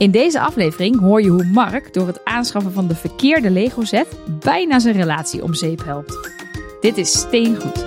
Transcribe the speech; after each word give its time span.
In 0.00 0.10
deze 0.10 0.40
aflevering 0.40 1.00
hoor 1.00 1.22
je 1.22 1.28
hoe 1.28 1.44
Mark 1.44 1.92
door 1.92 2.06
het 2.06 2.24
aanschaffen 2.24 2.72
van 2.72 2.88
de 2.88 2.94
verkeerde 2.94 3.50
Lego 3.50 3.84
set 3.84 4.06
bijna 4.40 4.78
zijn 4.78 4.94
relatie 4.94 5.42
om 5.42 5.54
zeep 5.54 5.84
helpt. 5.84 6.30
Dit 6.80 6.96
is 6.96 7.18
Steengoed. 7.18 7.86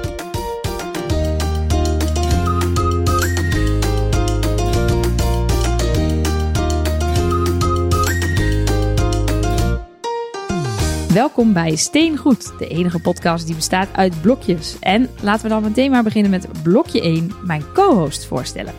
Welkom 11.13 11.53
bij 11.53 11.75
Steengoed, 11.75 12.53
de 12.59 12.67
enige 12.67 13.01
podcast 13.01 13.45
die 13.45 13.55
bestaat 13.55 13.87
uit 13.93 14.21
blokjes. 14.21 14.77
En 14.79 15.09
laten 15.21 15.43
we 15.43 15.49
dan 15.49 15.63
meteen 15.63 15.91
maar 15.91 16.03
beginnen 16.03 16.31
met 16.31 16.47
blokje 16.63 17.01
1, 17.01 17.31
mijn 17.43 17.63
co-host 17.73 18.25
voorstellen. 18.25 18.73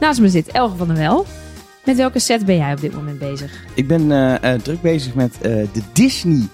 Naast 0.00 0.20
me 0.20 0.28
zit 0.28 0.48
Elge 0.48 0.76
van 0.76 0.86
der 0.86 0.96
Wel. 0.96 1.26
Met 1.84 1.96
welke 1.96 2.18
set 2.18 2.44
ben 2.46 2.56
jij 2.56 2.72
op 2.72 2.80
dit 2.80 2.92
moment 2.94 3.18
bezig? 3.18 3.64
Ik 3.74 3.86
ben 3.86 4.12
eh, 4.12 4.54
eh, 4.54 4.60
druk 4.60 4.80
bezig 4.82 5.14
met 5.14 5.34
eh, 5.40 5.40
de 5.72 5.82
Disney 5.92 6.48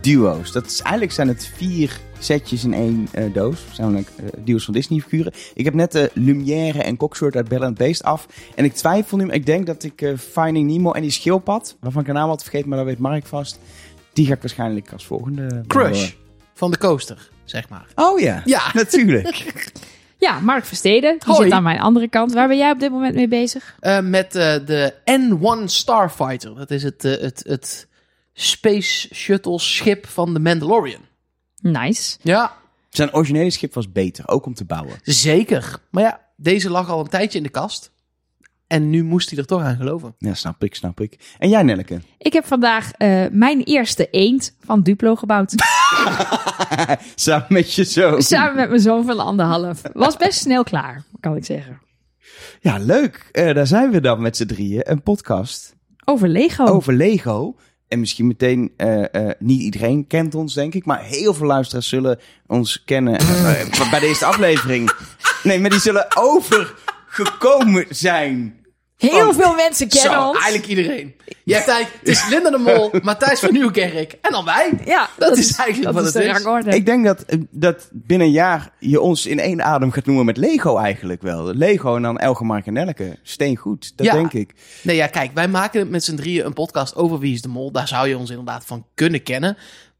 duo's. 0.00 0.52
Dat 0.52 0.66
is, 0.66 0.80
eigenlijk 0.80 1.12
zijn 1.12 1.28
het 1.28 1.50
vier 1.54 2.00
setjes 2.18 2.64
in 2.64 2.74
één 2.74 3.08
eh, 3.12 3.24
doos. 3.32 3.60
Namelijk 3.78 4.08
eh, 4.16 4.24
duo's 4.44 4.64
van 4.64 4.74
Disney 4.74 5.00
figuren. 5.00 5.32
Ik 5.54 5.64
heb 5.64 5.74
net 5.74 5.92
de 5.92 6.10
Lumière 6.14 6.82
en 6.82 6.96
Cockshort 6.96 7.36
uit 7.36 7.48
Bell 7.48 7.60
and 7.60 7.76
Beast 7.78 8.02
af. 8.02 8.26
En 8.54 8.64
ik 8.64 8.72
twijfel 8.72 9.16
nu, 9.16 9.30
ik 9.30 9.46
denk 9.46 9.66
dat 9.66 9.82
ik 9.82 10.02
eh, 10.02 10.16
Finding 10.18 10.70
Nemo 10.70 10.92
en 10.92 11.02
die 11.02 11.10
schildpad, 11.10 11.76
waarvan 11.80 12.00
ik 12.00 12.06
de 12.06 12.12
naam 12.12 12.28
had 12.28 12.42
vergeten, 12.42 12.68
maar 12.68 12.78
dat 12.78 12.86
weet 12.86 12.98
Mark 12.98 13.26
vast. 13.26 13.58
Die 14.12 14.26
ga 14.26 14.34
ik 14.34 14.40
waarschijnlijk 14.40 14.92
als 14.92 15.06
volgende. 15.06 15.62
Crush 15.66 16.12
van 16.54 16.70
de 16.70 16.78
coaster, 16.78 17.30
zeg 17.44 17.68
maar. 17.68 17.86
Oh 17.94 18.20
ja, 18.20 18.42
Ja. 18.44 18.70
natuurlijk. 18.74 19.44
Ja, 20.22 20.40
Mark 20.40 20.64
Versteden. 20.64 21.18
Die 21.18 21.32
Hoi. 21.34 21.42
zit 21.44 21.52
aan 21.52 21.62
mijn 21.62 21.80
andere 21.80 22.08
kant. 22.08 22.32
Waar 22.32 22.48
ben 22.48 22.56
jij 22.56 22.70
op 22.70 22.80
dit 22.80 22.90
moment 22.90 23.14
mee 23.14 23.28
bezig? 23.28 23.76
Eh, 23.80 24.00
met 24.00 24.34
eh, 24.34 24.54
de 24.66 24.94
N1 25.04 25.64
Starfighter. 25.64 26.54
Dat 26.54 26.70
is 26.70 26.82
het, 26.82 27.04
eh, 27.04 27.20
het, 27.20 27.42
het 27.46 27.88
Space 28.32 29.14
Shuttle 29.14 29.58
schip 29.58 30.06
van 30.06 30.32
de 30.34 30.40
Mandalorian. 30.40 31.00
Nice. 31.60 32.18
Ja, 32.20 32.52
Zijn 32.88 33.14
originele 33.14 33.50
schip 33.50 33.74
was 33.74 33.92
beter, 33.92 34.28
ook 34.28 34.46
om 34.46 34.54
te 34.54 34.64
bouwen. 34.64 34.96
zeker. 35.02 35.78
Maar 35.90 36.02
ja, 36.02 36.20
deze 36.36 36.70
lag 36.70 36.88
al 36.90 37.00
een 37.00 37.08
tijdje 37.08 37.38
in 37.38 37.44
de 37.44 37.50
kast. 37.50 37.91
En 38.72 38.90
nu 38.90 39.04
moest 39.04 39.30
hij 39.30 39.38
er 39.38 39.46
toch 39.46 39.62
aan 39.62 39.76
geloven. 39.76 40.14
Ja, 40.18 40.34
snap 40.34 40.64
ik, 40.64 40.74
snap 40.74 41.00
ik. 41.00 41.34
En 41.38 41.48
jij, 41.48 41.62
Nelleke? 41.62 42.00
Ik 42.18 42.32
heb 42.32 42.46
vandaag 42.46 42.92
eh, 42.92 43.24
mijn 43.30 43.62
eerste 43.62 44.08
eend 44.10 44.56
van 44.60 44.82
Duplo 44.82 45.14
gebouwd. 45.14 45.54
Samen 47.14 47.46
met 47.48 47.74
je 47.74 47.84
zoon. 47.84 48.22
Samen 48.22 48.56
met 48.56 48.68
mijn 48.68 48.80
zoon 48.80 49.04
van 49.04 49.18
anderhalf. 49.18 49.82
Was 49.92 50.16
best 50.16 50.38
snel 50.38 50.62
klaar, 50.62 51.04
kan 51.20 51.36
ik 51.36 51.44
zeggen. 51.44 51.80
Ja, 52.60 52.78
leuk. 52.78 53.28
Eh, 53.32 53.54
daar 53.54 53.66
zijn 53.66 53.90
we 53.90 54.00
dan 54.00 54.22
met 54.22 54.36
z'n 54.36 54.46
drieën. 54.46 54.90
Een 54.90 55.02
podcast 55.02 55.76
Over 56.04 56.28
Lego. 56.28 56.64
over 56.64 56.92
Lego. 56.92 57.56
En 57.88 58.00
misschien 58.00 58.26
meteen, 58.26 58.72
eh, 58.76 59.14
eh, 59.14 59.30
niet 59.38 59.60
iedereen 59.60 60.06
kent 60.06 60.34
ons, 60.34 60.54
denk 60.54 60.74
ik. 60.74 60.84
Maar 60.84 61.02
heel 61.02 61.34
veel 61.34 61.46
luisteraars 61.46 61.88
zullen 61.88 62.18
ons 62.46 62.84
kennen 62.84 63.20
bij 63.90 64.00
deze 64.00 64.24
aflevering. 64.24 64.92
Nee, 65.42 65.60
maar 65.60 65.70
die 65.70 65.80
zullen 65.80 66.06
overgekomen 66.16 67.86
zijn. 67.88 68.60
Heel 69.10 69.28
Oh. 69.28 69.34
veel 69.34 69.54
mensen 69.54 69.88
kennen 69.88 70.12
Zo, 70.12 70.26
ons. 70.28 70.38
eigenlijk 70.38 70.66
iedereen. 70.66 71.14
Je 71.44 71.54
hebt 71.54 71.68
eigenlijk, 71.68 71.98
het 72.00 72.08
is 72.08 72.28
Linda 72.28 72.50
de 72.50 72.58
Mol, 72.58 72.90
Matthijs 73.02 73.40
van 73.40 73.52
Nieuwkerk 73.52 74.12
en 74.20 74.30
dan 74.32 74.44
wij. 74.44 74.70
Ja, 74.84 75.08
Dat 75.18 75.36
is 75.36 75.56
eigenlijk 75.56 75.82
dat 75.84 75.94
wat 75.94 76.02
is 76.14 76.14
het 76.28 76.62
de 76.64 76.68
is. 76.70 76.74
Ik 76.76 76.86
denk 76.86 77.04
dat, 77.04 77.22
eh, 77.22 77.38
dat 77.50 77.88
binnen 77.92 78.26
een 78.26 78.32
jaar 78.32 78.72
je 78.78 79.00
ons 79.00 79.26
in 79.26 79.38
één 79.38 79.62
adem 79.64 79.90
gaat 79.90 80.06
noemen 80.06 80.24
met 80.24 80.36
Lego 80.36 80.76
eigenlijk 80.76 81.22
wel. 81.22 81.54
Lego 81.54 81.96
en 81.96 82.02
dan 82.02 82.18
Elge, 82.18 82.44
Mark 82.44 82.66
en 82.66 82.72
Nelleke. 82.72 83.18
Steengoed, 83.22 83.92
dat 83.96 84.06
Ja. 84.06 84.12
denk 84.12 84.32
ik. 84.32 84.54
Nee, 84.82 84.96
ja, 84.96 85.06
kijk, 85.06 85.30
wij 85.34 85.48
maken 85.48 85.90
met 85.90 86.04
z'n 86.04 86.14
drieën 86.16 86.46
een 86.46 86.52
podcast 86.52 86.96
over 86.96 87.18
Wie 87.18 87.34
is 87.34 87.42
de 87.42 87.48
Mol. 87.48 87.72
Daar 87.72 87.88
zou 87.88 88.08
je 88.08 88.18
ons 88.18 88.30
inderdaad 88.30 88.64
van 88.64 88.86
kunnen 88.94 89.22
kennen. 89.22 89.56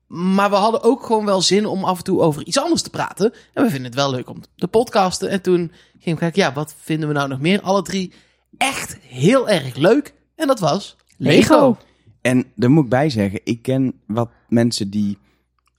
Maar 0.06 0.50
we 0.50 0.56
hadden 0.56 0.83
ook 0.83 1.06
gewoon 1.06 1.25
wel 1.25 1.41
zin 1.42 1.67
om 1.67 1.84
af 1.84 1.98
en 1.98 2.05
toe 2.05 2.20
over 2.20 2.47
iets 2.47 2.58
anders 2.58 2.83
te 2.83 2.90
praten. 2.90 3.33
En 3.52 3.63
we 3.63 3.69
vinden 3.70 3.86
het 3.90 3.95
wel 4.01 4.11
leuk 4.11 4.29
om 4.30 4.40
te 4.57 4.69
podcasten. 4.69 5.29
En 5.29 5.40
toen 5.42 5.73
ging 5.98 6.14
ik 6.14 6.19
kijken, 6.20 6.42
ja, 6.42 6.52
wat 6.52 6.74
vinden 6.83 7.08
we 7.08 7.14
nou 7.14 7.29
nog 7.29 7.40
meer? 7.40 7.61
Alle 7.61 7.83
drie 7.83 8.13
echt 8.57 8.98
heel 9.01 9.48
erg 9.48 9.77
leuk. 9.77 10.14
En 10.36 10.46
dat 10.46 10.61
was 10.61 10.96
Lego. 11.17 11.77
En 12.20 12.45
daar 12.55 12.70
moet 12.70 12.85
ik 12.85 12.90
bij 12.90 13.11
zeggen, 13.11 13.40
ik 13.45 13.63
ken 13.63 14.01
wat 14.07 14.30
mensen 14.48 14.90
die 14.90 15.18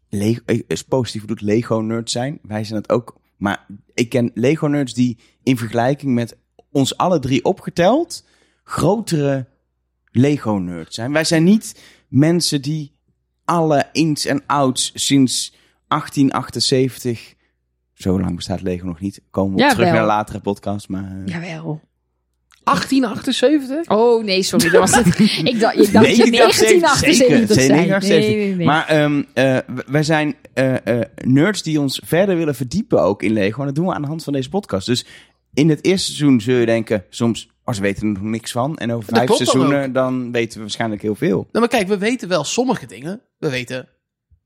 Lego, 0.10 0.42
is 0.68 0.84
positief 0.84 1.22
bedoeld 1.22 1.42
Lego-nerds 1.42 2.12
zijn. 2.12 2.40
Wij 2.42 2.64
zijn 2.64 2.80
het 2.82 2.92
ook. 2.92 3.22
Maar 3.38 3.66
ik 3.94 4.10
ken 4.10 4.32
Lego-nerds 4.34 4.94
die 4.94 5.18
in 5.44 5.58
vergelijking 5.58 6.14
met 6.14 6.38
ons 6.72 6.98
alle 6.98 7.20
drie 7.20 7.44
opgeteld 7.44 8.26
grotere 8.64 9.48
Lego-nerds 10.12 10.96
zijn. 10.96 11.12
Wij 11.12 11.24
zijn 11.24 11.44
niet 11.44 11.82
mensen 12.08 12.62
die 12.62 12.96
alle 13.46 13.90
ins 13.92 14.26
en 14.26 14.44
outs 14.46 14.92
sinds 14.94 15.56
1878... 15.88 17.34
Zo 17.94 18.20
lang 18.20 18.36
bestaat 18.36 18.62
Lego 18.62 18.86
nog 18.86 19.00
niet. 19.00 19.22
Komen 19.30 19.56
we 19.58 19.70
terug 19.70 19.88
naar 19.88 20.00
een 20.00 20.06
latere 20.06 20.40
podcast. 20.40 20.90
Maar, 20.90 21.04
eh, 21.04 21.26
Jawel. 21.26 21.82
1878? 22.64 23.88
Oh 23.98 24.24
nee, 24.24 24.44
sorry. 24.44 24.70
Dat 24.70 24.80
was 24.90 24.96
het. 25.04 25.20
ik 25.54 25.60
dacht, 25.60 25.76
ik 25.78 25.92
dacht 25.94 26.06
Nee, 26.06 26.16
je 26.18 26.24
ik 26.24 26.38
dacht 26.38 26.60
1978 26.60 26.98
zeker, 26.98 26.98
zei. 26.98 27.14
zeker 27.14 27.76
Nee, 27.76 27.88
1978. 27.88 28.36
nee, 28.36 28.56
nee. 28.56 28.66
Maar 28.66 28.88
ehm, 28.88 29.24
eh, 29.34 29.58
w- 29.76 29.92
wij 29.92 30.04
zijn 30.04 30.36
eh, 30.54 30.88
eh, 31.00 31.06
nerds 31.24 31.64
die 31.64 31.80
ons 31.80 32.02
verder 32.06 32.38
willen 32.38 32.56
verdiepen 32.56 33.02
ook 33.02 33.24
in 33.24 33.34
Lego. 33.34 33.60
En 33.60 33.66
dat 33.66 33.76
doen 33.76 33.86
we 33.86 33.94
aan 33.94 34.02
de 34.02 34.08
hand 34.08 34.24
van 34.24 34.34
deze 34.34 34.50
podcast. 34.50 34.86
Dus 34.88 35.06
in 35.54 35.70
het 35.70 35.86
eerste 35.86 36.06
seizoen 36.06 36.42
zul 36.42 36.56
je 36.58 36.66
denken, 36.66 37.06
soms, 37.10 37.50
als 37.64 37.78
we 37.78 37.84
weten 37.84 38.08
er 38.08 38.14
nog 38.14 38.22
niks 38.22 38.52
van. 38.52 38.78
En 38.78 38.92
over 38.94 39.16
vijf 39.16 39.32
seizoenen, 39.32 39.94
dan 39.94 40.32
weten 40.32 40.54
we 40.56 40.60
waarschijnlijk 40.62 41.02
heel 41.02 41.16
veel. 41.16 41.36
Nou, 41.38 41.48
maar 41.60 41.68
kijk, 41.68 41.88
we 41.88 41.98
weten 41.98 42.28
wel 42.28 42.44
sommige 42.44 42.86
dingen. 42.86 43.22
We 43.38 43.50
weten 43.50 43.88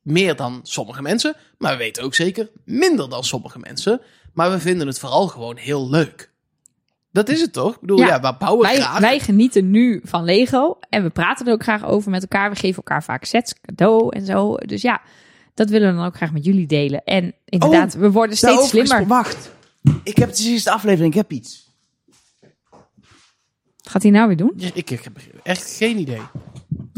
meer 0.01 0.35
dan 0.35 0.59
sommige 0.63 1.01
mensen. 1.01 1.35
Maar 1.57 1.72
we 1.72 1.77
weten 1.77 2.03
ook 2.03 2.16
zeker 2.16 2.50
minder 2.66 3.09
dan 3.09 3.23
sommige 3.23 3.59
mensen. 3.59 4.01
Maar 4.33 4.51
we 4.51 4.59
vinden 4.59 4.88
het 4.88 5.00
vooral 5.00 5.27
gewoon 5.27 5.57
heel 5.57 5.89
leuk. 5.89 6.31
Dat 7.17 7.29
is 7.29 7.41
het 7.41 7.53
toch? 7.53 7.73
Ik 7.73 7.79
bedoel, 7.81 7.97
Ja. 7.97 8.07
ja, 8.07 8.19
we 8.22 8.35
bouwen 8.39 8.66
wij, 8.67 8.75
graag. 8.75 9.00
wij 9.00 9.19
genieten 9.19 9.72
nu 9.72 10.01
van 10.03 10.23
Lego. 10.23 10.79
En 10.89 11.03
we 11.03 11.09
praten 11.09 11.45
er 11.45 11.53
ook 11.53 11.63
graag 11.63 11.85
over 11.85 12.11
met 12.11 12.22
elkaar. 12.22 12.50
We 12.50 12.55
geven 12.55 12.75
elkaar 12.75 13.03
vaak 13.03 13.23
sets, 13.25 13.53
cadeau 13.61 14.16
en 14.16 14.25
zo. 14.25 14.55
Dus 14.55 14.81
ja, 14.81 15.01
dat 15.53 15.69
willen 15.69 15.89
we 15.91 15.95
dan 15.97 16.06
ook 16.06 16.16
graag 16.16 16.31
met 16.31 16.45
jullie 16.45 16.67
delen. 16.67 17.03
En 17.03 17.33
inderdaad, 17.45 17.94
we 17.94 18.11
worden 18.11 18.38
steeds 18.38 18.69
slimmer. 18.69 19.07
Wacht, 19.07 19.51
ik 20.03 20.17
heb 20.17 20.33
de 20.35 20.44
eerste 20.44 20.72
aflevering, 20.72 21.11
ik 21.13 21.17
heb 21.17 21.31
iets. 21.31 21.72
Wat 23.77 23.89
gaat 23.89 24.01
hij 24.03 24.11
nou 24.11 24.27
weer 24.27 24.38
doen? 24.38 24.53
Ja, 24.56 24.69
ik, 24.73 24.91
ik 24.91 25.03
heb 25.03 25.17
echt 25.44 25.75
geen 25.77 25.97
idee. 25.97 26.22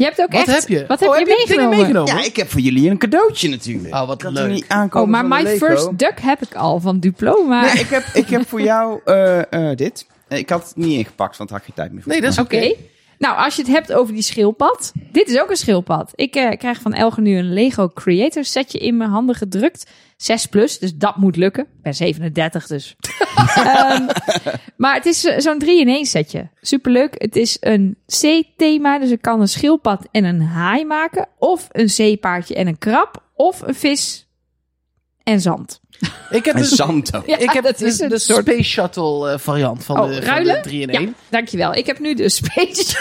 Je 0.00 0.06
hebt 0.06 0.20
ook 0.20 0.32
Wat 0.32 0.48
echt... 0.48 0.58
heb 0.60 0.68
je? 0.68 0.84
Wat 0.86 1.00
heb 1.00 1.08
Oh, 1.08 1.18
je 1.18 1.24
meegenomen? 1.26 1.76
meegenomen? 1.76 2.14
Ja, 2.14 2.24
ik 2.24 2.36
heb 2.36 2.50
voor 2.50 2.60
jullie 2.60 2.90
een 2.90 2.98
cadeautje 2.98 3.48
natuurlijk. 3.48 3.94
Oh, 3.94 4.06
wat 4.06 4.22
had 4.22 4.32
leuk. 4.32 4.44
er 4.44 4.50
niet 4.50 4.64
aankomen 4.68 5.14
Oh, 5.20 5.28
maar 5.28 5.38
My 5.40 5.48
Lego. 5.50 5.66
First 5.66 5.98
Duck 5.98 6.20
heb 6.20 6.42
ik 6.42 6.54
al 6.54 6.80
van 6.80 7.00
Duplo. 7.00 7.44
Maar 7.44 7.64
Nee, 7.64 7.82
ik 7.82 7.88
heb, 7.88 8.04
ik 8.14 8.28
heb 8.28 8.48
voor 8.48 8.60
jou 8.60 9.00
eh, 9.04 9.52
eh, 9.70 9.76
dit. 9.76 10.06
Ik 10.28 10.50
had 10.50 10.64
het 10.68 10.76
niet 10.76 10.98
ingepakt, 10.98 11.36
want 11.36 11.50
had 11.50 11.62
je 11.66 11.72
tijd 11.74 11.92
meer 11.92 12.02
voor. 12.02 12.12
Nee, 12.12 12.20
dat 12.20 12.32
is 12.32 12.38
Oké. 12.38 12.74
Nou, 13.18 13.36
als 13.36 13.56
je 13.56 13.62
het 13.62 13.70
hebt 13.70 13.92
over 13.92 14.14
die 14.14 14.22
schildpad. 14.22 14.92
Dit 15.12 15.28
is 15.28 15.40
ook 15.40 15.50
een 15.50 15.56
schildpad. 15.56 16.12
Ik 16.14 16.34
eh, 16.34 16.58
krijg 16.58 16.80
van 16.80 16.92
Elge 16.92 17.20
nu 17.20 17.36
een 17.38 17.52
Lego 17.52 17.88
Creator 17.88 18.44
setje 18.44 18.78
in 18.78 18.96
mijn 18.96 19.10
handen 19.10 19.34
gedrukt. 19.34 19.90
6 20.20 20.46
plus, 20.46 20.78
dus 20.78 20.94
dat 20.94 21.16
moet 21.16 21.36
lukken. 21.36 21.62
Ik 21.64 21.82
ben 21.82 21.94
37, 21.94 22.66
dus. 22.66 22.96
Ehm, 23.56 24.06
maar 24.76 24.94
het 24.94 25.06
is 25.06 25.24
eh, 25.24 25.38
zo'n 25.38 25.58
3 25.58 25.80
in 25.80 25.88
1 25.88 26.06
setje. 26.06 26.48
Superleuk. 26.60 27.14
Het 27.18 27.36
is 27.36 27.56
een 27.60 27.96
C-thema, 28.06 28.98
dus 28.98 29.10
ik 29.10 29.22
kan 29.22 29.40
een 29.40 29.48
schildpad 29.48 30.06
en 30.10 30.24
een 30.24 30.40
haai 30.42 30.84
maken. 30.84 31.28
Of 31.38 31.68
een 31.72 31.90
zeepaardje 31.90 32.54
en 32.54 32.66
een 32.66 32.78
krab. 32.78 33.22
Of 33.34 33.60
een 33.60 33.74
vis 33.74 34.26
en 35.22 35.40
zand. 35.40 35.80
Ik 36.30 36.44
heb 36.44 36.54
En 36.54 36.60
dus. 36.60 36.76
Ja, 37.26 37.38
ik 37.38 37.50
heb 37.50 37.64
dat 37.64 37.78
de, 37.78 37.86
is 37.86 38.00
een 38.00 38.08
de 38.08 38.18
soort... 38.18 38.46
Space 38.46 38.62
Shuttle 38.62 39.30
eh, 39.30 39.38
variant 39.38 39.84
van, 39.84 40.00
Oh, 40.00 40.06
de, 40.08 40.14
van 40.14 40.22
ruilen? 40.22 40.54
de 40.54 40.60
3 40.60 40.80
in 40.80 40.92
Ja, 40.92 40.98
1. 40.98 41.14
dankjewel. 41.28 41.74
Ik 41.74 41.86
heb 41.86 41.98
nu 41.98 42.14
de 42.14 42.28
Space 42.38 42.96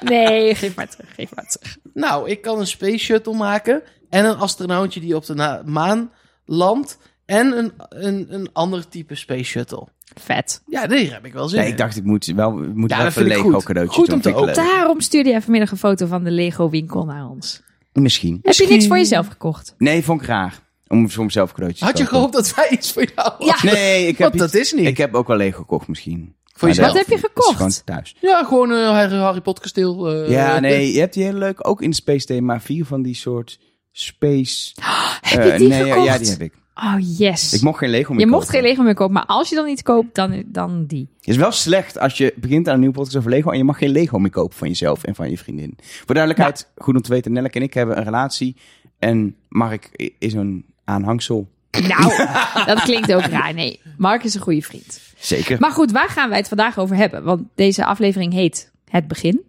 Nee, 0.00 0.54
geef 0.54 0.74
maar 0.74 0.88
terug, 0.88 1.14
geef 1.14 1.34
maar 1.34 1.46
terug. 1.46 1.76
Nou, 1.94 2.30
ik 2.30 2.42
kan 2.42 2.58
een 2.58 2.66
Space 2.66 2.98
Shuttle 2.98 3.34
maken. 3.34 3.82
En 4.10 4.24
een 4.24 4.36
astronautje 4.36 5.00
die 5.00 5.16
op 5.16 5.26
de 5.26 5.62
maan 5.64 6.10
landt. 6.44 6.98
En 7.26 7.58
een, 7.58 7.72
een, 7.88 8.26
een 8.34 8.48
ander 8.52 8.88
type 8.88 9.14
Space 9.14 9.44
Shuttle. 9.44 9.86
Vet. 10.20 10.62
Ja, 10.66 10.86
daar 10.86 10.98
heb 10.98 11.24
ik 11.26 11.32
wel 11.32 11.48
zin 11.48 11.58
Nee, 11.58 11.66
in. 11.66 11.72
ik 11.72 11.78
dacht 11.78 11.96
ik 11.96 12.04
moet 12.04 12.26
wel, 12.26 12.62
Ja, 12.62 12.72
dat 12.86 13.06
even 13.06 13.22
een 13.22 13.28
Lego 13.28 13.50
goed. 13.50 13.64
cadeautje 13.64 13.94
Goed 14.00 14.12
om 14.12 14.20
te 14.20 14.28
ontwikkelen. 14.34 14.54
Daarom 14.70 15.00
stuurde 15.00 15.30
jij 15.30 15.40
vanmiddag 15.42 15.70
een 15.70 15.76
foto 15.78 16.06
van 16.06 16.24
de 16.24 16.30
Lego 16.30 16.70
winkel 16.70 17.04
naar 17.04 17.28
ons. 17.28 17.62
Misschien. 17.92 18.38
Heb 18.42 18.54
je 18.54 18.66
niks 18.68 18.86
voor 18.86 18.96
jezelf 18.96 19.26
gekocht? 19.26 19.74
Nee, 19.78 20.04
vond 20.04 20.20
ik 20.20 20.26
raar. 20.26 20.58
Om 20.88 21.10
voor 21.10 21.24
mezelf 21.24 21.52
cadeautjes 21.52 21.88
Had 21.88 21.98
je 21.98 22.06
gehoopt 22.06 22.32
dat 22.32 22.54
wij 22.54 22.68
iets 22.70 22.92
voor 22.92 23.04
jou 23.14 23.32
Ja. 23.38 23.52
hadden? 23.52 23.72
Nee, 23.72 24.06
ik 24.06 24.18
heb 24.18 24.28
Want 24.28 24.38
dat 24.38 24.54
iets- 24.54 24.72
is 24.72 24.78
niet. 24.78 24.86
Ik 24.86 24.96
heb 24.96 25.14
ook 25.14 25.26
wel 25.26 25.36
Lego 25.36 25.58
gekocht 25.58 25.88
misschien. 25.88 26.34
Voor 26.52 26.68
jezelf? 26.68 26.86
Wat 26.86 26.96
heb 26.96 27.08
je 27.08 27.18
gekocht? 27.18 27.56
gewoon 27.56 27.72
thuis. 27.84 28.16
Ja, 28.20 28.44
gewoon 28.44 28.70
een 28.70 28.94
Harry, 28.94 29.16
Harry 29.16 29.40
Potter 29.40 29.62
kasteel. 29.62 30.08
eh, 30.12 30.30
ja, 30.30 30.58
nee, 30.60 30.92
je 30.92 30.98
hebt 31.00 31.14
die 31.14 31.24
hele 31.24 31.38
leuk, 31.38 31.68
ook 31.68 31.82
in 31.82 31.92
Space 31.92 32.26
thema, 32.26 32.60
vier 32.60 32.84
van 32.84 33.02
die 33.02 33.14
soort 33.14 33.58
space... 33.92 34.72
Heb 35.20 35.40
eh, 35.40 35.52
je 35.52 35.58
die 35.58 35.68
nee, 35.68 35.84
ja, 35.84 35.92
gekocht? 35.92 36.06
Ja, 36.06 36.18
die 36.18 36.30
heb 36.30 36.40
ik. 36.40 36.52
Oh, 36.74 36.94
yes. 37.18 37.52
Ik 37.52 37.60
mocht 37.60 37.78
geen 37.78 37.90
Lego 37.90 38.12
meer 38.12 38.20
je 38.20 38.26
mocht 38.26 38.46
kopen. 38.46 38.58
geen 38.58 38.68
Lego 38.68 38.82
meer 38.82 38.94
kopen, 38.94 39.14
maar 39.14 39.26
als 39.26 39.48
je 39.48 39.54
dan 39.54 39.68
iets 39.68 39.82
koopt, 39.82 40.14
dan, 40.14 40.42
dan 40.46 40.86
die. 40.86 41.08
Het 41.16 41.28
is 41.28 41.36
wel 41.36 41.52
slecht 41.52 41.98
als 41.98 42.16
je 42.18 42.34
begint 42.36 42.68
aan 42.68 42.74
een 42.74 42.80
nieuwe 42.80 42.94
podcast 42.94 43.16
over 43.16 43.30
Lego 43.30 43.50
en 43.50 43.56
je 43.56 43.64
mag 43.64 43.78
geen 43.78 43.90
Lego 43.90 44.18
meer 44.18 44.30
kopen 44.30 44.56
van 44.56 44.68
jezelf 44.68 45.04
en 45.04 45.14
van 45.14 45.30
je 45.30 45.38
vriendin. 45.38 45.78
Voor 45.82 46.14
duidelijkheid, 46.14 46.70
goed 46.76 46.94
om 46.94 47.02
te 47.02 47.10
weten, 47.10 47.32
Nelleke 47.32 47.58
en 47.58 47.64
ik 47.64 47.74
hebben 47.74 47.96
een 47.96 48.04
relatie 48.04 48.56
en 48.98 49.36
Mark 49.48 50.12
is 50.18 50.32
een 50.32 50.64
aanhangsel. 50.84 51.48
Nou, 51.70 52.26
dat 52.74 52.82
klinkt 52.82 53.12
ook 53.12 53.20
raar. 53.20 53.54
Nee, 53.54 53.80
Mark 53.96 54.24
is 54.24 54.34
een 54.34 54.40
goede 54.40 54.62
vriend. 54.62 55.00
Zeker. 55.18 55.60
Maar 55.60 55.72
goed, 55.72 55.92
waar 55.92 56.08
gaan 56.08 56.28
wij 56.28 56.38
het 56.38 56.48
vandaag 56.48 56.78
over 56.78 56.96
hebben? 56.96 57.22
Want 57.22 57.42
deze 57.54 57.84
aflevering 57.84 58.32
heet 58.32 58.72
Het 58.90 59.08
Begin. 59.08 59.40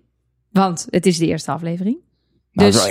Want 0.50 0.88
het 0.90 1.06
is 1.06 1.18
de 1.18 1.28
eerste 1.28 1.52
aflevering. 1.52 1.98
Nou, 2.53 2.71
Dus 2.71 2.81
zo, 2.83 2.88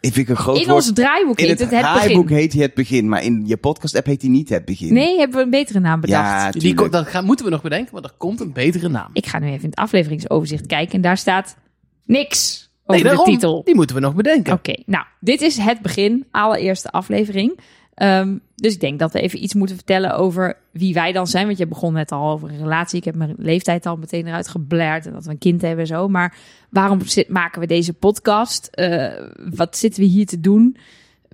ik 0.00 0.12
vind 0.12 0.16
ik 0.16 0.28
een 0.28 0.36
groot 0.36 0.56
in 0.56 0.62
woord. 0.64 0.74
ons 0.76 0.92
draaiboek 0.92 1.38
in 1.38 1.46
heet 1.46 1.58
het, 1.58 1.70
het 1.70 1.80
Het 1.80 1.80
draaiboek 1.94 2.22
Begin. 2.22 2.36
heet 2.38 2.52
hij 2.52 2.62
het 2.62 2.74
begin, 2.74 3.08
maar 3.08 3.22
in 3.24 3.42
je 3.46 3.56
podcast 3.56 3.96
app 3.96 4.06
heet 4.06 4.20
hij 4.22 4.30
niet 4.30 4.48
het 4.48 4.64
begin. 4.64 4.92
Nee, 4.92 5.18
hebben 5.18 5.36
we 5.36 5.42
een 5.44 5.50
betere 5.50 5.80
naam 5.80 6.00
bedacht. 6.00 6.54
ja, 6.54 6.60
Die, 6.60 6.74
ko- 6.74 6.88
dat 6.88 7.06
gaan, 7.06 7.24
moeten 7.24 7.44
we 7.44 7.50
nog 7.50 7.62
bedenken, 7.62 7.94
maar 7.94 8.02
er 8.02 8.12
komt 8.18 8.40
een 8.40 8.52
betere 8.52 8.88
naam. 8.88 9.10
Ik 9.12 9.26
ga 9.26 9.38
nu 9.38 9.46
even 9.46 9.62
in 9.62 9.68
het 9.70 9.78
afleveringsoverzicht 9.78 10.66
kijken 10.66 10.94
en 10.94 11.00
daar 11.00 11.16
staat 11.16 11.56
niks 12.04 12.70
over 12.86 13.02
Nee, 13.02 13.02
daarom, 13.12 13.24
de 13.24 13.30
titel. 13.30 13.62
Die 13.64 13.74
moeten 13.74 13.96
we 13.96 14.02
nog 14.02 14.14
bedenken. 14.14 14.52
Oké, 14.52 14.74
nou, 14.86 15.04
dit 15.20 15.40
is 15.40 15.56
het 15.56 15.80
begin, 15.80 16.26
allereerste 16.30 16.90
aflevering. 16.90 17.58
Ehm, 17.94 18.36
dus 18.54 18.74
ik 18.74 18.80
denk 18.80 18.98
dat 18.98 19.12
we 19.12 19.20
even 19.20 19.42
iets 19.42 19.54
moeten 19.54 19.76
vertellen 19.76 20.16
over 20.16 20.56
wie 20.72 20.94
wij 20.94 21.12
dan 21.12 21.26
zijn. 21.26 21.46
Want 21.46 21.58
je 21.58 21.66
begon 21.66 21.92
net 21.92 22.12
al 22.12 22.30
over 22.30 22.50
een 22.50 22.58
relatie. 22.58 22.98
Ik 22.98 23.04
heb 23.04 23.14
mijn 23.14 23.34
leeftijd 23.38 23.86
al 23.86 23.96
meteen 23.96 24.26
eruit 24.26 24.48
geblerd 24.48 25.06
en 25.06 25.12
dat 25.12 25.24
we 25.24 25.30
een 25.30 25.38
kind 25.38 25.60
hebben 25.62 25.80
en 25.80 25.86
zo. 25.86 26.08
Maar 26.08 26.36
waarom 26.70 27.00
zit, 27.00 27.28
maken 27.28 27.60
we 27.60 27.66
deze 27.66 27.92
podcast? 27.92 28.66
Eh, 28.66 29.12
wat 29.54 29.76
zitten 29.76 30.02
we 30.02 30.08
hier 30.08 30.26
te 30.26 30.40
doen? 30.40 30.76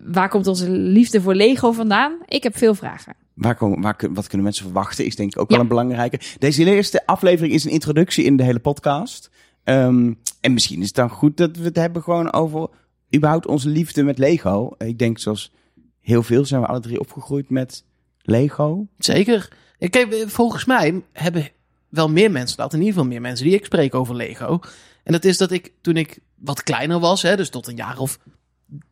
Waar 0.03 0.29
komt 0.29 0.47
onze 0.47 0.71
liefde 0.71 1.21
voor 1.21 1.35
Lego 1.35 1.73
vandaan? 1.73 2.17
Ik 2.27 2.43
heb 2.43 2.57
veel 2.57 2.75
vragen. 2.75 3.15
Waar 3.35 3.55
komen, 3.55 3.81
waar, 3.81 3.97
wat 4.11 4.27
kunnen 4.27 4.45
mensen 4.47 4.65
verwachten 4.65 5.05
is 5.05 5.17
denk 5.17 5.33
ik 5.35 5.41
ook 5.41 5.49
Ja. 5.49 5.55
wel 5.55 5.63
een 5.63 5.69
belangrijke. 5.71 6.21
Deze 6.39 6.65
eerste 6.65 7.07
aflevering 7.07 7.55
is 7.55 7.65
een 7.65 7.71
introductie 7.71 8.25
in 8.25 8.37
de 8.37 8.43
hele 8.43 8.59
podcast. 8.59 9.31
Ehm, 9.65 10.13
en 10.41 10.53
misschien 10.53 10.81
is 10.81 10.87
het 10.87 10.95
dan 10.97 11.11
goed 11.11 11.37
dat 11.37 11.57
we 11.57 11.65
het 11.65 11.77
hebben 11.77 12.03
gewoon 12.03 12.33
over 12.33 12.69
überhaupt 13.15 13.47
onze 13.47 13.69
liefde 13.69 14.03
met 14.03 14.19
Lego. 14.19 14.71
Ik 14.79 14.99
denk 14.99 15.19
zoals 15.19 15.53
heel 16.01 16.23
veel 16.23 16.45
zijn 16.45 16.61
we 16.61 16.67
alle 16.67 16.81
drie 16.81 17.01
opgegroeid 17.01 17.51
met 17.51 17.85
Lego. 18.23 18.87
Zeker. 18.99 19.49
Ik 19.79 19.95
heb, 19.95 20.15
volgens 20.27 20.65
mij 20.65 21.03
hebben 21.13 21.49
wel 21.89 22.09
meer 22.09 22.31
mensen 22.31 22.57
dat. 22.57 22.73
In 22.73 22.79
ieder 22.79 22.95
geval 22.95 23.09
meer 23.09 23.21
mensen 23.21 23.47
die 23.47 23.55
ik 23.55 23.65
spreek 23.65 23.95
over 23.95 24.15
Lego. 24.15 24.61
En 25.05 25.13
dat 25.13 25.25
is 25.25 25.37
dat 25.37 25.51
ik 25.51 25.73
toen 25.81 25.97
ik 25.97 26.19
wat 26.35 26.63
kleiner 26.63 26.99
was, 26.99 27.23
hè, 27.23 27.37
dus 27.37 27.51
tot 27.51 27.67
een 27.67 27.77
jaar 27.77 27.99
of 27.99 28.19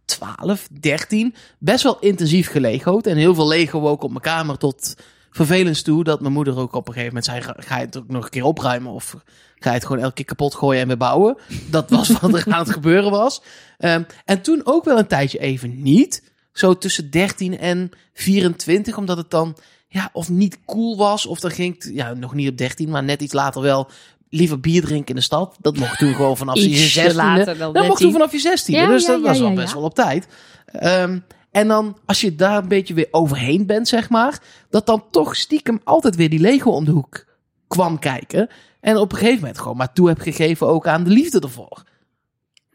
12, 0.05 0.69
13, 0.81 1.35
best 1.59 1.83
wel 1.83 1.99
intensief 1.99 2.51
gelego'd. 2.51 3.07
En 3.07 3.17
heel 3.17 3.35
veel 3.35 3.49
Lego 3.49 3.89
ook 3.89 4.03
op 4.03 4.11
mijn 4.11 4.23
kamer 4.23 4.59
tot 4.59 4.97
vervelens 5.31 5.83
toe. 5.83 6.05
Dat 6.05 6.21
mijn 6.21 6.33
moeder 6.33 6.59
ook 6.59 6.75
op 6.75 6.89
een 6.89 6.95
gegeven 6.95 7.15
moment 7.15 7.25
zei, 7.25 7.41
ga, 7.41 7.55
ga 7.59 7.79
je 7.79 7.85
het 7.87 7.97
ook 7.97 8.09
nog 8.09 8.25
een 8.25 8.31
keer 8.31 8.45
opruimen? 8.45 8.93
Of 8.93 9.17
ga 9.55 9.71
je 9.71 9.77
het 9.77 9.87
gewoon 9.87 10.03
elke 10.03 10.15
keer 10.15 10.25
kapot 10.25 10.55
gooien 10.55 10.81
en 10.81 10.87
weer 10.87 10.97
bouwen? 10.97 11.37
Dat 11.71 11.91
was 11.91 12.09
wat 12.09 12.35
er 12.35 12.45
aan 12.53 12.59
het 12.59 12.71
gebeuren 12.71 13.11
was. 13.11 13.43
Ehm, 13.79 14.03
en 14.25 14.43
toen 14.43 14.61
ook 14.65 14.85
wel 14.85 14.99
een 14.99 15.07
tijdje 15.07 15.39
even 15.39 15.83
niet. 15.83 16.28
Zo 16.59 16.79
tussen 16.79 17.11
13 17.11 17.59
en 17.59 17.91
24, 18.13 18.97
omdat 18.97 19.17
het 19.17 19.31
dan 19.31 19.57
ja, 19.89 20.11
of 20.13 20.29
niet 20.29 20.59
cool 20.65 20.97
was. 20.97 21.27
Of 21.27 21.41
dan 21.41 21.51
ging 21.51 21.75
het, 21.75 21.91
ja, 21.95 22.15
nog 22.15 22.35
niet 22.35 22.49
op 22.49 22.57
13, 22.57 22.89
maar 22.89 23.05
net 23.05 23.23
iets 23.23 23.33
later 23.33 23.63
wel. 23.63 23.91
Liever 24.29 24.61
bier 24.61 24.83
drinken 24.83 25.09
in 25.09 25.15
de 25.15 25.21
stad. 25.21 25.57
Dat 25.61 25.77
mocht 25.77 25.99
toen 25.99 26.15
gewoon 26.15 26.37
vanaf 26.37 26.55
je 26.55 26.69
Ietsje 26.69 27.11
16e. 27.11 27.15
later 27.15 27.59
dan 27.59 27.73
Dat 27.73 27.87
mocht 27.87 27.99
13. 27.99 28.07
toen 28.07 28.13
vanaf 28.13 28.33
je 28.33 28.39
16e. 28.39 28.65
Ja, 28.67 28.87
dus 28.87 29.07
ja, 29.07 29.13
dat 29.13 29.21
ja, 29.21 29.27
was 29.27 29.39
wel 29.39 29.49
ja, 29.49 29.55
best 29.55 29.69
ja. 29.69 29.75
wel 29.75 29.85
op 29.85 29.95
tijd. 29.95 30.27
Ehm, 30.67 31.19
en 31.51 31.69
dan, 31.69 31.99
als 32.07 32.21
je 32.21 32.35
daar 32.35 32.63
een 32.63 32.69
beetje 32.69 32.95
weer 32.95 33.09
overheen 33.11 33.67
bent, 33.67 33.89
zeg 33.89 34.09
maar. 34.09 34.43
Dat 34.71 34.87
dan 34.87 35.05
toch 35.11 35.37
stiekem 35.37 35.81
altijd 35.85 36.17
weer 36.17 36.31
die 36.31 36.41
Lego 36.41 36.71
om 36.71 36.85
de 36.85 36.91
hoek 36.91 37.27
kwam 37.67 37.99
kijken. 37.99 38.49
En 38.81 38.97
op 38.97 39.13
een 39.13 39.19
gegeven 39.19 39.41
moment 39.41 39.59
gewoon 39.59 39.77
maar 39.77 39.93
toe 39.93 40.09
heb 40.09 40.19
gegeven 40.19 40.67
ook 40.67 40.87
aan 40.87 41.05
de 41.05 41.11
liefde 41.11 41.41
ervoor. 41.41 41.83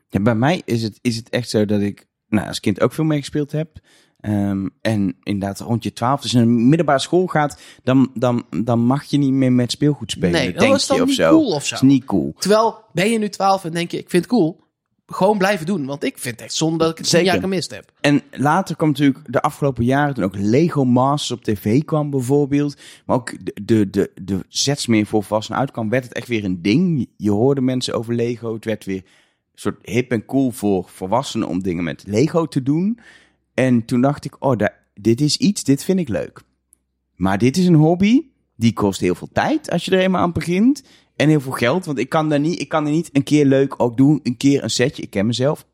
Ja, 0.09 0.19
bij 0.19 0.35
mij 0.35 0.61
is 0.65 0.83
het, 0.83 0.99
is 1.01 1.15
het 1.15 1.29
echt 1.29 1.49
zo 1.49 1.65
dat 1.65 1.81
ik 1.81 2.05
nou, 2.33 2.47
als 2.47 2.59
kind 2.59 2.81
ook 2.81 2.93
veel 2.93 3.03
meegespeeld 3.03 3.51
heb. 3.51 3.79
Ehm, 4.19 4.67
en 4.81 5.15
inderdaad, 5.23 5.59
rond 5.59 5.83
je 5.83 5.93
twaalf, 5.93 6.21
als 6.21 6.31
je 6.31 6.37
naar 6.37 6.45
een 6.45 6.67
middelbare 6.67 6.99
school 6.99 7.27
gaat, 7.27 7.61
dan, 7.83 8.11
dan, 8.13 8.45
dan 8.63 8.79
mag 8.79 9.03
je 9.03 9.17
niet 9.17 9.31
meer 9.31 9.51
met 9.51 9.71
speelgoed 9.71 10.11
spelen. 10.11 10.31
Nee, 10.31 10.51
dat 10.51 10.59
denk 10.59 10.75
is 10.75 10.87
dan 10.87 10.97
je, 10.97 11.01
of 11.01 11.07
niet 11.07 11.17
zo. 11.17 11.29
cool 11.29 11.53
of 11.53 11.65
zo. 11.65 11.75
Is 11.75 11.81
niet 11.81 12.05
cool. 12.05 12.33
Terwijl, 12.37 12.83
ben 12.93 13.09
je 13.09 13.17
nu 13.17 13.29
12 13.29 13.63
en 13.65 13.71
denk 13.71 13.91
je, 13.91 13.97
ik 13.97 14.09
vind 14.09 14.23
het 14.23 14.31
cool. 14.31 14.61
Gewoon 15.05 15.37
blijven 15.37 15.65
doen. 15.65 15.85
Want 15.85 16.03
ik 16.03 16.17
vind 16.17 16.35
het 16.35 16.43
echt 16.43 16.53
zonde 16.53 16.77
dat 16.77 16.91
ik 16.91 16.97
het 16.97 17.07
Zeker. 17.07 17.25
jaar 17.25 17.39
gemist 17.39 17.71
heb. 17.71 17.91
En 18.01 18.21
later 18.31 18.75
kwam 18.75 18.89
natuurlijk 18.89 19.19
de 19.25 19.41
afgelopen 19.41 19.85
jaren 19.85 20.13
toen 20.13 20.23
ook 20.23 20.35
Lego 20.37 20.85
Masters 20.85 21.31
op 21.31 21.43
tv 21.43 21.83
kwam 21.83 22.09
bijvoorbeeld. 22.09 22.77
Maar 23.05 23.15
ook 23.15 23.33
de, 23.43 23.61
de, 23.63 23.89
de, 23.89 24.11
de 24.21 24.45
zets 24.47 24.87
meer 24.87 25.05
voor 25.05 25.23
volwassenen 25.23 25.59
uitkwam, 25.59 25.89
werd 25.89 26.03
het 26.03 26.13
echt 26.13 26.27
weer 26.27 26.43
een 26.43 26.61
ding. 26.61 27.09
Je 27.17 27.31
hoorde 27.31 27.61
mensen 27.61 27.93
over 27.93 28.13
Lego. 28.13 28.53
Het 28.53 28.65
werd 28.65 28.85
weer 28.85 29.03
soort 29.53 29.77
hip 29.89 30.11
en 30.11 30.25
cool 30.25 30.51
voor 30.51 30.89
volwassenen 30.89 31.47
om 31.47 31.63
dingen 31.63 31.83
met 31.83 32.03
Lego 32.07 32.45
te 32.45 32.63
doen. 32.63 32.99
En 33.53 33.85
toen 33.85 34.01
dacht 34.01 34.25
ik, 34.25 34.35
oh, 34.39 34.57
da- 34.57 34.73
dit 34.93 35.21
is 35.21 35.37
iets, 35.37 35.63
dit 35.63 35.83
vind 35.83 35.99
ik 35.99 36.09
leuk. 36.09 36.41
Maar 37.15 37.37
dit 37.37 37.57
is 37.57 37.67
een 37.67 37.73
hobby, 37.75 38.21
die 38.55 38.73
kost 38.73 38.99
heel 38.99 39.15
veel 39.15 39.29
tijd 39.33 39.69
als 39.71 39.85
je 39.85 39.91
er 39.91 39.99
eenmaal 39.99 40.21
aan 40.21 40.31
begint. 40.31 40.83
En 41.15 41.29
heel 41.29 41.41
veel 41.41 41.51
geld, 41.51 41.85
want 41.85 41.97
ik 41.97 42.09
kan 42.09 42.29
daar 42.29 42.39
niet, 42.39 42.61
ik 42.61 42.69
kan 42.69 42.85
er 42.85 42.91
niet 42.91 43.09
een 43.13 43.23
keer 43.23 43.45
leuk 43.45 43.81
ook 43.81 43.97
doen, 43.97 44.19
een 44.23 44.37
keer 44.37 44.63
een 44.63 44.69
setje. 44.69 45.01
Ik 45.03 45.09
ken 45.09 45.25
mezelf. 45.25 45.65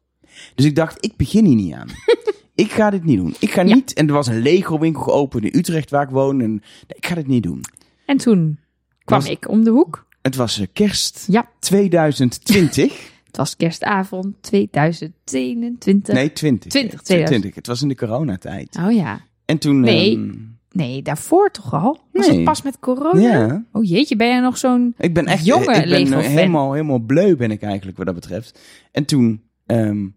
Dus 0.56 0.66
ik 0.66 0.76
dacht, 0.76 1.06
ik 1.06 1.16
begin 1.16 1.46
hier 1.46 1.56
niet 1.56 1.74
aan. 1.74 1.88
ik 2.56 2.72
ga 2.72 2.90
dit 2.90 3.04
niet 3.04 3.18
doen. 3.18 3.36
Ik 3.40 3.52
ga 3.52 3.62
Ja. 3.62 3.76
niet, 3.76 3.94
en 3.94 4.08
er 4.08 4.14
was 4.14 4.28
een 4.28 4.42
Lego 4.42 4.80
winkel 4.80 5.02
geopend 5.02 5.44
in 5.44 5.60
Utrecht 5.60 5.90
waar 5.90 6.04
ik 6.04 6.10
woon. 6.10 6.42
En 6.42 6.62
ik 6.88 7.06
ga 7.06 7.16
dit 7.16 7.28
niet 7.28 7.44
doen. 7.44 7.62
En 8.06 8.18
toen 8.18 8.60
kwam 9.04 9.20
Was- 9.20 9.30
ik 9.30 9.48
om 9.50 9.64
de 9.64 9.70
hoek. 9.70 10.08
Het 10.22 10.36
was 10.36 10.60
eh, 10.60 10.68
kerst 10.74 11.26
Ja. 11.28 11.50
2020. 11.60 13.12
Het 13.30 13.38
was 13.38 13.56
kerstavond 13.56 14.36
2021. 14.42 16.14
nee, 16.16 16.34
20. 16.34 16.72
20, 16.72 17.02
20. 17.02 17.56
Het 17.56 17.68
was 17.68 17.82
in 17.82 17.88
de 17.88 17.96
coronatijd. 17.96 18.80
Oh 18.86 18.92
ja. 18.92 19.20
En 19.46 19.58
toen... 19.58 19.80
Nee. 19.80 20.16
ehm, 20.16 20.32
Nee, 20.72 21.02
daarvoor 21.02 21.52
toch 21.52 21.74
al? 21.74 22.00
Was 22.12 22.28
Nee. 22.28 22.36
het 22.36 22.46
pas 22.46 22.62
met 22.62 22.80
corona? 22.80 23.20
ja. 23.20 23.66
Oh 23.72 23.84
jeetje, 23.86 24.16
ben 24.16 24.28
jij 24.28 24.40
nog 24.40 24.58
zo'n... 24.58 24.94
Ik 24.98 25.14
ben 25.14 25.26
echt 25.26 25.46
Jonge 25.46 25.74
ik 25.74 25.90
ben 25.90 26.20
helemaal, 26.20 26.72
helemaal 26.74 27.00
bleu 27.00 27.36
ben 27.36 27.52
ik 27.52 27.62
eigenlijk 27.62 27.98
wat 27.98 28.06
dat 28.06 28.16
betreft. 28.16 28.60
En 28.92 29.06
toen 29.06 29.44
ehm, 29.66 30.08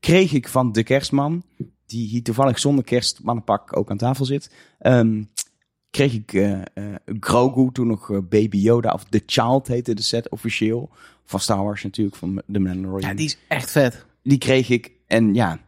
kreeg 0.00 0.32
ik 0.32 0.48
van 0.48 0.72
de 0.72 0.82
kerstman, 0.82 1.42
die 1.86 2.08
hier 2.08 2.22
toevallig 2.22 2.58
zonder 2.58 2.84
kerstmannenpak 2.84 3.76
ook 3.76 3.90
aan 3.90 3.96
tafel 3.96 4.24
zit, 4.24 4.50
ehm, 4.78 5.22
kreeg 5.94 6.12
ik 6.12 6.32
eh 6.32 6.52
eh, 6.52 6.84
Grogu, 7.20 7.72
toen 7.72 7.86
nog 7.86 8.10
eh, 8.10 8.18
Baby 8.28 8.56
Yoda, 8.56 8.92
of 8.92 9.04
The 9.04 9.22
Child 9.26 9.66
heette 9.66 9.94
de 9.94 10.02
set 10.02 10.28
officieel, 10.28 10.90
van 11.24 11.40
Star 11.40 11.64
Wars 11.64 11.82
natuurlijk, 11.82 12.16
van 12.16 12.42
The 12.52 12.58
Mandalorian. 12.58 13.10
Ja, 13.10 13.16
die 13.16 13.26
is 13.26 13.38
echt 13.48 13.70
vet. 13.70 14.04
Die 14.22 14.38
kreeg 14.38 14.68
ik 14.68 14.90
en 15.06 15.34
ja, 15.34 15.58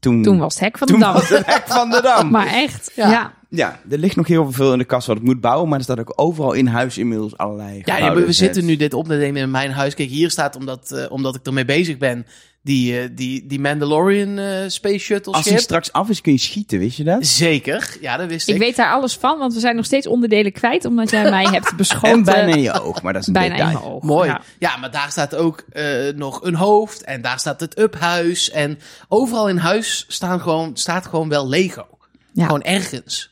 toen, 0.00 0.22
Toen 0.22 0.38
was 0.38 0.54
het 0.54 0.62
hek 0.62 0.78
van 0.78 0.86
de 0.86 0.92
toen 0.92 1.02
dam. 1.02 1.12
was 1.12 1.28
het 1.28 1.46
hek 1.46 1.64
van 1.66 1.90
de 1.90 2.00
dam. 2.02 2.30
Maar 2.36 2.46
echt, 2.46 2.92
Ja. 2.94 3.10
ja. 3.10 3.38
Ja, 3.52 3.80
er 3.90 3.98
ligt 3.98 4.16
nog 4.16 4.26
heel 4.26 4.52
veel 4.52 4.72
in 4.72 4.78
de 4.78 4.84
kast 4.84 5.06
wat 5.06 5.16
ik 5.16 5.22
moet 5.22 5.40
bouwen, 5.40 5.68
maar 5.68 5.78
er 5.78 5.84
staat 5.84 6.00
ook 6.00 6.12
overal 6.16 6.52
in 6.52 6.66
huis 6.66 6.98
inmiddels 6.98 7.36
allerlei 7.36 7.82
Ja, 7.84 8.14
we, 8.14 8.32
zitten 8.32 8.64
nu 8.64 8.76
dit 8.76 8.94
op 8.94 9.06
te 9.06 9.14
nemen 9.14 9.42
in 9.42 9.50
mijn 9.50 9.70
huis. 9.70 9.94
Kijk, 9.94 10.08
hier 10.08 10.30
staat, 10.30 10.56
omdat, 10.56 10.90
eh, 10.90 11.10
omdat 11.10 11.34
ik 11.34 11.46
ermee 11.46 11.64
bezig 11.64 11.98
ben, 11.98 12.26
die, 12.62 13.00
eh, 13.00 13.08
die, 13.12 13.46
die 13.46 13.60
Mandalorian 13.60 14.38
eh, 14.38 14.68
Space 14.68 14.98
Shuttle 14.98 15.32
Als 15.32 15.48
hij 15.48 15.58
straks 15.58 15.92
af 15.92 16.08
is, 16.08 16.20
kun 16.20 16.32
je 16.32 16.38
schieten, 16.38 16.78
wist 16.78 16.96
je 16.96 17.04
dat? 17.04 17.26
Zeker, 17.26 17.96
ja, 18.00 18.16
dat 18.16 18.28
wist 18.28 18.48
ik. 18.48 18.54
Ik 18.54 18.60
weet 18.60 18.76
daar 18.76 18.92
alles 18.92 19.16
van, 19.16 19.38
want 19.38 19.54
we 19.54 19.60
zijn 19.60 19.76
nog 19.76 19.84
steeds 19.84 20.06
onderdelen 20.06 20.52
kwijt, 20.52 20.84
omdat 20.84 21.10
jij 21.10 21.30
mij 21.30 21.44
hebt 21.44 21.76
beschoten. 21.76 22.08
En 22.08 22.24
bijna 22.24 22.54
in 22.54 22.62
je 22.62 22.80
oog, 22.82 23.02
maar 23.02 23.12
dat 23.12 23.22
is 23.22 23.28
een 23.28 23.32
bijna 23.32 23.54
in 23.54 23.60
detail. 23.60 23.78
mijn 23.78 23.92
oog. 23.92 24.02
Mooi. 24.02 24.28
Ja. 24.28 24.40
Ja. 24.58 24.76
maar 24.76 24.90
daar 24.90 25.10
staat 25.10 25.34
ook 25.34 25.64
eh, 25.72 25.84
nog 26.14 26.42
een 26.42 26.54
hoofd. 26.54 27.02
En 27.02 27.22
daar 27.22 27.38
staat 27.38 27.60
het 27.60 27.78
uphuis. 27.78 28.50
En 28.50 28.78
overal 29.08 29.48
in 29.48 29.56
huis 29.56 30.04
staan 30.08 30.40
gewoon, 30.40 30.76
staat 30.76 31.06
gewoon 31.06 31.28
wel 31.28 31.48
Lego. 31.48 31.86
Ja. 32.32 32.44
Gewoon 32.44 32.62
ergens. 32.62 33.30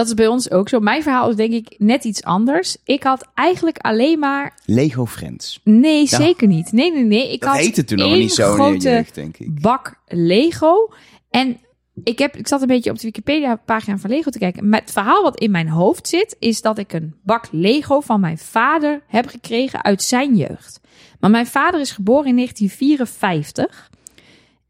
Dat 0.00 0.08
is 0.08 0.14
bij 0.14 0.26
ons 0.26 0.50
ook 0.50 0.68
zo. 0.68 0.80
Mijn 0.80 1.02
verhaal 1.02 1.30
is 1.30 1.36
denk 1.36 1.52
ik 1.52 1.74
net 1.78 2.04
iets 2.04 2.22
anders. 2.22 2.76
Ik 2.84 3.02
had 3.02 3.28
eigenlijk 3.34 3.78
alleen 3.78 4.18
maar... 4.18 4.58
Lego 4.64 5.06
Friends. 5.06 5.60
Nee, 5.64 6.06
zeker 6.06 6.46
niet. 6.46 6.72
Nee, 6.72 6.92
nee, 6.92 7.04
nee. 7.04 7.32
Ik 7.32 7.40
Dat 7.40 7.50
had 7.50 7.58
heette 7.58 7.84
toen 7.84 7.98
nog 7.98 8.12
niet 8.12 8.32
zo 8.32 8.48
in 8.48 8.54
grote 8.54 8.90
jeugd, 8.90 9.14
denk 9.14 9.36
ik. 9.36 9.60
bak 9.60 9.94
Lego. 10.06 10.92
En 11.30 11.58
ik, 12.04 12.18
heb, 12.18 12.36
ik 12.36 12.48
zat 12.48 12.60
een 12.60 12.66
beetje 12.66 12.90
op 12.90 12.96
de 12.96 13.06
Wikipedia-pagina 13.06 13.98
van 13.98 14.10
Lego 14.10 14.30
te 14.30 14.38
kijken. 14.38 14.68
Maar 14.68 14.80
het 14.80 14.92
verhaal 14.92 15.22
wat 15.22 15.38
in 15.38 15.50
mijn 15.50 15.68
hoofd 15.68 16.08
zit, 16.08 16.36
is 16.38 16.60
dat 16.60 16.78
ik 16.78 16.92
een 16.92 17.14
bak 17.22 17.48
Lego 17.50 18.00
van 18.00 18.20
mijn 18.20 18.38
vader 18.38 19.02
heb 19.06 19.26
gekregen 19.26 19.84
uit 19.84 20.02
zijn 20.02 20.36
jeugd. 20.36 20.80
Maar 21.18 21.30
mijn 21.30 21.46
vader 21.46 21.80
is 21.80 21.90
geboren 21.90 22.26
in 22.26 22.36
1954. 22.36 23.90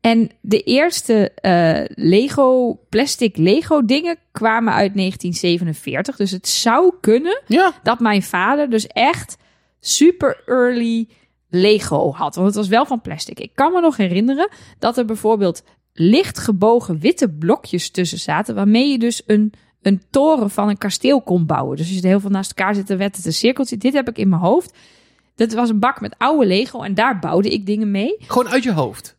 En 0.01 0.31
de 0.41 0.61
eerste 0.63 1.31
eh, 1.35 1.81
Lego, 2.05 2.79
plastic 2.89 3.37
Lego 3.37 3.85
dingen 3.85 4.17
kwamen 4.33 4.73
uit 4.73 4.95
1947. 4.95 6.17
Dus 6.17 6.31
het 6.31 6.49
zou 6.49 6.95
kunnen 7.01 7.43
Ja. 7.47 7.73
dat 7.83 8.01
mijn 8.01 8.23
vader 8.23 8.71
dus 8.71 8.87
echt 8.87 9.37
super 9.81 10.43
early 10.47 11.09
Lego 11.49 12.13
had. 12.13 12.35
Want 12.35 12.47
het 12.47 12.57
was 12.57 12.69
wel 12.69 12.87
van 12.87 13.01
plastic. 13.01 13.41
Ik 13.41 13.51
kan 13.55 13.73
me 13.73 13.81
nog 13.81 13.97
herinneren 13.97 14.49
dat 14.79 14.99
er 14.99 15.05
bijvoorbeeld 15.05 15.63
licht 15.93 16.39
gebogen 16.39 16.99
witte 16.99 17.29
blokjes 17.29 17.91
tussen 17.91 18.19
zaten. 18.19 18.55
Waarmee 18.55 18.89
je 18.91 18.99
dus 18.99 19.23
een, 19.27 19.53
een 19.83 20.03
toren 20.11 20.51
van 20.51 20.69
een 20.69 20.79
kasteel 20.79 21.23
kon 21.23 21.47
bouwen. 21.47 21.77
Dus 21.77 21.87
als 21.87 21.95
je 21.97 22.03
er 22.03 22.09
heel 22.09 22.21
veel 22.21 22.31
naast 22.31 22.53
elkaar 22.57 22.75
zit, 22.75 22.87
dan 22.87 22.97
werd 22.99 23.17
het 23.17 23.27
een 23.27 23.33
cirkeltje. 23.33 23.77
Dit 23.77 23.93
heb 23.93 24.09
ik 24.09 24.19
in 24.19 24.29
mijn 24.29 24.43
hoofd. 24.43 24.75
Dat 25.35 25.53
was 25.53 25.69
een 25.69 25.79
bak 25.79 26.01
met 26.01 26.15
oude 26.19 26.47
Lego 26.47 26.83
en 26.83 26.95
daar 26.95 27.19
bouwde 27.19 27.49
ik 27.51 27.67
dingen 27.67 27.91
mee. 27.91 28.15
Gewoon 28.19 28.49
uit 28.49 28.63
je 28.63 28.73
hoofd. 28.73 29.19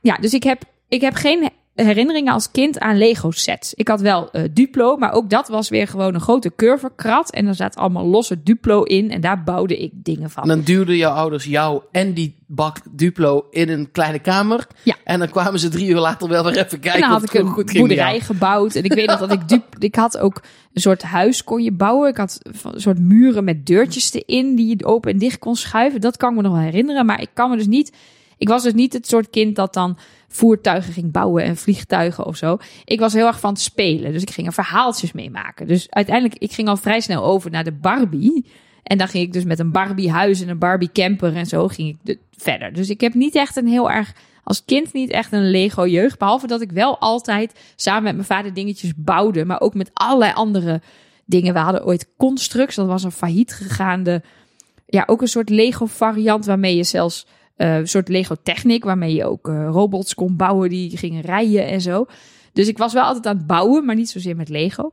Ja, 0.00 0.16
dus 0.16 0.32
ik 0.32 0.42
heb, 0.42 0.62
ik 0.88 1.00
heb 1.00 1.14
geen 1.14 1.50
herinneringen 1.84 2.32
als 2.32 2.50
kind 2.50 2.78
aan 2.78 2.98
Lego 2.98 3.30
sets. 3.30 3.74
Ik 3.74 3.88
had 3.88 4.00
wel 4.00 4.30
eh, 4.30 4.42
Duplo, 4.52 4.96
maar 4.96 5.12
ook 5.12 5.30
dat 5.30 5.48
was 5.48 5.68
weer 5.68 5.86
gewoon 5.86 6.14
een 6.14 6.20
grote 6.20 6.52
curverkrat. 6.56 7.30
En 7.30 7.46
er 7.46 7.54
zat 7.54 7.76
allemaal 7.76 8.06
losse 8.06 8.42
Duplo 8.42 8.82
in 8.82 9.10
en 9.10 9.20
daar 9.20 9.44
bouwde 9.44 9.78
ik 9.78 9.90
dingen 9.94 10.30
van. 10.30 10.42
En 10.42 10.48
dan 10.48 10.60
duwden 10.60 10.96
jouw 10.96 11.12
ouders 11.12 11.44
jou 11.44 11.82
en 11.92 12.12
die 12.12 12.36
bak 12.46 12.76
Duplo 12.90 13.46
in 13.50 13.68
een 13.68 13.90
kleine 13.90 14.18
kamer. 14.18 14.66
Ja. 14.82 14.96
En 15.04 15.18
dan 15.18 15.30
kwamen 15.30 15.60
ze 15.60 15.68
drie 15.68 15.88
uur 15.88 15.98
later 15.98 16.28
wel 16.28 16.44
weer 16.44 16.56
even 16.56 16.70
En 16.70 16.80
kijken 16.80 17.00
dan 17.00 17.10
of 17.14 17.20
had 17.20 17.34
ik 17.34 17.40
een 17.40 17.48
goed 17.48 17.72
boerderij 17.72 18.20
gebouwd. 18.20 18.74
En 18.74 18.84
ik 18.84 18.92
weet 18.92 19.06
nog 19.06 19.18
dat 19.18 19.32
ik 19.32 19.48
dup, 19.48 19.64
ik 19.78 19.94
had 19.94 20.18
ook 20.18 20.42
een 20.72 20.80
soort 20.80 21.02
huis 21.02 21.44
kon 21.44 21.62
je 21.62 21.72
bouwen. 21.72 22.08
Ik 22.08 22.16
had 22.16 22.40
een 22.62 22.80
soort 22.80 22.98
muren 22.98 23.44
met 23.44 23.66
deurtjes 23.66 24.12
erin 24.12 24.54
die 24.54 24.68
je 24.76 24.84
open 24.84 25.12
en 25.12 25.18
dicht 25.18 25.38
kon 25.38 25.56
schuiven. 25.56 26.00
Dat 26.00 26.16
kan 26.16 26.30
ik 26.30 26.36
me 26.36 26.42
nog 26.42 26.52
wel 26.52 26.62
herinneren. 26.62 27.06
Maar 27.06 27.20
ik 27.20 27.30
kan 27.34 27.50
me 27.50 27.56
dus 27.56 27.66
niet. 27.66 27.92
Ik 28.38 28.48
was 28.48 28.62
dus 28.62 28.72
niet 28.72 28.92
het 28.92 29.06
soort 29.06 29.30
kind 29.30 29.56
dat 29.56 29.74
dan 29.74 29.98
voertuigen 30.28 30.92
ging 30.92 31.12
bouwen 31.12 31.42
en 31.44 31.56
vliegtuigen 31.56 32.26
of 32.26 32.36
zo. 32.36 32.58
Ik 32.84 33.00
was 33.00 33.12
heel 33.12 33.26
erg 33.26 33.40
van 33.40 33.52
het 33.52 33.60
spelen. 33.60 34.12
Dus 34.12 34.22
ik 34.22 34.30
ging 34.30 34.46
er 34.46 34.52
verhaaltjes 34.52 35.12
mee 35.12 35.30
maken. 35.30 35.66
Dus 35.66 35.86
uiteindelijk, 35.90 36.38
ik 36.38 36.52
ging 36.52 36.68
al 36.68 36.76
vrij 36.76 37.00
snel 37.00 37.24
over 37.24 37.50
naar 37.50 37.64
de 37.64 37.72
Barbie. 37.72 38.46
En 38.82 38.98
dan 38.98 39.08
ging 39.08 39.24
ik 39.24 39.32
dus 39.32 39.44
met 39.44 39.58
een 39.58 39.72
Barbie 39.72 40.10
huis 40.10 40.40
en 40.40 40.48
een 40.48 40.58
Barbie 40.58 40.92
camper 40.92 41.36
en 41.36 41.46
zo 41.46 41.68
ging 41.68 41.88
ik 41.88 41.96
de- 42.02 42.18
verder. 42.36 42.72
Dus 42.72 42.90
ik 42.90 43.00
heb 43.00 43.14
niet 43.14 43.34
echt 43.34 43.56
een 43.56 43.66
heel 43.66 43.90
erg, 43.90 44.12
als 44.44 44.64
kind 44.64 44.92
niet 44.92 45.10
echt 45.10 45.32
een 45.32 45.50
Lego 45.50 45.86
jeugd. 45.86 46.18
Behalve 46.18 46.46
dat 46.46 46.60
ik 46.60 46.72
wel 46.72 46.98
altijd 46.98 47.52
samen 47.76 48.02
met 48.02 48.14
mijn 48.14 48.26
vader 48.26 48.54
dingetjes 48.54 48.92
bouwde. 48.96 49.44
Maar 49.44 49.60
ook 49.60 49.74
met 49.74 49.90
allerlei 49.94 50.32
andere 50.32 50.80
dingen. 51.24 51.52
We 51.52 51.58
hadden 51.58 51.84
ooit 51.84 52.08
Constructs, 52.16 52.76
dat 52.76 52.86
was 52.86 53.04
een 53.04 53.12
failliet 53.12 53.52
gegaande. 53.52 54.22
Ja, 54.86 55.02
ook 55.06 55.20
een 55.22 55.28
soort 55.28 55.50
Lego 55.50 55.86
variant 55.86 56.44
waarmee 56.46 56.76
je 56.76 56.84
zelfs 56.84 57.26
eh, 57.58 57.76
een 57.76 57.88
soort 57.88 58.08
Lego 58.08 58.34
Technic, 58.42 58.84
waarmee 58.84 59.14
je 59.14 59.24
ook 59.24 59.48
eh, 59.48 59.68
robots 59.70 60.14
kon 60.14 60.36
bouwen 60.36 60.68
die 60.68 60.96
gingen 60.96 61.22
rijden 61.22 61.66
en 61.66 61.80
zo. 61.80 62.06
Dus 62.52 62.68
ik 62.68 62.78
was 62.78 62.92
wel 62.92 63.02
altijd 63.02 63.26
aan 63.26 63.36
het 63.36 63.46
bouwen, 63.46 63.84
maar 63.84 63.94
niet 63.94 64.10
zozeer 64.10 64.36
met 64.36 64.48
Lego. 64.48 64.90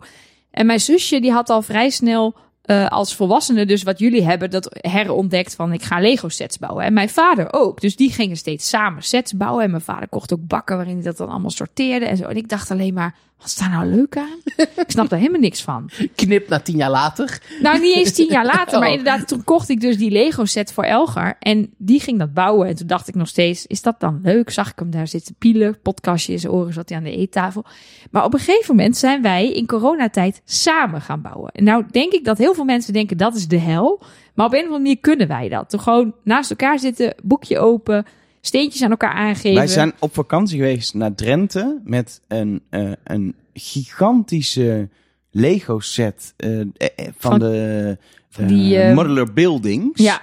En 0.51 0.65
mijn 0.65 0.79
zusje 0.79 1.19
die 1.19 1.31
had 1.31 1.49
al 1.49 1.61
vrij 1.61 1.89
snel 1.89 2.35
eh, 2.61 2.87
als 2.87 3.15
volwassene, 3.15 3.65
dus 3.65 3.83
wat 3.83 3.99
jullie 3.99 4.23
hebben, 4.23 4.49
dat 4.49 4.77
herontdekt 4.79 5.55
van 5.55 5.73
ik 5.73 5.83
ga 5.83 5.99
Lego 5.99 6.29
sets 6.29 6.57
bouwen. 6.57 6.83
En 6.85 6.93
mijn 6.93 7.09
vader 7.09 7.53
ook. 7.53 7.81
Dus 7.81 7.95
die 7.95 8.11
gingen 8.11 8.37
steeds 8.37 8.69
samen 8.69 9.03
sets 9.03 9.33
bouwen. 9.33 9.63
En 9.63 9.69
mijn 9.69 9.81
vader 9.81 10.07
kocht 10.07 10.33
ook 10.33 10.47
bakken 10.47 10.75
waarin 10.75 10.95
hij 10.95 11.03
dat 11.03 11.17
dan 11.17 11.29
allemaal 11.29 11.49
sorteerde 11.49 12.05
en 12.05 12.17
zo. 12.17 12.23
En 12.23 12.35
ik 12.35 12.49
dacht 12.49 12.71
alleen 12.71 12.93
maar, 12.93 13.15
wat 13.45 13.53
is 13.53 13.59
daar 13.59 13.69
nou 13.69 13.95
leuk 13.95 14.17
aan? 14.17 14.39
ik 14.75 14.83
snap 14.91 15.09
daar 15.09 15.19
helemaal 15.19 15.39
niks 15.41 15.61
van. 15.61 15.89
Knip 16.15 16.49
na 16.49 16.59
tien 16.59 16.75
jaar 16.77 16.89
later. 16.89 17.41
Nou, 17.61 17.79
niet 17.79 17.95
eens 17.95 18.11
tien 18.13 18.27
jaar 18.27 18.45
later, 18.45 18.79
maar 18.79 18.87
Oh. 18.87 18.95
inderdaad, 18.95 19.27
toen 19.27 19.43
kocht 19.43 19.69
ik 19.69 19.81
dus 19.81 19.97
die 19.97 20.11
Lego 20.11 20.45
set 20.45 20.73
voor 20.73 20.83
Elgar. 20.83 21.35
En 21.39 21.73
die 21.77 21.99
ging 21.99 22.19
dat 22.19 22.33
bouwen. 22.33 22.67
En 22.67 22.75
toen 22.75 22.87
dacht 22.87 23.07
ik 23.07 23.15
nog 23.15 23.27
steeds, 23.27 23.65
is 23.65 23.81
dat 23.81 23.99
dan 23.99 24.19
leuk? 24.23 24.49
Zag 24.49 24.71
ik 24.71 24.79
hem 24.79 24.91
daar 24.91 25.07
zitten 25.07 25.35
pielen, 25.35 25.81
podcastje 25.81 26.33
in 26.33 26.39
zijn 26.39 26.53
oren, 26.53 26.73
zat 26.73 26.89
hij 26.89 26.97
aan 26.97 27.03
de 27.03 27.17
eettafel. 27.17 27.65
Maar 28.11 28.23
op 28.23 28.33
een 28.33 28.39
gegeven 28.39 28.75
moment 28.75 28.97
zijn 28.97 29.21
wij 29.21 29.51
in 29.51 29.65
coronatijd 29.67 30.41
samen 30.45 31.01
gaan 31.01 31.21
bouwen. 31.21 31.51
En 31.51 31.63
nou 31.63 31.85
denk 31.91 32.13
ik 32.13 32.25
dat 32.25 32.37
heel 32.37 32.53
veel 32.53 32.63
mensen 32.65 32.93
denken, 32.93 33.17
dat 33.17 33.35
is 33.35 33.47
de 33.47 33.59
hel. 33.59 34.01
Maar 34.33 34.45
op 34.45 34.51
een 34.53 34.57
of 34.59 34.65
andere 34.65 34.81
manier 34.83 34.99
kunnen 34.99 35.27
wij 35.27 35.49
dat. 35.49 35.69
Toen 35.69 35.79
gewoon 35.79 36.13
naast 36.23 36.49
elkaar 36.49 36.79
zitten, 36.79 37.15
boekje 37.23 37.59
open, 37.59 38.05
steentjes 38.45 38.81
aan 38.83 38.89
elkaar 38.89 39.13
aangeven. 39.13 39.53
Wij 39.53 39.67
zijn 39.67 39.93
op 39.99 40.13
vakantie 40.13 40.57
geweest 40.57 40.93
naar 40.93 41.15
Drenthe 41.15 41.81
met 41.83 42.21
een, 42.27 42.61
eh, 42.69 42.91
een 43.03 43.35
gigantische 43.53 44.89
Lego 45.31 45.79
set 45.79 46.33
eh, 46.37 46.59
eh, 46.59 46.67
van, 46.97 47.09
Van- 47.17 47.39
de 47.39 47.97
van 48.29 48.47
die, 48.47 48.79
Modular 48.79 49.33
Buildings. 49.33 50.01
Ja, 50.03 50.21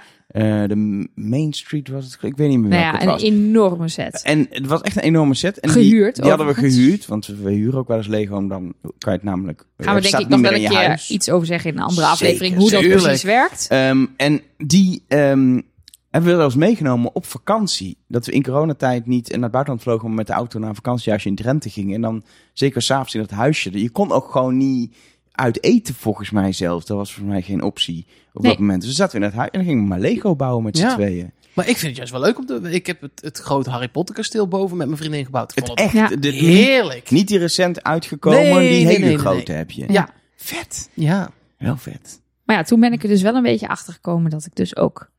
de 0.67 1.07
Main 1.15 1.53
Street 1.53 1.87
was 1.87 2.05
het, 2.05 2.17
ik 2.21 2.37
weet 2.37 2.49
niet 2.49 2.59
meer 2.59 2.69
nou 2.69 2.81
welke 2.81 2.97
ja, 2.97 3.03
een 3.03 3.07
was. 3.07 3.21
enorme 3.21 3.87
set. 3.87 4.21
En 4.23 4.47
het 4.49 4.65
was 4.65 4.81
echt 4.81 4.95
een 4.95 5.01
enorme 5.01 5.33
set. 5.33 5.59
En 5.59 5.69
Gehuurd, 5.69 6.13
Die, 6.13 6.21
die 6.23 6.33
hadden 6.33 6.47
we 6.47 6.53
gehuurd, 6.53 7.05
want 7.05 7.25
we 7.27 7.51
huren 7.51 7.79
ook 7.79 7.87
wel 7.87 7.97
eens 7.97 8.07
Lego. 8.07 8.37
En 8.37 8.47
dan 8.47 8.73
kan 8.81 9.13
je 9.13 9.19
het 9.19 9.23
namelijk... 9.23 9.65
Gaan 9.77 9.95
we 9.95 10.01
denk 10.01 10.17
ik 10.17 10.27
nog 10.27 10.41
wel 10.41 10.53
een 10.53 10.67
keer 10.67 10.73
huis. 10.85 11.09
iets 11.09 11.29
over 11.29 11.47
zeggen 11.47 11.71
in 11.71 11.77
een 11.77 11.83
andere 11.83 12.07
Zeker, 12.07 12.13
aflevering, 12.13 12.55
hoe 12.55 12.69
dat 12.69 12.81
precies 13.01 13.23
werkt. 13.23 13.67
Ehm, 13.69 14.05
en 14.17 14.41
die 14.57 15.03
ehm, 15.07 15.59
hebben 16.13 16.31
we 16.31 16.35
wel 16.37 16.45
eens 16.45 16.55
meegenomen 16.55 17.15
op 17.15 17.25
vakantie. 17.25 17.97
Dat 18.07 18.25
we 18.25 18.31
in 18.31 18.43
coronatijd 18.43 19.05
niet 19.05 19.31
naar 19.31 19.41
het 19.41 19.51
buitenland 19.51 19.83
vlogen, 19.83 20.07
maar 20.07 20.15
met 20.17 20.27
de 20.27 20.33
auto 20.33 20.59
naar 20.59 20.69
een 20.69 20.75
vakantiehuisje 20.75 21.27
in 21.27 21.35
Drenthe 21.35 21.69
gingen. 21.69 21.95
En 21.95 22.01
dan 22.01 22.23
zeker 22.53 22.81
s'avonds 22.81 23.13
in 23.15 23.21
dat 23.21 23.29
huisje. 23.29 23.79
Je 23.81 23.89
kon 23.89 24.11
ook 24.11 24.31
gewoon 24.31 24.57
niet 24.57 24.95
uit 25.31 25.63
eten 25.63 25.93
volgens 25.95 26.29
mij 26.29 26.51
zelf. 26.51 26.83
Dat 26.83 26.97
was 26.97 27.13
voor 27.13 27.25
mij 27.25 27.41
geen 27.41 27.61
optie 27.61 28.05
op 28.33 28.41
Nee. 28.41 28.51
dat 28.51 28.59
moment. 28.59 28.81
Dus 28.81 28.89
we 28.89 28.95
zaten 28.95 29.19
we 29.19 29.25
in 29.25 29.29
het 29.31 29.37
huis 29.39 29.49
en 29.51 29.59
dan 29.59 29.67
gingen 29.67 29.83
we 29.83 29.89
maar 29.89 29.99
Lego 29.99 30.35
bouwen 30.35 30.63
met 30.63 30.77
z'n 30.77 30.83
Ja. 30.83 30.93
tweeën. 30.93 31.31
Maar 31.53 31.67
ik 31.67 31.77
vind 31.77 31.87
het 31.87 31.95
juist 31.95 32.11
wel 32.11 32.21
leuk 32.21 32.37
om 32.37 32.45
te... 32.45 32.71
Ik 32.71 32.85
heb 32.87 33.01
het, 33.01 33.21
het 33.21 33.37
grote 33.37 33.69
Harry 33.69 33.89
Potter 33.89 34.15
kasteel 34.15 34.47
boven 34.47 34.77
met 34.77 34.85
mijn 34.87 34.99
vriendin 34.99 35.25
gebouwd. 35.25 35.51
Ik 35.51 35.55
Het 35.57 35.67
vond 35.67 35.79
echt, 35.79 35.91
Ja. 35.93 36.07
de, 36.07 36.15
niet, 36.31 36.39
heerlijk. 36.41 37.09
niet 37.11 37.27
die 37.27 37.37
recent 37.37 37.83
uitgekomen, 37.83 38.39
Nee, 38.39 38.51
die 38.51 38.59
nee, 38.69 38.85
hele 38.85 38.99
nee, 38.99 39.07
nee, 39.07 39.17
grote 39.17 39.51
nee. 39.51 39.57
heb 39.57 39.71
je. 39.71 39.85
Ja. 39.91 40.09
Vet. 40.35 40.89
Ja. 40.93 41.29
Wel 41.57 41.77
vet. 41.77 42.21
Maar 42.43 42.55
ja, 42.55 42.63
toen 42.63 42.79
ben 42.79 42.93
ik 42.93 43.03
er 43.03 43.09
dus 43.09 43.21
wel 43.21 43.35
een 43.35 43.43
beetje 43.43 43.67
achter 43.67 43.93
gekomen 43.93 44.31
dat 44.31 44.45
ik 44.45 44.55
dus 44.55 44.75
ook 44.75 45.11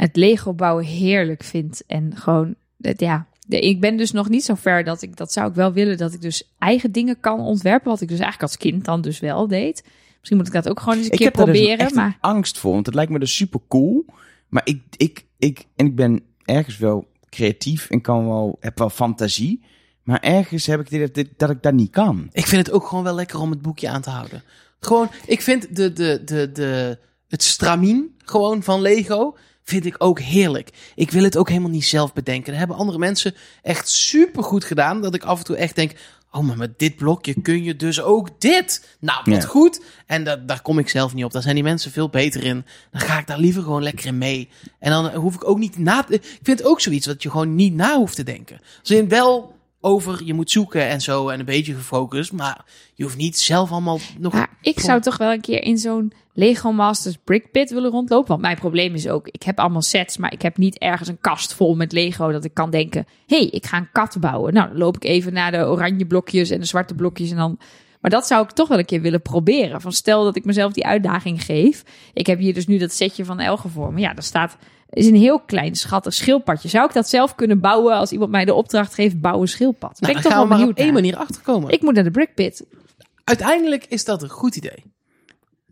het 0.00 0.16
Lego 0.16 0.52
bouwen 0.52 0.84
heerlijk 0.84 1.44
vind. 1.44 1.82
En 1.86 2.16
gewoon, 2.16 2.54
het, 2.80 3.00
ja, 3.00 3.26
de, 3.46 3.60
ik 3.60 3.80
ben 3.80 3.96
dus 3.96 4.12
nog 4.12 4.28
niet 4.28 4.44
zo 4.44 4.54
ver 4.54 4.84
dat 4.84 5.02
ik, 5.02 5.16
dat 5.16 5.32
zou 5.32 5.48
ik 5.48 5.54
wel 5.54 5.72
willen, 5.72 5.96
dat 5.96 6.12
ik 6.12 6.20
dus 6.20 6.52
eigen 6.58 6.92
dingen 6.92 7.20
kan 7.20 7.40
ontwerpen. 7.40 7.90
Wat 7.90 8.00
ik 8.00 8.08
dus 8.08 8.18
eigenlijk 8.18 8.52
als 8.52 8.60
kind 8.60 8.84
dan 8.84 9.00
dus 9.00 9.20
wel 9.20 9.48
deed. 9.48 9.84
Misschien 10.18 10.36
moet 10.36 10.46
ik 10.46 10.52
dat 10.52 10.68
ook 10.68 10.80
gewoon 10.80 10.96
eens 10.96 11.06
een 11.06 11.12
Ik 11.12 11.18
keer 11.18 11.26
heb 11.26 11.36
daar 11.36 11.46
dus 11.46 11.54
proberen. 11.54 11.84
echt 11.86 11.94
maar 11.94 12.06
een 12.06 12.30
angst 12.30 12.58
voor, 12.58 12.72
want 12.72 12.86
het 12.86 12.94
lijkt 12.94 13.10
me 13.10 13.18
dus 13.18 13.36
super 13.36 13.60
cool. 13.68 14.04
Maar 14.48 14.62
ik, 14.64 14.82
ik, 14.96 15.24
ik, 15.38 15.66
en 15.76 15.86
ik 15.86 15.96
ben 15.96 16.22
ergens 16.44 16.78
wel 16.78 17.08
creatief 17.28 17.90
en 17.90 18.00
kan 18.00 18.26
wel, 18.26 18.56
heb 18.60 18.78
wel 18.78 18.90
fantasie. 18.90 19.62
Maar 20.02 20.20
ergens 20.20 20.66
heb 20.66 20.80
ik 20.80 20.90
dit, 20.90 21.00
dat, 21.00 21.14
dit, 21.14 21.28
dat 21.36 21.50
ik 21.50 21.62
dat 21.62 21.72
niet 21.72 21.90
kan. 21.90 22.28
Ik 22.32 22.46
vind 22.46 22.66
het 22.66 22.74
ook 22.74 22.86
gewoon 22.86 23.04
wel 23.04 23.14
lekker 23.14 23.40
om 23.40 23.50
het 23.50 23.62
boekje 23.62 23.88
aan 23.88 24.02
te 24.02 24.10
houden. 24.10 24.42
Gewoon, 24.80 25.08
ik 25.26 25.40
vind 25.40 25.76
de, 25.76 25.92
de, 25.92 26.22
de, 26.24 26.52
de, 26.52 26.98
het 27.28 27.42
stramien 27.42 28.14
gewoon 28.24 28.62
van 28.62 28.80
Lego 28.80 29.36
vind 29.64 29.86
ik 29.86 29.94
ook 29.98 30.20
heerlijk. 30.20 30.70
Ik 30.94 31.10
wil 31.10 31.22
het 31.22 31.36
ook 31.36 31.48
helemaal 31.48 31.70
niet 31.70 31.84
zelf 31.84 32.12
bedenken. 32.12 32.50
Dat 32.50 32.58
hebben 32.58 32.76
andere 32.76 32.98
mensen 32.98 33.34
echt 33.62 33.88
super 33.88 34.42
goed 34.42 34.64
gedaan. 34.64 35.02
Dat 35.02 35.14
ik 35.14 35.22
af 35.22 35.38
en 35.38 35.44
toe 35.44 35.56
echt 35.56 35.74
denk, 35.74 35.92
oh, 36.32 36.40
maar 36.40 36.56
met 36.56 36.78
dit 36.78 36.96
blokje 36.96 37.40
kun 37.42 37.64
je 37.64 37.76
dus 37.76 38.00
ook 38.00 38.40
dit. 38.40 38.96
Nou, 39.00 39.20
wat 39.24 39.42
Ja. 39.42 39.48
goed. 39.48 39.80
En 40.06 40.24
dat, 40.24 40.48
daar 40.48 40.62
kom 40.62 40.78
ik 40.78 40.88
zelf 40.88 41.14
niet 41.14 41.24
op. 41.24 41.32
Daar 41.32 41.42
zijn 41.42 41.54
die 41.54 41.64
mensen 41.64 41.90
veel 41.90 42.08
beter 42.08 42.44
in. 42.44 42.64
Dan 42.90 43.00
ga 43.00 43.18
ik 43.18 43.26
daar 43.26 43.38
liever 43.38 43.62
gewoon 43.62 43.82
lekker 43.82 44.06
in 44.06 44.18
mee. 44.18 44.48
En 44.78 44.90
dan 44.90 45.14
hoef 45.14 45.34
ik 45.34 45.48
ook 45.48 45.58
niet 45.58 45.78
na 45.78 46.02
te... 46.02 46.14
Ik 46.14 46.40
vind 46.42 46.58
het 46.58 46.68
ook 46.68 46.80
zoiets 46.80 47.06
dat 47.06 47.22
je 47.22 47.30
gewoon 47.30 47.54
niet 47.54 47.74
na 47.74 47.96
hoeft 47.96 48.16
te 48.16 48.22
denken. 48.22 48.60
Als 48.80 48.90
in 48.90 49.08
wel 49.08 49.58
over, 49.80 50.24
je 50.24 50.34
moet 50.34 50.50
zoeken 50.50 50.88
en 50.88 51.00
zo 51.00 51.28
en 51.28 51.38
een 51.38 51.44
beetje 51.44 51.74
gefocust. 51.74 52.32
Maar 52.32 52.64
je 52.94 53.02
hoeft 53.02 53.16
niet 53.16 53.38
zelf 53.38 53.70
allemaal 53.70 53.98
nog... 54.18 54.32
Maar 54.32 54.56
ik 54.60 54.80
zou 54.80 55.00
toch 55.00 55.16
wel 55.16 55.32
een 55.32 55.40
keer 55.40 55.62
in 55.62 55.78
zo'n 55.78 56.12
Lego 56.34 56.72
Masters 56.72 57.16
Brick 57.24 57.50
Pit 57.50 57.70
willen 57.70 57.90
rondlopen. 57.90 58.28
Want 58.28 58.40
mijn 58.40 58.58
probleem 58.58 58.94
is 58.94 59.08
ook, 59.08 59.28
ik 59.28 59.42
heb 59.42 59.58
allemaal 59.58 59.82
sets, 59.82 60.16
maar 60.16 60.32
ik 60.32 60.42
heb 60.42 60.56
niet 60.56 60.78
ergens 60.78 61.08
een 61.08 61.20
kast 61.20 61.54
vol 61.54 61.74
met 61.74 61.92
Lego 61.92 62.32
dat 62.32 62.44
ik 62.44 62.54
kan 62.54 62.70
denken, 62.70 63.06
hé, 63.26 63.36
hey, 63.36 63.46
ik 63.46 63.66
ga 63.66 63.76
een 63.76 63.90
kat 63.92 64.16
bouwen. 64.20 64.52
Nou, 64.52 64.68
dan 64.68 64.78
loop 64.78 64.96
ik 64.96 65.04
even 65.04 65.32
naar 65.32 65.50
de 65.50 65.66
oranje 65.66 66.06
blokjes 66.06 66.50
en 66.50 66.60
de 66.60 66.66
zwarte 66.66 66.94
blokjes 66.94 67.30
en 67.30 67.36
dan... 67.36 67.58
Maar 68.00 68.10
dat 68.10 68.26
zou 68.26 68.44
ik 68.44 68.50
toch 68.50 68.68
wel 68.68 68.78
een 68.78 68.84
keer 68.84 69.00
willen 69.00 69.22
proberen. 69.22 69.80
Van 69.80 69.92
stel 69.92 70.24
dat 70.24 70.36
ik 70.36 70.44
mezelf 70.44 70.72
die 70.72 70.86
uitdaging 70.86 71.44
geef. 71.44 71.82
Ik 72.12 72.26
heb 72.26 72.38
hier 72.38 72.54
dus 72.54 72.66
nu 72.66 72.78
dat 72.78 72.92
setje 72.92 73.24
van 73.24 73.40
Elge 73.40 73.68
voor 73.68 73.92
me. 73.92 74.00
Ja, 74.00 74.14
daar 74.14 74.22
staat 74.22 74.56
is 74.90 75.06
een 75.06 75.14
heel 75.14 75.40
klein 75.40 75.74
schattig 75.74 76.14
schildpadje. 76.14 76.68
Zou 76.68 76.86
ik 76.86 76.92
dat 76.92 77.08
zelf 77.08 77.34
kunnen 77.34 77.60
bouwen 77.60 77.94
als 77.94 78.12
iemand 78.12 78.30
mij 78.30 78.44
de 78.44 78.54
opdracht 78.54 78.94
geeft, 78.94 79.20
bouw 79.20 79.40
een 79.40 79.48
schildpad? 79.48 80.00
Nou, 80.00 80.12
ben 80.12 80.16
ik 80.16 80.22
toch 80.22 80.32
gaan 80.32 80.48
wel 80.48 80.58
we 80.58 80.62
maar 80.62 80.72
op 80.72 80.76
één 80.76 80.92
manier 80.92 81.16
achterkomen. 81.16 81.70
Ik 81.70 81.82
moet 81.82 81.94
naar 81.94 82.04
de 82.04 82.10
Brick 82.10 82.34
Pit. 82.34 82.64
Uiteindelijk 83.24 83.84
is 83.84 84.04
dat 84.04 84.22
een 84.22 84.28
goed 84.28 84.56
idee. 84.56 84.84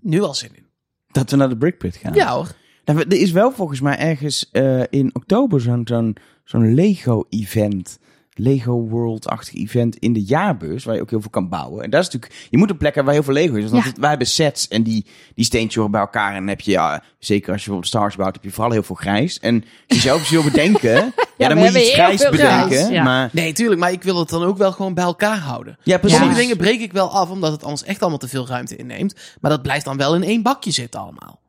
Nu 0.00 0.22
al 0.22 0.34
zin 0.34 0.50
in. 0.54 0.66
Dat 1.10 1.30
we 1.30 1.36
naar 1.36 1.48
de 1.48 1.56
Brickpit 1.56 1.96
gaan. 1.96 2.14
Ja 2.14 2.34
hoor. 2.34 2.52
Nou, 2.84 3.00
er 3.00 3.20
is 3.20 3.30
wel 3.30 3.52
volgens 3.52 3.80
mij 3.80 3.98
ergens 3.98 4.48
eh, 4.52 4.82
in 4.90 5.14
oktober 5.14 5.60
zo'n 5.60 5.82
zo'n 5.84 6.16
zo'n 6.44 6.74
Lego-event. 6.74 7.98
Lego 8.38 8.72
World-achtig 8.88 9.54
event 9.54 9.96
in 9.96 10.12
de 10.12 10.22
jaarbeurs, 10.22 10.84
waar 10.84 10.94
je 10.94 11.00
ook 11.00 11.10
heel 11.10 11.20
veel 11.20 11.30
kan 11.30 11.48
bouwen. 11.48 11.84
En 11.84 11.90
dat 11.90 12.00
is 12.00 12.06
natuurlijk, 12.10 12.46
je 12.50 12.58
moet 12.58 12.70
een 12.70 12.76
plek 12.76 12.94
hebben 12.94 13.14
waar 13.14 13.22
heel 13.24 13.32
veel 13.34 13.42
Lego 13.42 13.54
is. 13.54 13.70
Want 13.70 13.82
Ja. 13.84 13.88
het- 13.90 13.98
wij 13.98 14.08
hebben 14.08 14.26
sets 14.26 14.68
en 14.68 14.82
die, 14.82 15.06
die 15.34 15.44
steentjes 15.44 15.74
horen 15.74 15.90
bij 15.90 16.00
elkaar. 16.00 16.30
En 16.30 16.38
dan 16.38 16.48
heb 16.48 16.60
je, 16.60 16.70
ja, 16.70 17.02
zeker 17.18 17.52
als 17.52 17.64
je 17.64 17.70
bijvoorbeeld 17.70 17.86
Stars 17.86 18.16
bouwt, 18.16 18.34
heb 18.34 18.44
je 18.44 18.50
vooral 18.50 18.72
heel 18.72 18.82
veel 18.82 18.94
grijs. 18.96 19.38
En 19.38 19.54
als 19.88 19.96
je 19.96 20.02
zelf 20.08 20.20
iets 20.20 20.30
wil 20.30 20.42
bedenken, 20.42 20.92
ja, 21.38 21.48
dan 21.48 21.58
moet 21.58 21.72
je 21.72 21.78
iets 21.80 21.92
grijs 21.92 22.28
bedenken. 22.30 22.66
grijs, 22.70 22.88
ja. 22.88 23.02
Maar 23.04 23.28
Nee, 23.32 23.52
tuurlijk. 23.52 23.80
Maar 23.80 23.92
ik 23.92 24.02
wil 24.02 24.18
het 24.18 24.28
dan 24.28 24.44
ook 24.44 24.56
wel 24.58 24.72
gewoon 24.72 24.94
bij 24.94 25.04
elkaar 25.04 25.38
houden. 25.38 25.78
ja, 25.82 25.98
precies. 25.98 26.18
Sommige 26.18 26.40
dingen 26.40 26.56
breek 26.56 26.80
ik 26.80 26.92
wel 26.92 27.10
af, 27.10 27.30
omdat 27.30 27.52
het 27.52 27.62
anders 27.62 27.84
echt 27.84 28.00
allemaal 28.00 28.18
te 28.18 28.28
veel 28.28 28.46
ruimte 28.46 28.76
inneemt. 28.76 29.14
Maar 29.40 29.50
dat 29.50 29.62
blijft 29.62 29.84
dan 29.84 29.96
wel 29.96 30.14
in 30.14 30.22
één 30.22 30.42
bakje 30.42 30.70
zitten 30.70 31.00
allemaal. 31.00 31.40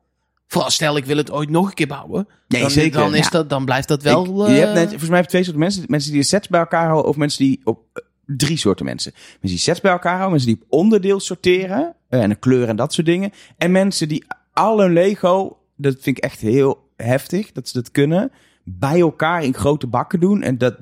Vooral 0.51 0.69
stel 0.69 0.97
ik 0.97 1.05
wil 1.05 1.17
het 1.17 1.31
ooit 1.31 1.49
nog 1.49 1.67
een 1.67 1.73
keer 1.73 1.87
bouwen. 1.87 2.27
Nee, 2.47 2.61
dan, 2.61 2.71
zeker. 2.71 2.99
Dan, 2.99 3.15
is 3.15 3.23
Ja. 3.23 3.29
dat, 3.29 3.49
dan 3.49 3.65
blijft 3.65 3.87
dat 3.87 4.03
wel... 4.03 4.21
Ik- 4.23 4.47
je 4.49 4.53
eh, 4.53 4.59
hebt 4.59 4.73
net, 4.73 4.87
volgens 4.89 5.09
mij 5.09 5.15
heb 5.19 5.25
je 5.25 5.29
twee 5.31 5.43
soorten 5.43 5.61
mensen. 5.61 5.83
Mensen 5.87 6.11
die 6.11 6.19
de 6.21 6.25
sets 6.27 6.47
bij 6.47 6.59
elkaar 6.59 6.85
houden 6.85 7.05
of 7.09 7.15
mensen 7.15 7.43
die 7.45 7.61
op, 7.63 7.79
drie 8.25 8.57
soorten 8.57 8.85
mensen. 8.85 9.11
Mensen 9.13 9.49
die 9.49 9.57
sets 9.57 9.81
bij 9.81 9.91
elkaar 9.91 10.11
houden, 10.17 10.31
mensen 10.31 10.49
die 10.49 10.61
op 10.63 10.79
onderdeel 10.79 11.19
sorteren 11.19 11.95
eh, 12.09 12.21
en 12.21 12.29
de 12.29 12.35
kleur 12.35 12.67
en 12.67 12.75
dat 12.75 12.93
soort 12.93 13.05
dingen. 13.07 13.31
En 13.57 13.71
mensen 13.71 14.07
die 14.07 14.23
al 14.53 14.79
hun 14.79 14.93
Lego, 14.93 15.57
dat 15.75 15.95
vind 15.99 16.17
ik 16.17 16.23
echt 16.23 16.39
heel 16.39 16.89
heftig, 16.97 17.51
dat 17.51 17.67
ze 17.67 17.73
dat 17.77 17.91
kunnen, 17.91 18.31
bij 18.63 18.99
elkaar 18.99 19.43
in 19.43 19.53
grote 19.53 19.87
bakken 19.87 20.19
doen. 20.19 20.41
En 20.41 20.57
dat 20.57 20.75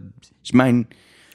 is 0.43 0.51
mijn 0.51 0.87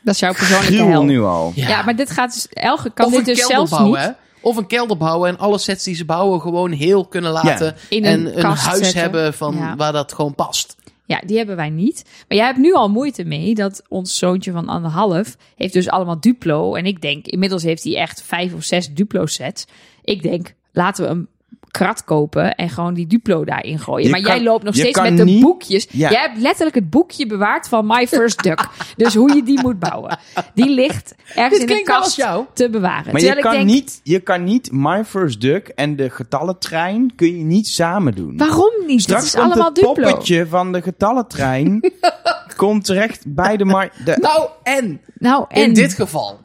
Dat 0.02 0.14
is 0.14 0.20
jouw 0.20 0.32
persoonlijke 0.32 0.84
hel. 0.84 1.04
nu 1.04 1.22
al. 1.22 1.52
Ja. 1.54 1.82
maar 1.82 1.96
dit 1.96 2.10
gaat 2.10 2.32
dus... 2.34 2.48
Elge 2.48 2.90
kan 2.92 3.06
of 3.06 3.12
dit 3.12 3.28
een 3.28 3.34
dus 3.34 3.46
zelfs 3.46 3.70
bouwen, 3.70 3.98
niet. 4.00 4.08
hè? 4.08 4.12
Of 4.42 4.56
een 4.56 4.66
kelder 4.66 4.96
bouwen 4.96 5.28
en 5.28 5.38
alle 5.38 5.58
sets 5.58 5.84
die 5.84 5.94
ze 5.94 6.04
bouwen 6.04 6.40
gewoon 6.40 6.72
heel 6.72 7.06
kunnen 7.06 7.32
laten. 7.32 7.76
In 7.88 8.04
en 8.04 8.38
een 8.38 8.44
huis 8.44 8.78
zetten. 8.78 9.00
hebben 9.00 9.34
van 9.34 9.54
Ja. 9.54 9.76
waar 9.76 9.92
dat 9.92 10.12
gewoon 10.12 10.34
past. 10.34 10.76
Ja, 11.06 11.22
die 11.26 11.36
hebben 11.36 11.56
wij 11.56 11.70
niet. 11.70 12.04
Maar 12.28 12.36
jij 12.38 12.46
hebt 12.46 12.58
nu 12.58 12.74
al 12.74 12.90
moeite 12.90 13.24
mee 13.24 13.54
dat 13.54 13.82
ons 13.88 14.18
zoontje 14.18 14.52
van 14.52 14.68
anderhalf 14.68 15.36
heeft 15.56 15.72
dus 15.72 15.88
allemaal 15.88 16.20
Duplo. 16.20 16.74
En 16.74 16.86
ik 16.86 17.00
denk, 17.00 17.26
inmiddels 17.26 17.62
heeft 17.62 17.84
hij 17.84 17.96
echt 17.96 18.22
vijf 18.22 18.54
of 18.54 18.62
zes 18.62 18.94
Duplo 18.94 19.26
sets. 19.26 19.64
Ik 20.02 20.22
denk, 20.22 20.54
laten 20.72 21.04
we 21.04 21.10
een 21.10 21.28
krat 21.72 22.04
kopen 22.04 22.54
en 22.54 22.68
gewoon 22.70 22.94
die 22.94 23.06
Duplo 23.06 23.44
daarin 23.44 23.78
gooien. 23.78 24.04
Je 24.04 24.10
maar 24.10 24.20
jij 24.20 24.42
loopt 24.42 24.64
nog 24.64 24.74
steeds 24.74 25.00
met 25.00 25.16
de 25.16 25.24
niet- 25.24 25.42
boekjes. 25.42 25.86
Ja. 25.90 26.10
Jij 26.10 26.20
hebt 26.20 26.38
letterlijk 26.38 26.74
het 26.74 26.90
boekje 26.90 27.26
bewaard 27.26 27.68
van 27.68 27.86
My 27.86 28.06
First 28.06 28.42
Duck. 28.42 28.68
dus 28.96 29.14
hoe 29.14 29.34
je 29.34 29.42
die 29.42 29.60
moet 29.62 29.78
bouwen. 29.78 30.18
Die 30.54 30.70
ligt 30.70 31.14
ergens 31.34 31.58
Dit 31.60 31.70
in 31.70 31.86
als 31.92 32.16
kast 32.16 32.46
te 32.54 32.70
bewaren. 32.70 33.12
Maar 33.12 33.20
je 33.20 33.26
Terwijl 33.26 33.40
kan, 33.44 33.52
denk, 33.52 33.66
niet, 33.66 34.00
je 34.02 34.20
kan 34.20 34.44
niet 34.44 34.72
My 34.72 35.04
First 35.04 35.40
Duck 35.40 35.68
en 35.68 35.96
de 35.96 36.10
getallentrein 36.10 37.12
kun 37.16 37.36
je 37.38 37.44
niet 37.44 37.68
samen 37.68 38.14
doen. 38.14 38.36
waarom 38.36 38.72
niet? 38.86 39.02
Straks 39.02 39.24
Het 39.24 39.34
is 39.34 39.40
allemaal 39.40 39.64
het 39.66 39.74
Duplo. 39.74 39.92
poppetje 39.92 40.46
van 40.46 40.72
de 40.72 40.82
getallentrein 40.82 41.92
komt 42.56 42.84
terecht 42.84 43.24
bij 43.34 43.56
de 43.56 43.64
markt. 43.64 44.06
De, 44.06 44.16
Nou, 44.20 44.48
en 44.62 45.00
Nou, 45.18 45.44
en 45.48 45.62
in 45.62 45.72
dit 45.74 45.94
geval. 45.94 46.40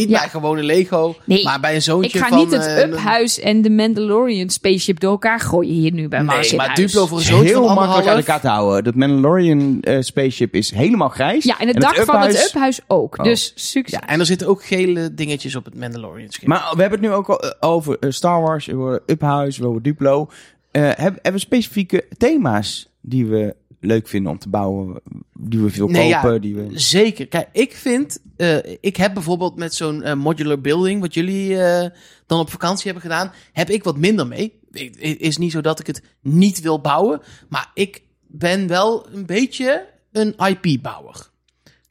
Niet 0.00 0.08
Ja. 0.08 0.18
bij 0.20 0.28
gewone 0.28 0.62
Lego, 0.62 1.14
Nee, 1.24 1.44
maar 1.44 1.60
bij 1.60 1.74
een 1.74 1.82
zoontje 1.82 2.18
ik 2.18 2.24
ga 2.24 2.28
van... 2.28 2.38
niet 2.38 2.50
het 2.50 2.66
eh, 2.66 2.78
Up-huis 2.78 3.40
en 3.40 3.62
de 3.62 3.70
Mandalorian 3.70 4.48
spaceship 4.50 5.00
door 5.00 5.10
elkaar 5.10 5.40
gooien 5.40 5.72
hier 5.74 5.92
nu 5.92 6.08
bij 6.08 6.22
Mars 6.22 6.50
Nee, 6.50 6.58
maar. 6.58 6.74
Duplo 6.74 7.06
voor 7.06 7.18
een 7.18 7.24
zoontje 7.24 7.48
heel 7.48 7.66
van 7.66 7.74
makkelijk 7.74 8.06
uit 8.08 8.16
elkaar 8.18 8.40
te 8.40 8.48
houden. 8.48 8.84
Dat 8.84 8.94
Mandalorian 8.94 9.78
eh, 9.80 9.96
spaceship 10.00 10.54
is 10.54 10.70
helemaal 10.70 11.08
grijs. 11.08 11.44
Ja, 11.44 11.58
en 11.58 11.68
het 11.68 11.80
dak 11.80 11.94
van 11.96 12.20
het 12.20 12.46
uphuis- 12.46 12.80
ook. 12.86 13.18
Oh. 13.18 13.24
Dus 13.24 13.52
succes. 13.54 13.98
Ja, 14.00 14.06
en 14.08 14.20
er 14.20 14.26
zitten 14.26 14.46
ook 14.48 14.64
gele 14.64 15.14
dingetjes 15.14 15.56
op 15.56 15.64
het 15.64 15.78
Mandalorian 15.78 16.30
schip. 16.30 16.48
Maar 16.48 16.60
we 16.74 16.80
hebben 16.80 17.00
het 17.00 17.08
nu 17.08 17.14
ook 17.14 17.28
al 17.28 17.40
eh, 17.40 17.50
over 17.70 17.96
Star 18.08 18.40
Wars, 18.42 18.72
over 18.72 19.02
Uphuis, 19.06 19.62
over 19.62 19.82
Duplo. 19.82 20.28
Eh, 20.70 20.82
hebben, 20.82 20.96
hebben 21.04 21.32
we 21.32 21.38
specifieke 21.38 22.04
thema's 22.18 22.88
die 23.00 23.26
we 23.26 23.54
leuk 23.86 24.08
vinden 24.08 24.32
om 24.32 24.38
te 24.38 24.48
bouwen? 24.48 25.00
Die 25.38 25.60
we 25.60 25.70
veel 25.70 25.88
Nee, 25.88 26.08
ja. 26.08 26.20
kopen? 26.20 26.40
Die 26.40 26.54
we... 26.54 26.78
Zeker. 26.78 27.26
Kijk, 27.28 27.48
ik 27.52 27.72
vind... 27.74 28.18
eh, 28.36 28.56
ik 28.80 28.96
heb 28.96 29.14
bijvoorbeeld 29.14 29.56
met 29.56 29.74
zo'n 29.74 30.02
eh, 30.02 30.14
modular 30.14 30.60
building... 30.60 31.00
wat 31.00 31.14
jullie 31.14 31.62
eh, 31.62 31.90
dan 32.26 32.38
op 32.38 32.50
vakantie 32.50 32.84
hebben 32.84 33.02
gedaan... 33.02 33.32
heb 33.52 33.70
ik 33.70 33.84
wat 33.84 33.96
minder 33.96 34.26
mee. 34.26 34.58
Het 34.72 35.20
is 35.20 35.36
niet 35.36 35.52
zo 35.52 35.60
dat 35.60 35.80
ik 35.80 35.86
het 35.86 36.02
niet 36.20 36.60
wil 36.60 36.80
bouwen... 36.80 37.20
maar 37.48 37.70
ik 37.74 38.02
ben 38.26 38.66
wel 38.66 39.06
een 39.12 39.26
beetje 39.26 39.86
een 40.12 40.34
IP-bouwer. 40.36 41.30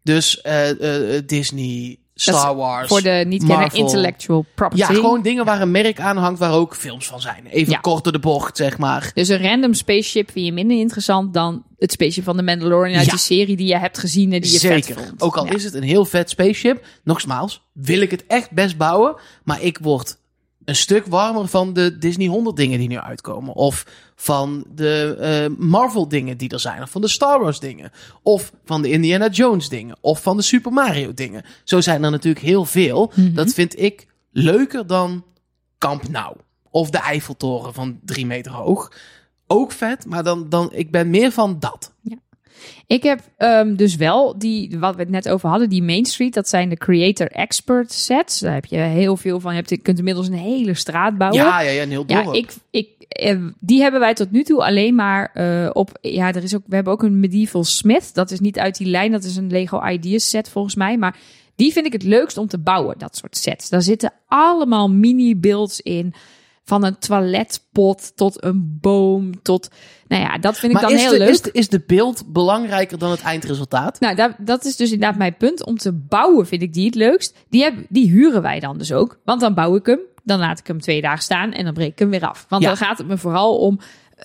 Dus 0.04 0.42
Disney, 1.26 2.00
Star 2.16 2.56
Wars... 2.56 2.88
Voor 2.88 3.02
de 3.02 3.24
niet 3.28 3.40
kennen 3.40 3.58
Marvel. 3.60 3.80
intellectual 3.80 4.46
property. 4.56 4.82
Ja, 4.82 4.88
gewoon 5.00 5.22
dingen 5.22 5.46
waar 5.46 5.62
een 5.62 5.72
merk 5.72 6.00
aan 6.00 6.18
hangt... 6.18 6.40
waar 6.40 6.52
ook 6.54 6.76
films 6.76 7.08
van 7.08 7.22
zijn. 7.22 7.46
Even 7.46 7.72
Ja. 7.74 7.80
kort 7.80 8.04
door 8.04 8.14
de 8.14 8.20
bocht, 8.20 8.58
zeg 8.58 8.78
maar. 8.78 9.12
Dus 9.14 9.28
een 9.28 9.42
random 9.42 9.74
spaceship 9.74 10.32
vind 10.32 10.46
je 10.46 10.52
minder 10.54 10.78
interessant 10.78 11.34
dan 11.34 11.64
het 11.78 11.92
spaceship 11.92 12.24
van 12.24 12.38
de 12.38 12.44
Mandalorian 12.44 12.96
uit 12.98 13.06
Ja. 13.06 13.12
die 13.12 13.20
serie 13.20 13.56
die 13.58 13.68
je 13.68 13.78
hebt 13.78 13.98
gezien 13.98 14.34
en 14.34 14.42
die 14.42 14.52
je 14.52 14.60
vet 14.60 14.86
Zeker. 14.86 15.04
vond. 15.04 15.22
Ook 15.22 15.38
al 15.38 15.46
Ja. 15.46 15.52
is 15.54 15.64
het 15.64 15.74
een 15.74 15.84
heel 15.84 16.06
vet 16.06 16.30
spaceship, 16.30 16.86
nogmaals, 17.04 17.62
wil 17.74 18.02
ik 18.02 18.12
het 18.12 18.24
echt 18.28 18.52
best 18.52 18.78
bouwen. 18.78 19.16
Maar 19.44 19.62
ik 19.62 19.78
word 19.82 20.18
een 20.66 20.76
stuk 20.76 21.06
warmer 21.06 21.48
van 21.48 21.74
de 21.74 21.98
Disney 21.98 22.28
100 22.28 22.56
dingen 22.56 22.80
die 22.80 22.88
nu 22.88 22.98
uitkomen. 22.98 23.54
Of 23.54 23.86
van 24.16 24.66
de 24.76 25.18
eh, 25.20 25.58
Marvel 25.58 26.08
dingen 26.08 26.38
die 26.38 26.50
er 26.50 26.60
zijn. 26.60 26.82
Of 26.82 26.90
van 26.90 27.02
de 27.02 27.08
Star 27.08 27.40
Wars 27.40 27.60
dingen. 27.60 27.92
Of 28.22 28.52
van 28.66 28.82
de 28.82 28.90
Indiana 28.90 29.30
Jones 29.30 29.70
dingen. 29.70 29.98
Of 30.02 30.22
van 30.22 30.38
de 30.38 30.44
Super 30.44 30.72
Mario 30.72 31.14
dingen. 31.14 31.44
Zo 31.64 31.82
zijn 31.82 32.04
er 32.04 32.12
natuurlijk 32.12 32.46
heel 32.46 32.66
veel. 32.66 33.12
Mhm. 33.16 33.34
Dat 33.34 33.54
vind 33.54 33.80
ik 33.80 34.08
leuker 34.32 34.88
dan 34.88 35.24
Camp 35.78 36.10
Nou. 36.10 36.36
Of 36.70 36.90
de 36.90 36.98
Eiffeltoren 36.98 37.74
van 37.74 38.00
drie 38.04 38.26
meter 38.26 38.52
hoog. 38.52 38.92
Ook 39.48 39.72
vet, 39.72 40.06
maar 40.06 40.24
dan, 40.24 40.50
dan, 40.50 40.70
ik 40.74 40.92
ben 40.92 41.10
meer 41.10 41.32
van 41.32 41.60
dat. 41.60 41.93
Ik 42.88 43.04
heb 43.04 43.20
ehm, 43.38 43.76
dus 43.76 43.96
wel 43.96 44.38
die, 44.38 44.80
wat 44.80 44.96
we 44.96 45.02
het 45.02 45.10
net 45.10 45.30
over 45.30 45.50
hadden, 45.50 45.70
die 45.70 45.84
Main 45.84 46.06
Street. 46.06 46.34
Dat 46.34 46.50
zijn 46.50 46.70
de 46.70 46.78
Creator 46.78 47.28
Expert 47.28 47.92
sets. 47.92 48.40
Daar 48.40 48.54
heb 48.54 48.66
je 48.66 48.78
heel 48.78 49.18
veel 49.18 49.40
van. 49.40 49.52
Je, 49.52 49.58
hebt, 49.58 49.70
je 49.70 49.78
kunt 49.78 49.98
inmiddels 49.98 50.28
een 50.28 50.34
hele 50.34 50.74
straat 50.74 51.18
bouwen. 51.18 51.42
Ja, 51.42 51.62
ja, 51.62 51.70
ja, 51.70 51.82
een 51.82 51.90
heel 51.90 52.06
dorp. 52.06 52.26
Ja, 52.26 52.34
ik, 52.34 52.54
ik, 52.70 52.88
eh, 53.08 53.38
die 53.60 53.82
hebben 53.82 54.00
wij 54.00 54.14
tot 54.14 54.32
nu 54.32 54.44
toe 54.44 54.64
alleen 54.64 54.96
maar 54.96 55.32
eh, 55.34 55.70
op. 55.74 55.98
Ja, 56.02 56.34
er 56.34 56.44
is 56.44 56.56
ook, 56.56 56.64
we 56.66 56.76
hebben 56.76 56.94
ook 56.94 57.04
een 57.04 57.20
Medieval 57.20 57.64
Smith. 57.64 58.14
Dat 58.14 58.32
is 58.32 58.40
niet 58.40 58.60
uit 58.60 58.78
die 58.78 58.88
lijn, 58.88 59.12
dat 59.12 59.24
is 59.24 59.36
een 59.36 59.52
Lego 59.52 59.88
Ideas 59.88 60.30
set 60.30 60.50
volgens 60.50 60.76
mij. 60.76 60.98
Maar 60.98 61.18
die 61.56 61.72
vind 61.72 61.86
ik 61.86 61.94
het 61.94 62.04
leukst 62.04 62.38
om 62.38 62.48
te 62.48 62.58
bouwen, 62.58 62.98
dat 62.98 63.18
soort 63.18 63.38
sets. 63.38 63.70
Daar 63.70 63.82
zitten 63.82 64.14
allemaal 64.28 64.90
mini-builds 64.90 65.82
in. 65.82 66.14
Van 66.66 66.84
een 66.84 66.98
toiletpot 66.98 68.12
tot 68.16 68.44
een 68.44 68.78
boom 68.82 69.42
tot. 69.42 69.70
Nou 70.08 70.22
ja, 70.24 70.38
dat 70.38 70.60
vind 70.60 70.74
ik 70.74 70.82
maar 70.82 70.90
dan 70.90 71.00
heel 71.00 71.12
de, 71.12 71.18
leuk. 71.18 71.30
Is 71.30 71.42
de, 71.42 71.52
is 71.52 71.70
de 71.70 71.84
beeld 71.88 72.24
belangrijker 72.28 72.98
dan 72.98 73.12
het 73.12 73.22
eindresultaat? 73.22 74.00
Nou, 74.00 74.16
dat, 74.16 74.32
dat 74.40 74.66
is 74.66 74.76
dus 74.76 74.92
inderdaad 74.92 75.18
mijn 75.18 75.38
punt. 75.38 75.66
Om 75.66 75.78
te 75.78 75.92
bouwen 75.94 76.48
vind 76.48 76.62
ik 76.62 76.74
die 76.74 76.86
het 76.86 76.96
leukst. 76.96 77.38
Die, 77.50 77.64
heb, 77.64 77.76
die 77.90 78.10
huren 78.10 78.42
wij 78.42 78.60
dan 78.60 78.78
dus 78.78 78.94
ook. 78.94 79.20
Want 79.26 79.42
dan 79.42 79.54
bouw 79.54 79.76
ik 79.76 79.86
hem. 79.86 80.00
Dan 80.24 80.40
laat 80.40 80.60
ik 80.60 80.68
hem 80.68 80.82
twee 80.82 81.02
dagen 81.02 81.24
staan 81.24 81.52
en 81.52 81.66
dan 81.66 81.74
breek 81.74 81.92
ik 81.92 82.00
hem 82.00 82.10
weer 82.10 82.28
af. 82.28 82.46
Want 82.50 82.62
Ja. 82.62 82.68
dan 82.68 82.78
gaat 82.78 82.98
het 82.98 83.08
me 83.08 83.18
vooral 83.18 83.58
om 83.58 83.80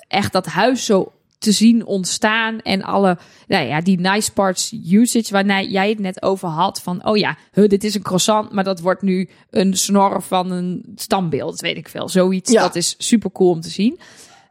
echt 0.08 0.32
dat 0.32 0.46
huis 0.46 0.84
zo 0.84 1.12
te 1.38 1.52
zien 1.52 1.86
ontstaan. 1.86 2.60
En 2.60 2.82
alle, 2.82 3.18
nou 3.46 3.66
ja, 3.66 3.80
die 3.80 4.00
nice 4.00 4.32
parts 4.32 4.72
usage 4.90 5.32
waar 5.32 5.62
jij 5.64 5.88
het 5.88 5.98
net 5.98 6.22
over 6.22 6.48
had. 6.48 6.82
Van, 6.82 7.06
oh 7.06 7.16
ja, 7.16 7.36
huh, 7.52 7.68
dit 7.68 7.84
is 7.84 7.94
een 7.94 8.02
croissant, 8.02 8.52
maar 8.52 8.64
dat 8.64 8.80
wordt 8.80 9.02
nu 9.02 9.28
een 9.50 9.76
snor 9.76 10.22
van 10.22 10.50
een 10.50 10.92
standbeeld. 10.94 11.50
Dat 11.50 11.60
weet 11.60 11.76
ik 11.76 11.88
veel. 11.88 12.08
Zoiets, 12.08 12.52
Ja. 12.52 12.62
dat 12.62 12.76
is 12.76 12.94
super 12.98 13.32
cool 13.32 13.50
om 13.50 13.60
te 13.60 13.70
zien. 13.70 14.00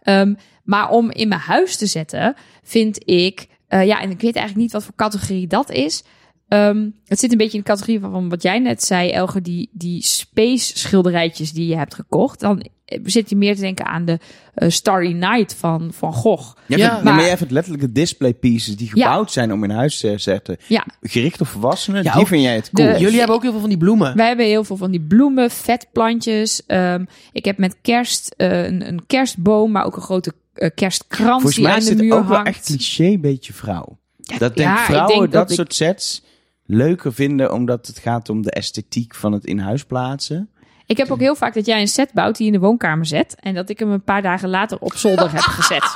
Ehm, 0.01 0.33
maar 0.63 0.89
om 0.89 1.11
in 1.11 1.27
mijn 1.27 1.41
huis 1.41 1.75
te 1.77 1.85
zetten, 1.85 2.35
vind 2.63 3.09
ik... 3.09 3.47
eh, 3.67 3.85
ja, 3.85 4.01
en 4.01 4.09
ik 4.09 4.21
weet 4.21 4.35
eigenlijk 4.35 4.55
niet 4.65 4.71
wat 4.71 4.83
voor 4.83 4.95
categorie 4.95 5.47
dat 5.47 5.69
is. 5.71 6.03
Ehm, 6.47 6.89
het 7.05 7.19
zit 7.19 7.31
een 7.31 7.37
beetje 7.37 7.57
in 7.57 7.63
de 7.63 7.69
categorie 7.69 7.99
van, 7.99 8.29
wat 8.29 8.41
jij 8.41 8.59
net 8.59 8.83
zei, 8.83 9.09
Elge. 9.09 9.41
Die, 9.41 9.69
die 9.73 10.03
space 10.03 10.77
schilderijtjes 10.77 11.51
die 11.51 11.67
je 11.67 11.75
hebt 11.77 11.93
gekocht. 11.95 12.39
Dan 12.39 12.69
zit 13.03 13.29
je 13.29 13.35
meer 13.35 13.55
te 13.55 13.61
denken 13.61 13.85
aan 13.85 14.05
de 14.05 14.19
eh, 14.53 14.69
Starry 14.69 15.11
Night 15.11 15.55
van 15.55 15.89
Van 15.93 16.13
Gogh. 16.13 16.55
Ja, 16.65 16.77
Ja, 16.77 16.87
maar, 16.93 17.03
maar- 17.03 17.13
maar 17.13 17.21
jij 17.23 17.35
hebt 17.37 17.51
letterlijke 17.51 17.91
display 17.91 18.33
pieces 18.33 18.75
die 18.77 18.91
Ja. 18.93 19.05
gebouwd 19.05 19.31
zijn 19.31 19.53
om 19.53 19.63
in 19.63 19.69
huis 19.69 19.99
te 19.99 20.13
zetten. 20.17 20.57
Ja, 20.67 20.85
Gericht 21.01 21.41
op 21.41 21.47
volwassenen, 21.47 22.03
Ja, 22.03 22.13
die 22.13 22.25
vind 22.25 22.41
jij 22.43 22.55
het 22.55 22.69
de- 22.71 22.83
cool. 22.83 22.99
Jullie 22.99 23.17
hebben 23.17 23.35
ook 23.35 23.41
heel 23.41 23.51
veel 23.51 23.59
van 23.59 23.69
die 23.69 23.77
bloemen. 23.77 24.15
wij 24.15 24.27
hebben 24.27 24.45
heel 24.45 24.63
veel 24.63 24.77
van 24.77 24.91
die 24.91 25.01
bloemen, 25.01 25.49
vetplantjes. 25.51 26.65
Ehm, 26.65 27.05
ik 27.31 27.45
heb 27.45 27.57
met 27.57 27.75
kerst 27.81 28.33
eh, 28.37 28.63
een, 28.65 28.87
een 28.87 29.05
kerstboom, 29.07 29.71
maar 29.71 29.85
ook 29.85 29.95
een 29.95 30.01
grote 30.01 30.33
eh, 30.53 30.69
kerstkrans 30.75 31.31
Volgens 31.31 31.53
die 31.55 31.63
mij 31.63 31.73
aan 31.73 31.77
is 31.79 31.85
de 31.85 31.91
het 31.91 32.01
muur 32.01 32.13
ook 32.13 32.25
wel 32.27 32.35
hangt. 32.35 32.49
echt 32.49 32.65
cliché 32.65 33.17
beetje 33.17 33.53
vrouw. 33.53 33.97
Dat 34.37 34.55
denk 34.55 34.69
ja, 34.69 34.79
ik 34.79 34.85
vrouwen 34.85 35.07
denk 35.19 35.21
dat, 35.21 35.31
dat 35.31 35.49
ik- 35.49 35.55
soort 35.55 35.73
sets 35.73 36.23
leuker 36.65 37.13
vinden 37.13 37.53
omdat 37.53 37.87
het 37.87 37.97
gaat 37.99 38.29
om 38.29 38.41
de 38.41 38.51
esthetiek 38.51 39.15
van 39.15 39.31
het 39.31 39.45
in 39.45 39.59
huis 39.59 39.85
plaatsen. 39.85 40.49
Ik 40.87 40.97
heb 40.97 41.11
ook 41.11 41.19
heel 41.19 41.35
vaak 41.35 41.53
dat 41.53 41.65
jij 41.65 41.81
een 41.81 41.87
set 41.87 42.13
bouwt 42.13 42.37
die 42.37 42.47
je 42.47 42.53
in 42.53 42.59
de 42.59 42.65
woonkamer 42.65 43.05
zet. 43.05 43.35
En 43.39 43.53
dat 43.55 43.69
ik 43.69 43.79
hem 43.79 43.91
een 43.91 44.03
paar 44.03 44.21
dagen 44.21 44.49
later 44.49 44.77
op 44.79 44.93
zolder 44.95 45.31
heb 45.31 45.41
gezet. 45.41 45.95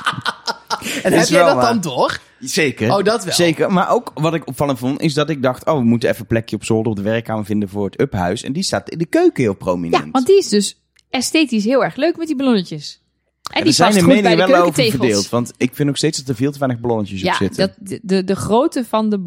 En 1.02 1.12
is 1.12 1.18
heb 1.18 1.28
jij 1.28 1.44
dat 1.44 1.54
waar. 1.54 1.64
dan 1.64 1.80
door? 1.80 2.18
Zeker. 2.38 2.96
Oh, 2.96 3.04
dat 3.04 3.24
wel. 3.24 3.34
Zeker. 3.34 3.72
Maar 3.72 3.88
ook 3.90 4.10
wat 4.14 4.34
ik 4.34 4.46
opvallend 4.46 4.78
vond, 4.78 5.00
is 5.00 5.14
dat 5.14 5.30
ik 5.30 5.42
dacht, 5.42 5.66
oh, 5.66 5.74
we 5.78 5.84
moeten 5.84 6.08
even 6.08 6.20
een 6.20 6.26
plekje 6.26 6.56
op 6.56 6.64
zolder 6.64 6.90
op 6.90 6.96
de 6.96 7.02
werkkamer 7.02 7.44
vinden 7.44 7.68
voor 7.68 7.84
het 7.84 8.00
uphuis. 8.00 8.42
En 8.42 8.52
die 8.52 8.62
staat 8.62 8.88
in 8.90 8.98
de 8.98 9.06
keuken 9.06 9.42
heel 9.42 9.54
prominent. 9.54 10.04
Ja, 10.04 10.10
want 10.10 10.26
die 10.26 10.38
is 10.38 10.48
dus 10.48 10.80
esthetisch 11.10 11.64
heel 11.64 11.84
erg 11.84 11.96
leuk 11.96 12.16
met 12.16 12.26
die 12.26 12.36
ballonnetjes. 12.36 13.00
En 13.42 13.58
Ja, 13.58 13.58
die 13.58 13.68
er 13.68 13.72
zijn 13.72 13.88
past 13.92 14.00
de 14.00 14.04
goed 14.12 14.22
bij 14.22 14.22
meningen 14.30 14.46
de 14.46 14.52
wel 14.58 14.66
over 14.66 14.84
verdeeld. 14.90 15.28
Want 15.28 15.52
ik 15.56 15.74
vind 15.74 15.88
ook 15.88 15.96
steeds 15.96 16.18
dat 16.18 16.28
er 16.28 16.34
veel 16.34 16.52
te 16.52 16.58
weinig 16.58 16.80
ballonnetjes 16.80 17.20
Ja, 17.20 17.30
op 17.32 17.36
zitten. 17.36 17.66
dat, 17.66 17.88
de, 17.88 18.00
de, 18.02 18.24
de 18.24 18.36
grootte 18.36 18.84
van 18.84 19.10
de 19.10 19.18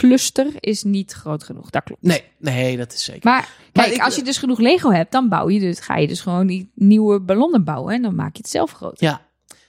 ballonencluster 0.00 0.46
is 0.60 0.82
niet 0.82 1.12
groot 1.12 1.44
genoeg. 1.44 1.70
Dat 1.70 1.82
klopt. 1.82 2.02
Nee, 2.02 2.24
nee, 2.38 2.76
dat 2.76 2.92
is 2.92 3.04
zeker. 3.04 3.30
Maar 3.30 3.48
kijk, 3.72 3.92
ik- 3.92 4.02
als 4.02 4.16
je 4.16 4.22
dus 4.22 4.38
genoeg 4.38 4.58
Lego 4.58 4.90
hebt, 4.90 5.12
dan 5.12 5.28
bouw 5.28 5.48
je 5.48 5.60
dus, 5.60 5.80
ga 5.80 5.96
je 5.96 6.06
dus 6.08 6.20
gewoon 6.20 6.46
die 6.46 6.70
nieuwe 6.74 7.20
ballonnen 7.20 7.64
bouwen. 7.64 7.94
En 7.94 8.02
dan 8.02 8.14
maak 8.14 8.32
je 8.36 8.42
het 8.42 8.50
zelf 8.50 8.72
groot. 8.72 9.00
Ja. 9.00 9.26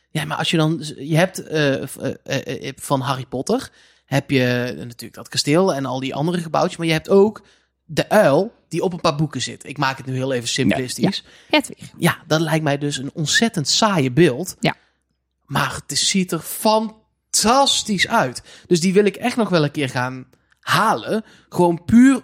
ja, 0.09 0.25
maar 0.25 0.37
als 0.37 0.51
je 0.51 0.57
dan... 0.57 0.83
Je 0.97 1.17
hebt 1.17 1.43
eh, 1.43 1.73
eh, 1.83 2.67
eh, 2.67 2.73
van 2.75 2.99
Harry 3.01 3.25
Potter... 3.25 3.69
heb 4.05 4.31
je 4.31 4.73
natuurlijk 4.77 5.13
dat 5.13 5.27
kasteel 5.27 5.73
en 5.73 5.85
al 5.85 5.99
die 5.99 6.15
andere 6.15 6.41
gebouwtjes. 6.41 6.77
Maar 6.77 6.87
je 6.87 6.93
hebt 6.93 7.09
ook 7.09 7.41
de 7.85 8.09
uil 8.09 8.53
die 8.67 8.81
op 8.81 8.93
een 8.93 9.01
paar 9.01 9.15
boeken 9.15 9.41
zit. 9.41 9.67
Ik 9.67 9.77
maak 9.77 9.97
het 9.97 10.05
nu 10.05 10.13
heel 10.13 10.33
even 10.33 10.47
simplistisch. 10.47 11.23
Hedwig. 11.49 11.91
Ja, 11.97 12.17
dat 12.27 12.39
lijkt 12.41 12.63
mij 12.63 12.77
dus 12.77 12.97
een 12.97 13.11
ontzettend 13.13 13.67
saaie 13.67 14.11
beeld. 14.11 14.55
Ja. 14.59 14.75
Maar 15.45 15.79
het 15.87 15.97
ziet 15.97 16.31
er 16.31 16.39
fantastisch 16.39 17.05
uit. 18.07 18.41
Dus 18.67 18.79
die 18.79 18.93
wil 18.93 19.05
ik 19.05 19.15
echt 19.15 19.35
nog 19.35 19.49
wel 19.49 19.63
een 19.63 19.71
keer 19.71 19.89
gaan 19.89 20.27
halen. 20.59 21.23
Gewoon 21.49 21.83
puur 21.85 22.23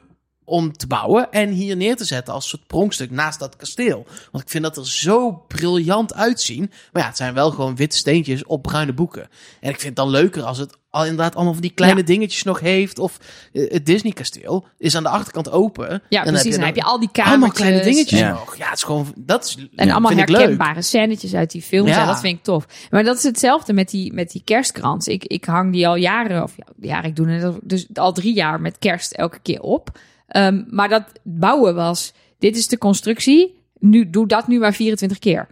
om 0.53 0.71
te 0.77 0.87
bouwen 0.87 1.31
en 1.31 1.49
hier 1.49 1.75
neer 1.75 1.95
te 1.95 2.05
zetten 2.05 2.33
als 2.33 2.49
soort 2.49 2.67
pronkstuk 2.67 3.11
naast 3.11 3.39
dat 3.39 3.55
kasteel. 3.55 4.05
Want 4.31 4.43
ik 4.43 4.49
vind 4.49 4.63
dat 4.63 4.77
er 4.77 4.87
zo 4.87 5.31
briljant 5.47 6.13
uitzien. 6.13 6.71
Maar 6.91 7.01
ja, 7.01 7.07
het 7.07 7.17
zijn 7.17 7.33
wel 7.33 7.51
gewoon 7.51 7.75
witte 7.75 7.97
steentjes 7.97 8.45
op 8.45 8.61
bruine 8.61 8.93
boeken. 8.93 9.21
En 9.59 9.69
ik 9.69 9.75
vind 9.79 9.83
het 9.83 9.95
dan 9.95 10.09
leuker 10.09 10.43
als 10.43 10.57
het 10.57 10.77
al 10.89 11.01
inderdaad 11.03 11.35
allemaal 11.35 11.53
van 11.53 11.61
die 11.61 11.71
kleine 11.71 11.99
Ja. 11.99 12.05
dingetjes 12.05 12.43
nog 12.43 12.59
heeft. 12.59 12.99
Of 12.99 13.17
eh, 13.53 13.71
het 13.71 13.85
Disney 13.85 14.11
kasteel 14.11 14.65
is 14.77 14.95
aan 14.95 15.03
de 15.03 15.09
achterkant 15.09 15.51
open. 15.51 16.01
Ja, 16.09 16.23
Dan 16.23 16.33
precies. 16.33 16.55
Dan 16.55 16.65
heb 16.65 16.75
je 16.75 16.83
al 16.83 16.99
die 16.99 17.09
allemaal 17.13 17.29
kamertjes. 17.39 17.59
kleine 17.67 17.83
dingetjes 17.83 18.19
Ja. 18.19 18.29
nog. 18.31 18.55
Ja, 18.57 18.65
het 18.69 18.77
is 18.77 18.83
gewoon, 18.83 19.13
dat 19.17 19.45
is 19.45 19.67
En 19.75 19.91
allemaal 19.91 20.09
vind 20.11 20.21
ik 20.21 20.29
leuk. 20.29 20.39
herkenbare 20.39 20.81
scènetjes 20.81 21.33
uit 21.33 21.51
die 21.51 21.61
films. 21.61 21.89
Ja. 21.89 22.01
En 22.01 22.07
dat 22.07 22.19
vind 22.19 22.37
ik 22.37 22.43
tof. 22.43 22.65
Maar 22.89 23.03
dat 23.03 23.17
is 23.17 23.23
hetzelfde 23.23 23.73
met 23.73 23.89
die, 23.89 24.13
met 24.13 24.31
die 24.31 24.41
kerstkrans. 24.45 25.07
Ik, 25.07 25.23
ik 25.25 25.45
hang 25.45 25.71
die 25.71 25.87
al 25.87 25.95
jaren, 25.95 26.43
of 26.43 26.55
ja, 26.81 27.03
ik 27.03 27.15
doe 27.15 27.27
het 27.29 27.55
dus 27.63 27.85
al 27.93 28.13
drie 28.13 28.33
jaar 28.33 28.61
met 28.61 28.79
kerst 28.79 29.11
elke 29.11 29.39
keer 29.39 29.61
op. 29.61 29.99
Ehm, 30.27 30.63
maar 30.69 30.89
dat 30.89 31.03
bouwen 31.23 31.75
was, 31.75 32.13
dit 32.39 32.55
is 32.57 32.67
de 32.67 32.77
constructie. 32.77 33.61
Nu, 33.79 34.09
doe 34.09 34.27
dat 34.27 34.47
nu 34.47 34.59
maar 34.59 34.73
24 34.73 35.19
keer. 35.19 35.47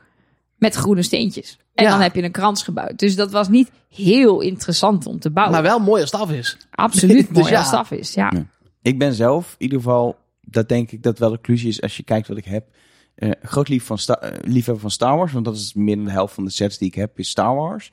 Met 0.57 0.75
groene 0.75 1.01
steentjes. 1.01 1.57
En 1.73 1.83
Ja. 1.83 1.89
dan 1.91 2.01
heb 2.01 2.15
je 2.15 2.23
een 2.23 2.31
krans 2.31 2.63
gebouwd. 2.63 2.99
Dus 2.99 3.15
dat 3.15 3.31
was 3.31 3.49
niet 3.49 3.71
heel 3.89 4.41
interessant 4.41 5.05
om 5.05 5.19
te 5.19 5.29
bouwen. 5.31 5.55
Maar 5.55 5.63
wel 5.71 5.79
mooi 5.79 6.01
als 6.01 6.11
het 6.11 6.21
af 6.21 6.31
is. 6.31 6.57
Absoluut 6.71 7.27
Dus 7.33 7.37
mooi 7.37 7.51
ja. 7.51 7.57
als 7.57 7.69
het 7.69 7.79
af 7.79 7.91
is. 7.91 8.13
Ja. 8.13 8.31
Ja. 8.35 8.45
Ik 8.81 8.99
ben 8.99 9.13
zelf, 9.13 9.49
in 9.57 9.63
ieder 9.63 9.77
geval, 9.77 10.17
dat 10.41 10.69
denk 10.69 10.91
ik 10.91 11.03
dat 11.03 11.19
wel 11.19 11.29
de 11.29 11.35
conclusie 11.35 11.69
is 11.69 11.81
als 11.81 11.97
je 11.97 12.03
kijkt 12.03 12.27
wat 12.27 12.37
ik 12.37 12.45
heb. 12.45 12.67
eh 13.15 13.31
groot 13.41 13.67
lief 13.67 13.83
van 13.85 13.97
eh, 13.97 14.29
liefhebber 14.41 14.81
van 14.81 14.91
Star 14.91 15.17
Wars, 15.17 15.31
want 15.31 15.45
dat 15.45 15.55
is 15.55 15.73
meer 15.73 15.95
dan 15.95 16.05
de 16.05 16.11
helft 16.11 16.33
van 16.33 16.43
de 16.45 16.51
sets 16.51 16.77
die 16.77 16.87
ik 16.87 16.95
heb, 16.95 17.19
is 17.19 17.29
Star 17.29 17.55
Wars. 17.55 17.91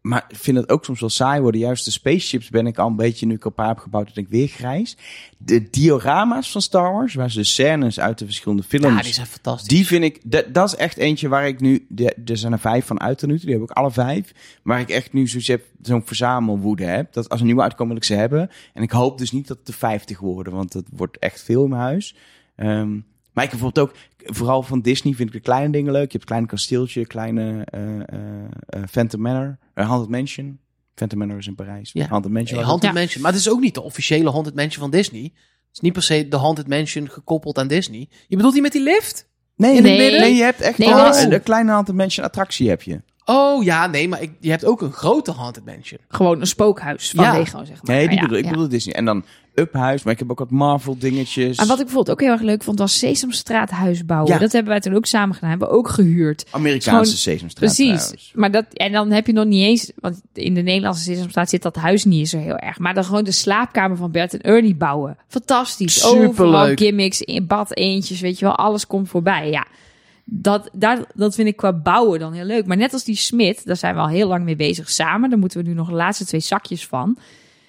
Maar 0.00 0.24
ik 0.28 0.36
vind 0.36 0.56
het 0.56 0.68
ook 0.68 0.84
soms 0.84 1.00
wel 1.00 1.08
saai 1.08 1.40
worden. 1.40 1.60
Juist 1.60 1.84
de 1.84 1.90
spaceships 1.90 2.48
ben 2.48 2.66
ik 2.66 2.78
al 2.78 2.86
een 2.86 2.96
beetje, 2.96 3.26
nu 3.26 3.34
ik 3.34 3.44
een 3.44 3.54
paar 3.54 3.68
heb 3.68 3.78
gebouwd, 3.78 4.06
dat 4.06 4.16
ik 4.16 4.28
weer 4.28 4.48
grijs. 4.48 4.96
De 5.38 5.70
diorama's 5.70 6.50
van 6.50 6.62
Star 6.62 6.92
Wars, 6.92 7.14
waar 7.14 7.30
ze 7.30 7.38
de 7.38 7.44
scènes 7.44 8.00
uit 8.00 8.18
de 8.18 8.24
verschillende 8.24 8.62
films... 8.62 8.96
Ja, 8.96 9.02
die 9.02 9.12
zijn 9.12 9.26
fantastisch. 9.26 9.68
Die 9.68 9.86
vind 9.86 10.04
ik, 10.04 10.20
dat, 10.24 10.54
dat 10.54 10.68
is 10.68 10.76
echt 10.76 10.96
eentje 10.96 11.28
waar 11.28 11.46
ik 11.46 11.60
nu, 11.60 11.86
de, 11.88 12.14
er 12.24 12.36
zijn 12.36 12.52
er 12.52 12.58
vijf 12.58 12.86
van 12.86 13.00
uit 13.00 13.22
nu 13.22 13.36
toe, 13.36 13.46
die 13.46 13.54
heb 13.54 13.62
ik 13.62 13.70
alle 13.70 13.90
vijf. 13.90 14.32
Waar 14.62 14.80
ik 14.80 14.90
echt 14.90 15.12
nu 15.12 15.28
zoiets 15.28 15.48
heb, 15.48 15.64
zo'n 15.82 16.06
verzamelwoede 16.06 16.84
heb. 16.84 17.12
Dat 17.12 17.28
als 17.28 17.40
er 17.40 17.46
nieuwe 17.46 17.62
uitkomen, 17.62 17.88
wil 17.88 18.02
ik 18.02 18.08
ze 18.08 18.14
hebben. 18.14 18.50
En 18.74 18.82
ik 18.82 18.90
hoop 18.90 19.18
dus 19.18 19.32
niet 19.32 19.46
dat 19.46 19.56
het 19.56 19.66
de 19.66 19.72
vijftig 19.72 20.20
worden, 20.20 20.52
want 20.52 20.72
dat 20.72 20.84
wordt 20.92 21.18
echt 21.18 21.42
veel 21.42 21.62
in 21.62 21.70
mijn 21.70 21.82
huis. 21.82 22.14
Ehm, 22.56 22.98
maar 23.40 23.48
ik 23.48 23.60
heb 23.60 23.60
bijvoorbeeld 23.60 23.88
ook, 23.88 24.36
vooral 24.36 24.62
van 24.62 24.80
Disney 24.80 25.14
vind 25.14 25.28
ik 25.28 25.34
de 25.34 25.40
kleine 25.40 25.72
dingen 25.72 25.92
leuk. 25.92 26.12
Je 26.12 26.18
hebt 26.18 26.22
een 26.22 26.28
klein 26.36 26.46
kasteeltje, 26.46 27.06
kleine 27.06 27.64
eh 27.64 27.96
eh 27.96 28.44
eh, 28.66 28.82
Phantom 28.90 29.20
Manor, 29.20 29.58
Haunted 29.74 30.08
Mansion. 30.08 30.58
Phantom 30.94 31.18
Manor 31.18 31.38
is 31.38 31.46
in 31.46 31.54
Parijs. 31.54 31.90
Ja. 31.92 32.06
Haunted 32.06 32.32
Mansion. 32.32 32.56
Nee, 32.58 32.66
was 32.66 32.74
het. 32.74 32.82
Haunted 32.82 32.92
Mansion. 32.92 33.22
Maar 33.22 33.32
het 33.32 33.40
is 33.40 33.48
ook 33.48 33.60
niet 33.60 33.74
de 33.74 33.82
officiële 33.82 34.30
Haunted 34.30 34.54
Mansion 34.54 34.80
van 34.80 34.90
Disney. 34.90 35.22
Het 35.22 35.72
is 35.72 35.80
niet 35.80 35.92
per 35.92 36.02
se 36.02 36.28
de 36.28 36.36
Haunted 36.36 36.68
Mansion 36.68 37.10
gekoppeld 37.10 37.58
aan 37.58 37.68
Disney. 37.68 38.08
Je 38.28 38.36
bedoelt 38.36 38.52
die 38.52 38.62
met 38.62 38.72
die 38.72 38.82
lift? 38.82 39.28
Nee, 39.56 39.80
nee, 39.80 40.20
het 40.20 40.36
je 40.36 40.42
hebt 40.42 40.60
echt 40.60 40.78
Nee, 40.78 40.88
een, 40.88 41.32
een 41.32 41.42
kleine 41.42 41.70
Haunted 41.70 41.94
Mansion 41.94 42.26
attractie 42.26 42.68
heb 42.68 42.82
je. 42.82 43.00
Oh 43.30 43.64
ja, 43.64 43.86
nee, 43.86 44.08
maar 44.08 44.22
ik, 44.22 44.30
je 44.40 44.50
hebt 44.50 44.64
ook 44.64 44.82
een 44.82 44.92
grote 44.92 45.32
Haunted 45.32 45.64
Mansion. 45.64 46.00
Gewoon 46.08 46.40
een 46.40 46.46
spookhuis 46.46 47.10
van 47.10 47.24
Ja. 47.24 47.32
Lego, 47.38 47.64
zeg 47.64 47.82
maar. 47.82 47.96
Nee, 47.96 48.06
die 48.08 48.16
Ja, 48.16 48.22
bedoel, 48.22 48.38
ik 48.38 48.44
ja. 48.44 48.50
bedoel 48.50 48.68
Disney. 48.68 48.94
En 48.94 49.04
dan 49.04 49.24
Uphuis, 49.54 50.02
maar 50.02 50.12
ik 50.12 50.18
heb 50.18 50.30
ook 50.30 50.38
wat 50.38 50.50
Marvel 50.50 50.98
dingetjes. 50.98 51.56
En 51.56 51.66
wat 51.66 51.78
ik 51.78 51.84
bijvoorbeeld 51.84 52.16
ook 52.16 52.20
heel 52.24 52.32
erg 52.32 52.40
leuk 52.40 52.62
vond, 52.62 52.78
was 52.78 52.98
Sesamstraathuis 52.98 54.04
bouwen. 54.04 54.32
Ja. 54.32 54.38
Dat 54.38 54.52
hebben 54.52 54.70
wij 54.72 54.80
toen 54.80 54.94
ook 54.94 55.06
samen 55.06 55.34
gedaan. 55.34 55.50
Hebben 55.50 55.68
we 55.68 55.74
ook 55.74 55.88
gehuurd. 55.88 56.46
Amerikaanse 56.50 56.90
Gewoon- 56.90 57.06
Sesamstraat 57.06 57.74
Precies. 57.74 58.32
Maar 58.34 58.50
dat, 58.50 58.64
en 58.72 58.92
dan 58.92 59.10
heb 59.10 59.26
je 59.26 59.32
nog 59.32 59.44
niet 59.44 59.62
eens, 59.64 59.92
want 60.00 60.20
in 60.32 60.54
de 60.54 60.60
Nederlandse 60.62 61.02
Sesamstraat 61.02 61.48
zit 61.50 61.62
dat 61.62 61.76
huis 61.76 62.04
niet 62.04 62.28
zo 62.28 62.38
heel 62.38 62.56
erg. 62.56 62.78
Maar 62.78 62.94
dan 62.94 63.04
gewoon 63.04 63.24
de 63.24 63.32
slaapkamer 63.32 63.96
van 63.96 64.10
Bert 64.10 64.32
en 64.34 64.40
Ernie 64.40 64.74
bouwen. 64.76 65.16
Fantastisch. 65.28 66.00
Superleuk. 66.00 66.28
Overal 66.28 66.74
gimmicks, 66.76 67.20
in 67.20 67.46
bad 67.46 67.76
eentjes, 67.76 68.20
weet 68.20 68.38
je 68.38 68.44
wel. 68.44 68.56
Alles 68.56 68.86
komt 68.86 69.08
voorbij. 69.08 69.50
Ja. 69.50 69.66
Dat, 70.32 70.70
daar, 70.72 71.04
dat 71.14 71.34
vind 71.34 71.48
ik 71.48 71.56
qua 71.56 71.72
bouwen 71.72 72.18
dan 72.18 72.32
heel 72.32 72.44
leuk. 72.44 72.66
Maar 72.66 72.76
net 72.76 72.92
als 72.92 73.04
die 73.04 73.16
Smit, 73.16 73.66
daar 73.66 73.76
zijn 73.76 73.94
we 73.94 74.00
al 74.00 74.08
heel 74.08 74.28
lang 74.28 74.44
mee 74.44 74.56
bezig 74.56 74.90
samen. 74.90 75.30
Daar 75.30 75.38
moeten 75.38 75.62
we 75.62 75.68
nu 75.68 75.74
nog 75.74 75.88
de 75.88 75.94
laatste 75.94 76.24
twee 76.24 76.40
zakjes 76.40 76.86
van. 76.86 77.18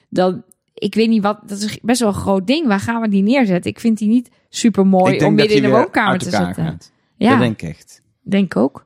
Dan, 0.10 0.43
ik 0.74 0.95
weet 0.95 1.10
niet 1.10 1.21
wat, 1.21 1.39
dat 1.45 1.62
is 1.62 1.80
best 1.82 2.00
wel 2.00 2.10
een 2.10 2.15
groot 2.15 2.47
ding. 2.47 2.67
Waar 2.67 2.80
gaan 2.80 3.02
we 3.02 3.10
die 3.10 3.24
neerzetten? 3.24 3.71
Ik 3.71 3.80
vind 3.80 3.97
die 3.97 4.08
niet 4.08 4.30
super 4.50 4.88
mooi 4.88 5.12
denk 5.17 5.30
om 5.30 5.34
midden 5.36 5.58
in 5.58 5.63
de 5.63 5.69
woonkamer 5.69 6.19
te 6.19 6.30
zetten. 6.30 6.65
gaat. 6.65 6.91
Ja, 7.17 7.30
Dat 7.30 7.39
denk, 7.39 7.60
denk 7.60 7.74
ik 7.74 7.78
echt. 7.80 8.02
ik 8.30 8.56
ook. 8.56 8.86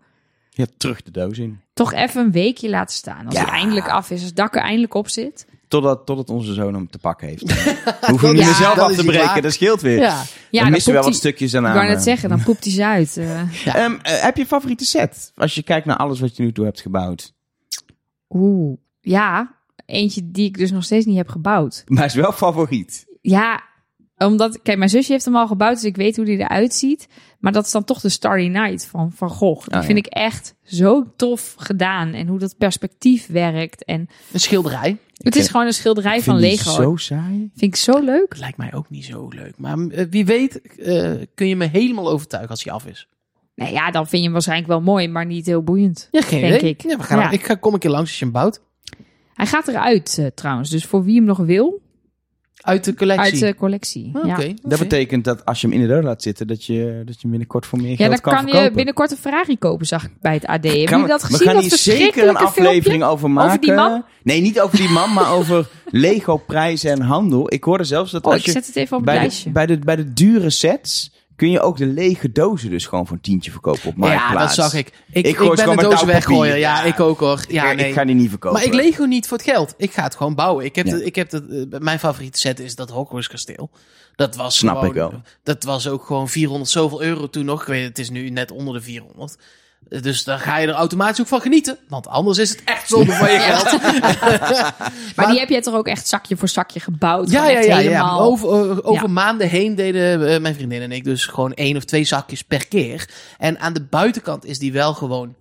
Je 0.50 0.62
hebt 0.62 0.80
terug 0.80 1.02
de 1.02 1.12
doos 1.12 1.38
in. 1.38 1.60
Toch 1.74 1.94
even 1.94 2.22
een 2.26 2.32
weekje 2.32 2.70
laten 2.70 2.96
staan. 2.96 3.26
Als 3.26 3.36
Ja. 3.36 3.42
hij 3.46 3.52
eindelijk 3.60 3.90
af 3.90 4.06
is, 4.06 4.18
als 4.18 4.26
het 4.28 4.36
dak 4.36 4.56
er 4.56 4.62
eindelijk 4.62 4.94
op 4.94 5.08
zit. 5.10 5.48
Totdat, 5.68 6.06
totdat 6.06 6.30
onze 6.30 6.54
zoon 6.54 6.74
hem 6.74 6.90
te 6.90 6.98
pakken 6.98 7.28
heeft. 7.28 7.44
We 7.54 7.96
hoeven 8.08 8.28
hem 8.28 8.36
niet 8.38 8.46
meer 8.46 8.54
zelf 8.56 8.76
dat 8.76 8.90
af 8.90 8.96
te 8.96 9.04
breken, 9.04 9.42
dat 9.42 9.54
scheelt 9.54 9.82
weer. 9.82 9.98
Ja. 10.00 10.24
Ja, 10.50 10.62
dan 10.62 10.72
missen 10.72 10.88
we 10.92 10.98
wel 10.98 11.04
wat 11.08 11.12
hij- 11.12 11.20
stukjes 11.22 11.52
daarna. 11.52 11.68
Ik 11.70 11.76
wou 11.76 11.88
net 11.88 12.04
zeggen, 12.04 12.30
dan 12.30 12.44
poept 12.44 12.64
hij 12.64 12.74
ze 12.74 12.86
uit. 12.86 13.18
eh. 13.18 13.42
Ehm, 13.66 13.94
eh, 14.02 14.22
heb 14.22 14.36
je 14.36 14.42
een 14.42 14.48
favoriete 14.48 14.86
set? 14.86 15.32
Als 15.36 15.56
je 15.56 15.64
kijkt 15.64 15.86
naar 15.86 15.98
alles 15.98 16.20
wat 16.20 16.36
je 16.38 16.44
nu 16.44 16.52
toe 16.52 16.66
hebt 16.66 16.82
gebouwd. 16.82 17.34
Oeh, 18.30 18.78
ja. 19.02 19.54
Eentje 19.86 20.22
die 20.32 20.46
ik 20.46 20.58
dus 20.58 20.72
nog 20.72 20.84
steeds 20.84 21.06
niet 21.06 21.18
heb 21.18 21.30
gebouwd. 21.30 21.84
Maar 21.88 22.06
is 22.06 22.14
wel 22.14 22.32
favoriet. 22.32 23.06
Ja, 23.22 23.64
omdat... 24.18 24.62
Kijk, 24.62 24.78
mijn 24.78 24.90
zusje 24.90 25.12
heeft 25.12 25.26
hem 25.26 25.36
al 25.36 25.48
gebouwd, 25.48 25.74
dus 25.74 25.84
ik 25.84 25.96
weet 25.96 26.16
hoe 26.16 26.26
die 26.26 26.38
eruit 26.38 26.74
ziet. 26.74 27.08
Maar 27.40 27.52
dat 27.52 27.66
is 27.66 27.72
dan 27.72 27.84
toch 27.84 28.00
de 28.02 28.10
Starry 28.10 28.48
Night 28.48 28.86
van 28.86 29.12
Van 29.12 29.30
Gogh. 29.30 29.68
Die 29.68 29.78
Oh, 29.80 29.86
vind 29.86 29.98
ja. 29.98 30.04
ik 30.04 30.06
echt 30.30 30.56
zo 30.64 31.06
tof 31.16 31.54
gedaan. 31.58 32.14
En 32.14 32.28
hoe 32.28 32.40
dat 32.40 32.58
perspectief 32.58 33.28
werkt. 33.28 33.84
En 33.86 34.08
Een 34.34 34.40
schilderij. 34.40 34.98
het 35.18 35.36
is 35.36 35.48
gewoon 35.48 35.66
een 35.66 35.74
schilderij 35.74 36.22
van 36.22 36.40
Lego. 36.40 36.72
zo 36.72 36.96
saai. 36.96 37.38
Vind 37.56 37.74
ik 37.74 37.76
zo 37.76 38.00
leuk. 38.04 38.38
Lijkt 38.38 38.58
mij 38.58 38.74
ook 38.74 38.90
niet 38.90 39.06
zo 39.06 39.28
leuk. 39.30 39.54
Maar 39.58 39.78
eh, 39.78 40.06
wie 40.10 40.26
weet 40.26 40.62
eh, 40.78 41.12
kun 41.36 41.48
je 41.48 41.56
me 41.56 41.66
helemaal 41.66 42.10
overtuigen 42.10 42.52
als 42.52 42.64
hij 42.64 42.74
af 42.74 42.86
is. 42.86 43.08
Nou 43.56 43.72
ja, 43.72 43.92
dan 43.92 44.04
vind 44.04 44.18
je 44.18 44.22
hem 44.24 44.32
waarschijnlijk 44.32 44.68
wel 44.70 44.82
mooi, 44.82 45.08
maar 45.08 45.26
niet 45.26 45.46
heel 45.46 45.64
boeiend. 45.64 46.08
Ja, 46.12 46.22
geen 46.22 46.42
Denk 46.42 46.56
idee. 46.56 46.70
ik. 46.70 46.82
Ja, 46.84 46.98
we 46.98 47.04
gaan, 47.04 47.20
Ja. 47.20 47.30
Ik 47.32 47.46
ga, 47.46 47.56
kom 47.56 47.74
een 47.74 47.80
keer 47.80 47.90
langs 47.92 48.10
als 48.10 48.20
je 48.20 48.24
hem 48.26 48.34
bouwt. 48.34 48.62
Hij 49.34 49.46
gaat 49.46 49.68
eruit 49.68 50.18
eh, 50.20 50.26
trouwens. 50.26 50.70
Dus 50.70 50.86
voor 50.86 51.04
wie 51.04 51.16
hem 51.16 51.24
nog 51.26 51.38
wil, 51.38 51.82
Uit 52.66 52.84
de 52.84 52.94
collectie. 52.94 53.32
uit 53.32 53.40
de 53.40 53.56
collectie. 53.56 54.12
Oké, 54.16 54.28
ja. 54.28 54.34
oké. 54.34 54.54
Dat 54.62 54.80
betekent 54.80 55.24
dat 55.24 55.46
als 55.46 55.62
je 55.62 55.68
hem 55.68 55.76
in 55.76 55.82
de 55.82 55.88
deur 55.88 56.04
laat 56.04 56.22
zitten, 56.22 56.48
dat 56.48 56.66
je, 56.66 57.02
dat 57.06 57.14
je 57.14 57.20
hem 57.22 57.30
binnenkort 57.30 57.66
voor 57.66 57.80
meer 57.82 57.90
Ja, 57.90 57.96
geld 57.96 58.10
dan 58.10 58.20
kan, 58.20 58.34
kan 58.34 58.42
je 58.46 58.50
verkopen. 58.52 58.76
binnenkort 58.76 59.12
een 59.12 59.18
Ferrari 59.18 59.58
kopen, 59.58 59.86
zag 59.88 60.04
ik 60.04 60.12
bij 60.22 60.34
het 60.34 60.46
AD. 60.46 60.64
Hebben 60.64 60.72
Gaan 60.72 60.80
jullie 60.88 61.02
we- 61.04 61.08
dat 61.08 61.22
we 61.22 61.28
gezien? 61.28 61.46
gaan 61.48 61.56
dat 61.56 61.64
hier 61.64 61.78
zeker 61.78 62.28
een 62.28 62.36
aflevering 62.36 62.84
filmpje? 62.84 63.06
over 63.06 63.32
maken. 63.32 63.62
die 63.62 63.74
man? 63.74 64.04
Nee, 64.24 64.42
niet 64.42 64.60
over 64.60 64.78
die 64.78 64.90
man, 64.90 65.14
maar 65.14 65.32
over 65.34 65.68
Lego 65.92 66.38
prijzen 66.38 66.92
en 66.92 67.02
handel. 67.02 67.54
Ik 67.54 67.64
hoorde 67.64 67.84
zelfs 67.84 68.12
dat 68.12 68.26
Oh, 68.26 68.32
als 68.32 68.40
ik 68.40 68.46
je 68.46 68.52
zet 68.52 68.66
het 68.68 68.76
even 68.76 68.98
op 68.98 69.04
het 69.06 69.12
bij, 69.14 69.20
lijstje. 69.22 69.44
de, 69.46 69.52
bij, 69.52 69.66
de, 69.66 69.78
bij 69.80 69.96
de 69.96 70.14
dure 70.14 70.50
sets 70.50 71.12
kun 71.36 71.52
je 71.52 71.60
ook 71.62 71.78
de 71.78 71.86
lege 71.86 72.32
dozen 72.32 72.70
dus 72.70 72.86
gewoon 72.88 73.08
voor 73.08 73.16
een 73.16 73.22
tientje 73.22 73.52
verkopen 73.52 73.90
op 73.90 73.96
Ja, 73.98 74.02
dat 74.02 74.10
Marktplaats. 74.18 74.56
zag 74.56 74.74
ik. 74.74 74.92
Ik, 75.12 75.38
ben 75.38 75.48
oud 75.48 75.76
papier. 75.76 76.06
weggooien. 76.06 76.58
Ja, 76.60 76.78
Ja. 76.78 76.84
ik 76.84 77.00
ook 77.00 77.20
hoor. 77.20 77.46
Ja, 77.48 77.72
ik, 77.72 77.78
nee. 77.78 77.88
ik 77.88 77.94
ga 77.94 78.06
die 78.06 78.16
niet 78.16 78.30
verkopen. 78.30 78.58
Maar 78.58 78.68
ik 78.68 78.74
Lego 78.74 79.04
niet 79.04 79.28
voor 79.28 79.38
het 79.38 79.46
geld. 79.48 79.74
Ik 79.78 79.92
ga 79.94 80.04
het 80.04 80.16
gewoon 80.16 80.36
bouwen. 80.36 80.66
Ik 80.66 80.76
heb, 80.76 80.86
Ja. 80.86 80.94
het, 80.94 81.06
ik 81.06 81.16
heb 81.16 81.32
het, 81.32 81.50
eh, 81.50 81.80
mijn 81.80 82.00
favoriete 82.00 82.40
set 82.40 82.60
is 82.60 82.76
dat 82.76 82.90
Hogwarts 82.90 83.28
kasteel. 83.28 83.70
Dat 84.16 84.36
was 84.36 84.58
Snap 84.58 84.74
gewoon, 84.74 84.90
ik 84.90 84.96
wel. 84.96 85.22
Dat 85.44 85.64
was 85.64 85.88
ook 85.88 86.06
gewoon 86.06 86.30
400 86.30 86.70
zoveel 86.72 87.02
euro 87.04 87.30
toen 87.30 87.46
nog. 87.46 87.62
Ik 87.62 87.68
weet, 87.68 87.88
het 87.88 88.00
is 88.00 88.10
nu 88.10 88.30
net 88.30 88.52
onder 88.52 88.74
de 88.74 88.82
400. 88.82 89.38
Eh, 89.90 90.02
Dus 90.02 90.24
daar 90.24 90.40
ga 90.40 90.58
je 90.58 90.68
er 90.68 90.74
automatisch 90.74 91.22
ook 91.22 91.28
van 91.28 91.42
genieten. 91.42 91.78
Want 91.88 92.08
anders 92.08 92.38
is 92.38 92.50
het 92.50 92.64
echt 92.66 92.88
zonde 92.90 93.12
van 93.12 93.32
je 93.32 93.40
geld. 93.50 93.82
Maar, 95.16 95.28
die 95.28 95.40
heb 95.40 95.50
je 95.50 95.62
toch 95.62 95.74
ook 95.74 95.88
echt 95.88 96.08
zakje 96.08 96.38
voor 96.38 96.48
zakje 96.48 96.80
gebouwd? 96.80 97.30
Ja, 97.32 97.48
ja, 97.48 97.60
ja, 97.60 97.66
ja. 97.66 97.78
helemaal... 97.78 98.20
Over, 98.20 98.48
over, 98.50 98.84
over 98.84 99.08
Ja. 99.08 99.14
maanden 99.14 99.50
heen 99.50 99.76
deden 99.76 100.28
eh, 100.34 100.40
mijn 100.42 100.56
vriendin 100.56 100.82
en 100.82 100.92
ik 100.92 101.04
dus 101.04 101.26
gewoon 101.26 101.54
één 101.54 101.78
of 101.78 101.84
twee 101.84 102.04
zakjes 102.04 102.42
per 102.44 102.68
keer. 102.68 103.10
En 103.38 103.60
aan 103.60 103.74
de 103.74 103.84
buitenkant 103.84 104.46
is 104.46 104.60
die 104.60 104.72
wel 104.74 104.94
gewoon 104.94 105.36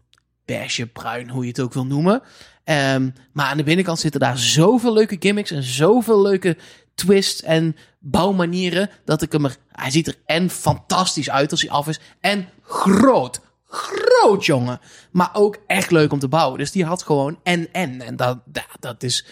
beige, 0.44 0.86
bruin, 0.86 1.30
hoe 1.30 1.42
je 1.42 1.48
het 1.48 1.60
ook 1.60 1.72
wil 1.72 1.86
noemen. 1.86 2.22
Ehm, 2.64 3.08
maar 3.32 3.46
aan 3.46 3.56
de 3.56 3.62
binnenkant 3.62 3.98
zitten 3.98 4.20
daar 4.20 4.38
zoveel 4.38 4.92
leuke 4.92 5.16
gimmicks 5.20 5.50
en 5.50 5.62
zoveel 5.62 6.22
leuke 6.22 6.56
twists 6.94 7.42
en 7.42 7.76
bouwmanieren. 7.98 8.90
Dat 9.04 9.22
ik 9.22 9.32
hem 9.32 9.44
er. 9.44 9.56
Hij 9.72 9.90
ziet 9.90 10.06
er 10.06 10.14
en 10.26 10.50
fantastisch 10.50 11.30
uit 11.30 11.50
als 11.50 11.60
hij 11.60 11.70
af 11.70 11.88
is. 11.88 12.00
En 12.20 12.48
groot. 12.62 13.40
Groot, 13.74 14.46
jongen. 14.46 14.80
Maar 15.10 15.30
ook 15.32 15.56
echt 15.66 15.90
leuk 15.90 16.12
om 16.12 16.18
te 16.18 16.28
bouwen. 16.28 16.58
Dus 16.58 16.70
die 16.70 16.84
had 16.84 17.02
gewoon 17.02 17.38
en 17.42 17.68
en. 17.72 18.00
En 18.02 18.16
dat, 18.16 18.38
ja, 18.52 18.66
dat 18.80 19.02
is. 19.02 19.26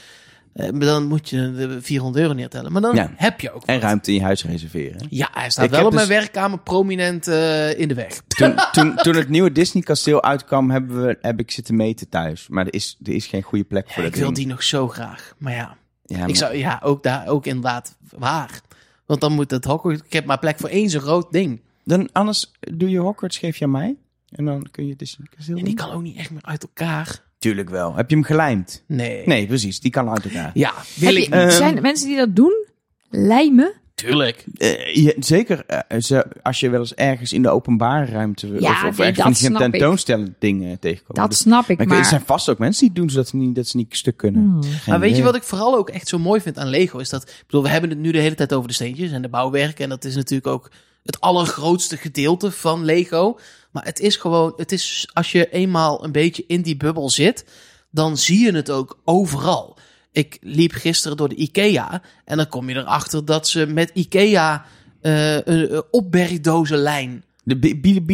eh, 0.52 0.68
dan 0.72 1.04
moet 1.06 1.28
je 1.28 1.52
de 1.52 1.82
400 1.82 2.22
euro 2.24 2.34
neertellen. 2.34 2.72
Maar 2.72 2.82
dan 2.82 2.94
Ja. 2.94 3.12
heb 3.16 3.40
je 3.40 3.52
ook. 3.52 3.62
En 3.66 3.74
wat. 3.74 3.82
ruimte 3.82 4.10
in 4.10 4.16
je 4.16 4.22
huis 4.22 4.44
reserveren. 4.44 5.06
Ja, 5.10 5.28
hij 5.32 5.50
staat 5.50 5.64
Ik 5.64 5.70
wel 5.70 5.86
op 5.86 5.92
mijn 5.92 6.08
dus- 6.08 6.16
werkkamer 6.16 6.58
prominent 6.58 7.26
eh, 7.28 7.78
in 7.78 7.88
de 7.88 7.94
weg. 7.94 8.20
Toen, 8.36 8.54
toen, 8.72 8.96
toen 8.96 9.14
het 9.14 9.28
nieuwe 9.28 9.52
Disney 9.52 9.82
kasteel 9.82 10.22
uitkwam, 10.22 10.70
hebben 10.70 11.06
we, 11.06 11.18
heb 11.20 11.40
ik 11.40 11.50
zitten 11.50 11.76
meten 11.76 12.08
thuis. 12.08 12.48
Maar 12.48 12.66
er 12.66 12.74
is, 12.74 12.98
er 13.04 13.12
is 13.12 13.26
geen 13.26 13.42
goede 13.42 13.64
plek 13.64 13.84
voor 13.86 13.96
Ja, 13.96 14.02
dat 14.02 14.12
ik 14.12 14.16
wil 14.16 14.24
ding. 14.32 14.36
die 14.38 14.46
nog 14.46 14.62
zo 14.62 14.88
graag. 14.88 15.34
Maar 15.38 15.52
ja, 15.54 15.76
Ja, 16.04 16.26
ik 16.26 16.36
zou, 16.36 16.56
ja 16.56 16.80
ook 16.84 17.02
daar 17.02 17.26
ook 17.28 17.46
inderdaad 17.46 17.96
waar. 18.16 18.60
Want 19.06 19.20
dan 19.20 19.32
moet 19.32 19.50
het 19.50 19.64
Hogwarts... 19.64 20.00
Ik 20.04 20.12
heb 20.12 20.24
maar 20.24 20.38
plek 20.38 20.58
voor 20.58 20.68
één 20.68 20.90
zo'n 20.90 21.00
groot 21.00 21.32
ding. 21.32 21.60
Dan 21.84 22.08
anders 22.12 22.52
doe 22.60 22.90
je 22.90 22.98
Hogwarts, 22.98 23.38
geef 23.38 23.56
je 23.56 23.64
aan 23.64 23.70
mij. 23.70 23.96
En 24.32 24.44
dan 24.44 24.66
kun 24.70 24.86
je 24.86 24.96
Disney 24.96 25.26
kasteel 25.36 25.56
En 25.56 25.60
doen. 25.64 25.68
die 25.74 25.84
kan 25.84 25.90
ook 25.92 26.02
niet 26.02 26.16
echt 26.16 26.30
meer 26.30 26.42
uit 26.44 26.62
elkaar. 26.62 27.22
Tuurlijk 27.38 27.70
wel. 27.70 27.94
Heb 27.94 28.10
je 28.10 28.16
hem 28.16 28.24
gelijmd? 28.24 28.82
Nee. 28.86 29.22
Nee, 29.26 29.46
precies. 29.46 29.80
Die 29.80 29.90
kan 29.90 30.08
uit 30.10 30.24
elkaar. 30.24 30.50
Ja, 30.54 30.72
wil 30.94 31.08
Heb 31.14 31.22
ik 31.22 31.34
je- 31.34 31.36
niet. 31.44 31.52
Zijn 31.52 31.76
er 31.76 31.82
mensen 31.82 32.06
die 32.08 32.16
dat 32.16 32.36
doen? 32.36 32.66
Lijmen? 33.10 33.72
Tuurlijk. 33.94 34.44
Eh, 34.56 34.94
je- 34.94 35.16
zeker 35.18 35.66
eh, 35.66 36.00
ze- 36.00 36.26
als 36.42 36.60
je 36.60 36.70
wel 36.70 36.80
eens 36.80 36.94
ergens 36.94 37.32
in 37.32 37.42
de 37.42 37.48
openbare 37.48 38.04
ruimte 38.12 38.46
Ja, 38.46 38.52
of, 38.54 38.58
of 38.58 38.96
nee, 38.98 39.06
ergens 39.06 39.16
dat 39.16 39.22
van 39.22 39.32
die 39.32 39.40
snap 39.44 39.62
ik. 39.62 39.70
tentoonstellen 39.70 40.36
dingen 40.38 40.78
tegenkomen. 40.78 41.22
Dat 41.22 41.30
Dus- 41.30 41.38
snap 41.38 41.68
ik, 41.68 41.78
maar 41.78 41.86
maar... 41.86 41.98
er 41.98 42.04
zijn 42.04 42.20
vast 42.26 42.48
ook 42.48 42.58
mensen 42.58 42.80
die 42.80 42.88
het 42.88 42.98
doen 42.98 43.10
zodat 43.10 43.28
ze 43.28 43.36
niet, 43.36 43.54
dat 43.54 43.66
ze 43.66 43.76
niet 43.76 43.96
stuk 43.96 44.16
kunnen. 44.16 44.42
Hmm. 44.42 44.60
Maar 44.86 45.00
weet 45.00 45.16
je 45.16 45.22
wat 45.22 45.34
ik 45.36 45.42
vooral 45.42 45.76
ook 45.76 45.90
echt 45.90 46.08
zo 46.08 46.18
mooi 46.18 46.40
vind 46.40 46.58
aan 46.58 46.68
Lego? 46.68 46.98
Is 46.98 47.08
dat, 47.08 47.22
ik 47.22 47.42
bedoel, 47.46 47.62
we 47.62 47.68
hebben 47.68 47.90
het 47.90 47.98
nu 47.98 48.10
de 48.12 48.18
hele 48.18 48.34
tijd 48.34 48.52
over 48.52 48.68
de 48.68 48.74
steentjes 48.74 49.10
en 49.10 49.22
de 49.22 49.28
bouwwerken. 49.28 49.84
En 49.84 49.90
dat 49.90 50.04
is 50.04 50.14
natuurlijk 50.14 50.46
ook 50.46 50.70
het 51.02 51.20
allergrootste 51.20 51.96
gedeelte 51.96 52.50
van 52.50 52.84
Lego. 52.84 53.38
Maar 53.72 53.84
het 53.84 54.00
is 54.00 54.16
gewoon, 54.16 54.52
het 54.56 54.72
is, 54.72 55.08
als 55.12 55.32
je 55.32 55.50
eenmaal 55.50 56.04
een 56.04 56.12
beetje 56.12 56.44
in 56.46 56.62
die 56.62 56.76
bubbel 56.76 57.10
zit, 57.10 57.44
dan 57.90 58.16
zie 58.18 58.38
je 58.44 58.52
het 58.54 58.70
ook 58.70 59.00
overal. 59.04 59.78
Ik 60.12 60.38
liep 60.40 60.72
gisteren 60.72 61.16
door 61.16 61.28
de 61.28 61.34
IKEA 61.34 62.02
en 62.24 62.36
dan 62.36 62.48
kom 62.48 62.68
je 62.68 62.74
erachter 62.74 63.24
dat 63.24 63.48
ze 63.48 63.66
met 63.66 63.90
IKEA 63.94 64.64
eh, 65.00 65.34
een, 65.34 65.74
een 65.74 65.82
opbergdozenlijn, 65.90 67.24
De 67.44 67.58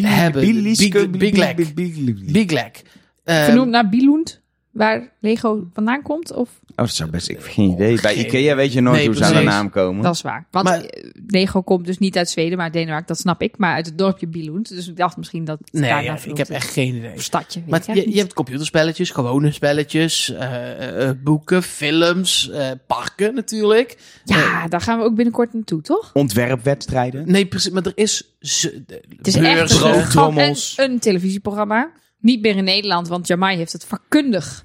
Hebben, 0.03 0.43
Big- 0.43 0.83
bi- 1.11 1.19
Big 1.19 1.31
bi- 1.33 1.39
Leg. 1.39 1.55
bi- 1.55 1.73
bi- 1.75 2.05
bi- 2.05 2.33
Big 2.33 2.51
Leg. 2.51 2.71
Eh, 3.25 3.45
Vernoemd 3.45 3.71
naar 3.71 3.89
Billund, 3.89 4.41
waar 4.71 5.13
Lego 5.21 5.69
vandaan 5.73 6.03
komt? 6.03 6.33
Of? 6.33 6.49
Oh, 6.71 6.77
dat 6.77 6.91
zou 6.91 7.11
best. 7.11 7.29
Ik 7.29 7.37
heb 7.37 7.47
geen 7.47 7.71
idee. 7.71 8.01
Bij 8.01 8.15
Ikea 8.15 8.55
weet 8.57 8.73
je 8.73 8.81
nooit 8.81 8.97
Nee, 8.97 9.07
hoe 9.07 9.17
ze 9.17 9.23
aan 9.25 9.29
de 9.29 9.35
precies. 9.35 9.53
naam 9.53 9.71
komen. 9.71 10.03
Dat 10.03 10.15
is 10.15 10.23
waar. 10.23 10.47
Want 10.51 10.65
Maar- 10.65 10.81
eh, 10.81 11.11
Lego 11.27 11.63
komt 11.63 11.87
dus 11.87 11.99
niet 11.99 12.17
uit 12.17 12.31
Zweden, 12.31 12.57
maar 12.57 12.65
uit 12.65 12.73
Denemarken, 12.75 13.07
dat 13.07 13.19
snap 13.19 13.43
ik. 13.43 13.59
Maar 13.59 13.75
uit 13.75 13.87
het 13.87 13.99
dorpje 13.99 14.27
Billund. 14.27 14.69
Dus 14.69 14.89
ik 14.89 14.97
dacht 14.97 15.17
misschien 15.17 15.45
dat 15.45 15.59
het 15.59 15.73
nee, 15.73 15.83
daarna 15.83 16.01
ja, 16.05 16.13
ik 16.13 16.19
vernoemd 16.19 16.39
heb 16.39 16.49
is. 16.49 16.55
echt 16.57 16.73
geen 16.73 16.95
idee. 16.95 17.15
Of 17.15 17.23
stadje, 17.23 17.61
weet 17.61 17.87
Maar 17.87 17.97
je, 17.97 18.11
je 18.11 18.19
hebt 18.19 18.33
computerspelletjes, 18.33 19.11
gewone 19.11 19.53
spelletjes, 19.53 20.33
eh, 20.33 21.09
eh, 21.09 21.17
boeken, 21.25 21.63
films, 21.63 22.51
eh, 22.51 22.71
parken 22.87 23.35
natuurlijk. 23.35 23.99
Ja, 24.25 24.69
daar 24.69 24.81
gaan 24.81 24.99
we 24.99 25.05
ook 25.05 25.15
binnenkort 25.15 25.53
naartoe, 25.55 25.81
toch? 25.81 26.11
Ontwerpwedstrijden. 26.13 27.31
Nee, 27.31 27.47
precies, 27.47 27.71
maar 27.73 27.83
er 27.87 27.93
is... 27.95 28.35
Het 28.41 29.27
is 29.27 29.35
echt 29.37 30.79
een 30.79 30.99
televisieprogramma. 30.99 31.91
Niet 32.21 32.41
meer 32.41 32.57
in 32.57 32.65
Nederland, 32.65 33.09
want 33.09 33.27
Jamai 33.27 33.57
heeft 33.57 33.73
het 33.73 33.85
vakkundig 33.85 34.65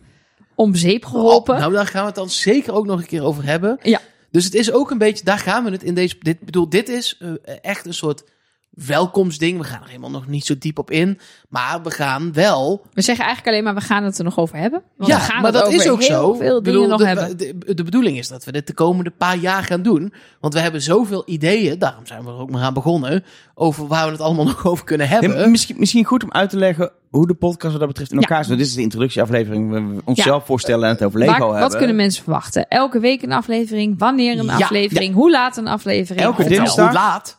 om 0.56 0.76
zeep 0.76 1.06
geholpen. 1.06 1.54
Oh, 1.54 1.60
nou, 1.60 1.74
daar 1.74 1.88
gaan 1.88 2.02
we 2.02 2.08
het 2.08 2.16
dan 2.16 2.30
zeker 2.30 2.74
ook 2.74 2.86
nog 2.86 3.00
een 3.00 3.08
keer 3.08 3.24
over 3.24 3.46
hebben. 3.46 3.80
Ja. 3.82 4.02
Dus 4.32 4.46
het 4.46 4.54
is 4.54 4.72
ook 4.72 4.92
een 4.92 4.98
beetje, 4.98 5.24
daar 5.24 5.40
gaan 5.40 5.64
we 5.64 5.72
het 5.72 5.84
in 5.84 5.94
deze... 5.94 6.16
Dit, 6.20 6.40
bedoel, 6.40 6.70
dit 6.70 6.90
is 6.90 7.18
eh, 7.20 7.56
echt 7.62 7.86
een 7.86 7.94
soort 7.94 8.24
welkomstding. 8.76 9.58
We 9.58 9.64
gaan 9.64 9.82
er 9.82 9.88
helemaal 9.88 10.10
nog 10.10 10.28
niet 10.28 10.46
zo 10.46 10.54
diep 10.60 10.78
op 10.80 10.92
in. 10.92 11.20
Maar 11.50 11.82
we 11.84 11.92
gaan 11.92 12.34
wel 12.34 12.86
We 12.94 13.02
zeggen 13.02 13.26
eigenlijk 13.26 13.56
alleen 13.56 13.64
maar, 13.74 13.82
we 13.82 13.88
gaan 13.88 14.04
het 14.04 14.18
er 14.18 14.24
nog 14.24 14.38
over 14.40 14.58
hebben. 14.58 14.82
Want 14.98 15.14
we 15.14 15.20
gaan 15.20 15.42
maar 15.42 15.52
dat 15.52 15.62
over 15.64 15.74
is 15.80 15.90
ook 15.90 16.00
heel 16.04 16.08
zo. 16.10 16.34
veel 16.34 16.64
dingen 16.64 16.80
bedoel, 16.82 16.88
nog 16.88 17.00
de, 17.00 17.06
hebben. 17.08 17.38
De, 17.38 17.74
de 17.74 17.84
bedoeling 17.84 18.18
is 18.18 18.28
dat 18.28 18.44
we 18.46 18.52
dit 18.52 18.68
de 18.68 18.74
komende 18.74 19.10
paar 19.12 19.38
jaar 19.38 19.64
gaan 19.64 19.82
doen. 19.82 20.14
Want 20.40 20.54
we 20.54 20.60
hebben 20.60 20.82
zoveel 20.82 21.24
ideeën, 21.26 21.80
daarom 21.80 22.06
zijn 22.06 22.24
we 22.24 22.30
er 22.30 22.38
ook 22.38 22.50
maar 22.52 22.62
aan 22.64 22.74
begonnen, 22.74 23.24
over 23.56 23.88
waar 23.88 24.06
we 24.06 24.12
het 24.12 24.22
allemaal 24.22 24.46
nog 24.54 24.66
over 24.66 24.86
kunnen 24.86 25.08
hebben. 25.10 25.52
misschien, 25.52 25.76
misschien 25.80 26.06
goed 26.06 26.24
om 26.24 26.32
uit 26.32 26.50
te 26.50 26.58
leggen 26.58 26.92
hoe 27.10 27.28
de 27.28 27.34
podcast 27.34 27.72
wat 27.72 27.80
dat 27.80 27.88
betreft 27.88 28.12
in 28.12 28.20
Ja. 28.20 28.28
elkaar 28.28 28.46
zit. 28.46 28.58
Dit 28.58 28.68
is 28.68 28.74
de 28.74 28.82
introductieaflevering. 28.82 29.70
waar 29.72 29.88
We 29.96 30.02
onszelf 30.06 30.46
voorstellen 30.46 30.88
en 30.88 30.94
het 30.94 31.04
over 31.04 31.20
Waar- 31.20 31.28
Lego 31.28 31.44
hebben. 31.46 31.62
wat 31.62 31.78
kunnen 31.78 31.96
mensen 31.96 32.24
verwachten? 32.24 32.68
Elke 32.68 33.00
week 33.00 33.22
een 33.22 33.32
aflevering? 33.32 34.00
Wanneer 34.00 34.40
een 34.40 34.46
Ja, 34.46 34.54
aflevering? 34.56 35.14
Hoe 35.14 35.32
laat 35.32 35.58
een 35.58 35.68
aflevering? 35.68 36.26
Elke 36.26 36.38
Wel, 36.44 36.48
dinsdag. 36.58 36.86
Hoe 36.86 36.94
laat? 36.94 37.38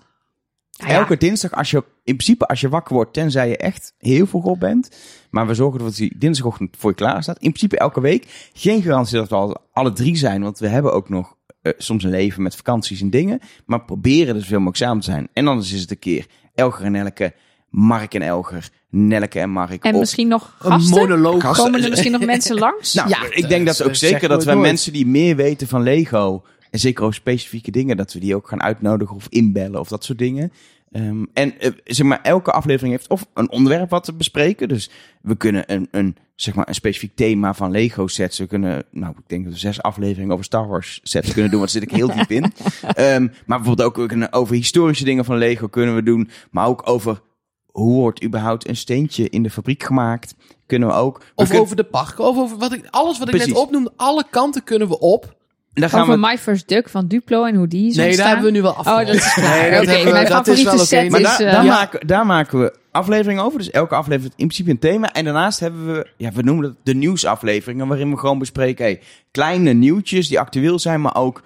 Ja, 0.76 0.86
Elke 0.86 1.16
dinsdag, 1.16 1.52
als 1.52 1.70
je, 1.70 1.76
in 2.04 2.16
principe 2.16 2.46
als 2.46 2.60
je 2.60 2.68
wakker 2.68 2.94
wordt, 2.94 3.12
tenzij 3.12 3.48
je 3.48 3.56
echt 3.56 3.94
heel 3.98 4.26
vroeg 4.26 4.44
op 4.44 4.60
bent. 4.60 4.88
Maar 5.30 5.46
we 5.46 5.54
zorgen 5.54 5.80
dat 5.80 5.94
die 5.96 6.18
dinsdagochtend 6.18 6.76
voor 6.78 6.90
je 6.90 6.96
klaar 6.96 7.22
staat. 7.22 7.38
In 7.38 7.48
principe 7.52 7.78
elke 7.78 8.00
week. 8.00 8.50
Geen 8.52 8.82
garantie 8.82 9.16
dat 9.16 9.28
we 9.28 9.34
al 9.34 9.56
alle 9.72 9.92
drie 9.92 10.16
zijn, 10.16 10.42
want 10.42 10.58
we 10.58 10.68
hebben 10.68 10.92
ook 10.92 11.08
nog 11.08 11.34
eh, 11.62 11.72
soms 11.76 12.04
een 12.04 12.10
leven 12.10 12.42
met 12.42 12.56
vakanties 12.56 13.00
en 13.00 13.10
dingen. 13.10 13.40
Maar 13.66 13.84
proberen 13.84 14.34
er 14.34 14.40
zoveel 14.40 14.58
mogelijk 14.58 14.76
samen 14.84 15.02
te 15.02 15.10
zijn. 15.10 15.28
En 15.32 15.46
anders 15.48 15.72
is 15.72 15.80
het 15.80 15.90
een 15.90 15.98
keer 15.98 16.26
Elger 16.54 16.84
en 16.84 16.94
Elke, 16.94 17.34
Mark 17.70 18.14
en 18.14 18.22
Elger, 18.22 18.68
Nelke 18.90 19.40
en 19.40 19.50
Mark. 19.50 19.84
En 19.84 19.98
misschien 19.98 20.28
nog 20.28 20.56
Een 20.60 20.70
gasten? 20.70 20.96
monoloog. 20.98 21.42
Gasten. 21.42 21.64
Komen 21.64 21.82
er 21.84 21.90
misschien 21.90 22.12
nog 22.12 22.24
mensen 22.24 22.58
langs? 22.58 22.94
Nou, 22.94 23.08
Ja, 23.08 23.18
ik 23.30 23.48
denk 23.48 23.66
dat 23.66 23.82
ook 23.82 23.94
zeker 23.94 24.28
dat 24.28 24.44
wij 24.44 24.54
nooit. 24.54 24.66
mensen 24.66 24.92
die 24.92 25.06
meer 25.06 25.36
weten 25.36 25.68
van 25.68 25.82
Lego, 25.82 26.44
en 26.74 26.80
zeker 26.80 27.02
over 27.02 27.14
specifieke 27.14 27.70
dingen, 27.70 27.96
dat 27.96 28.12
we 28.12 28.20
die 28.20 28.34
ook 28.34 28.48
gaan 28.48 28.62
uitnodigen 28.62 29.16
of 29.16 29.26
inbellen 29.28 29.80
of 29.80 29.88
dat 29.88 30.04
soort 30.04 30.18
dingen. 30.18 30.52
Ehm, 30.90 31.24
en 31.32 31.60
eh, 31.60 31.70
zeg 31.84 32.06
maar, 32.06 32.20
elke 32.22 32.52
aflevering 32.52 32.92
heeft 32.92 33.08
of 33.08 33.26
een 33.34 33.50
onderwerp 33.50 33.90
wat 33.90 34.04
te 34.04 34.14
bespreken. 34.14 34.68
Dus 34.68 34.90
we 35.22 35.36
kunnen 35.36 35.72
een, 35.72 35.88
een, 35.90 36.16
zeg 36.34 36.54
maar, 36.54 36.68
een 36.68 36.74
specifiek 36.74 37.16
thema 37.16 37.54
van 37.54 37.70
Lego 37.70 38.06
sets. 38.06 38.38
We 38.38 38.46
kunnen, 38.46 38.84
nou, 38.90 39.12
ik 39.18 39.22
denk 39.28 39.44
dat 39.44 39.52
we 39.52 39.58
zes 39.58 39.82
afleveringen 39.82 40.32
over 40.32 40.44
Star 40.44 40.68
Wars 40.68 41.00
sets 41.02 41.32
kunnen 41.32 41.50
doen, 41.50 41.60
want 41.60 41.72
daar 41.72 41.82
zit 41.82 41.90
ik 41.90 41.96
heel 41.96 42.14
diep 42.14 42.30
in. 42.30 42.42
Ehm, 42.82 43.28
maar 43.46 43.58
bijvoorbeeld 43.58 43.88
ook 43.88 43.96
we 43.96 44.06
kunnen 44.06 44.32
over 44.32 44.54
historische 44.54 45.04
dingen 45.04 45.24
van 45.24 45.36
Lego 45.38 45.68
kunnen 45.68 45.94
we 45.94 46.02
doen. 46.02 46.28
Maar 46.50 46.66
ook 46.66 46.88
over 46.88 47.20
hoe 47.66 47.94
wordt 48.00 48.24
überhaupt 48.24 48.68
een 48.68 48.76
steentje 48.76 49.28
in 49.28 49.42
de 49.42 49.50
fabriek 49.50 49.82
gemaakt. 49.82 50.34
Kunnen 50.66 50.88
we 50.88 50.94
ook. 50.94 51.18
We 51.18 51.24
Of 51.34 51.44
kunnen- 51.44 51.62
over 51.62 51.76
de 51.76 51.84
parken, 51.84 52.24
of 52.24 52.36
over 52.36 52.58
wat 52.58 52.72
ik, 52.72 52.86
alles 52.90 53.18
wat 53.18 53.28
ik 53.28 53.34
net 53.46 53.52
opnoemde, 53.52 53.92
alle 53.96 54.24
kanten 54.30 54.64
kunnen 54.64 54.88
we 54.88 54.98
op. 54.98 55.42
daar 55.74 55.88
gaan 55.88 56.00
Over 56.00 56.14
we 56.14 56.20
My 56.20 56.38
First 56.38 56.68
Duck 56.68 56.88
van 56.88 57.06
Duplo 57.08 57.44
en 57.44 57.54
hoe 57.54 57.68
die 57.68 57.88
is 57.88 57.96
Nee, 57.96 58.16
daar 58.16 58.26
hebben 58.26 58.44
we 58.44 58.50
nu 58.50 58.62
wel 58.62 58.70
Oh, 58.70 58.78
afgerond. 58.78 59.06
dat 59.06 59.16
is 59.16 59.32
klaar. 59.34 59.60
Nee, 59.60 59.70
dat 59.70 59.80
Oké, 59.80 59.90
hebben 59.90 60.06
we- 60.12 60.18
mijn 60.18 60.28
dat 60.28 60.46
is 60.48 60.62
wel 60.62 60.74
oké. 60.74 60.84
set 60.84 61.10
Maar 61.10 61.20
is... 61.20 61.26
daar, 61.26 61.40
eh, 61.40 61.52
daar, 61.52 61.64
ja. 61.64 61.72
maken, 61.72 62.06
daar 62.06 62.26
maken 62.26 62.60
we 62.60 62.74
afleveringen 62.90 63.42
over. 63.44 63.58
Dus 63.58 63.70
elke 63.70 63.94
aflevering 63.94 64.22
heeft 64.22 64.40
in 64.40 64.46
principe 64.46 64.70
een 64.70 64.78
thema. 64.92 65.12
En 65.12 65.24
daarnaast 65.24 65.60
hebben 65.60 65.86
we, 65.94 66.06
ja, 66.16 66.32
we 66.32 66.42
noemen 66.42 66.64
dat 66.64 66.74
de 66.82 66.94
nieuwsafleveringen. 66.94 67.88
Waarin 67.88 68.10
we 68.10 68.16
gewoon 68.18 68.38
bespreken, 68.38 68.84
hey, 68.84 69.00
kleine 69.30 69.72
nieuwtjes 69.72 70.28
die 70.28 70.40
actueel 70.40 70.78
zijn. 70.78 71.00
Maar 71.00 71.16
ook 71.16 71.42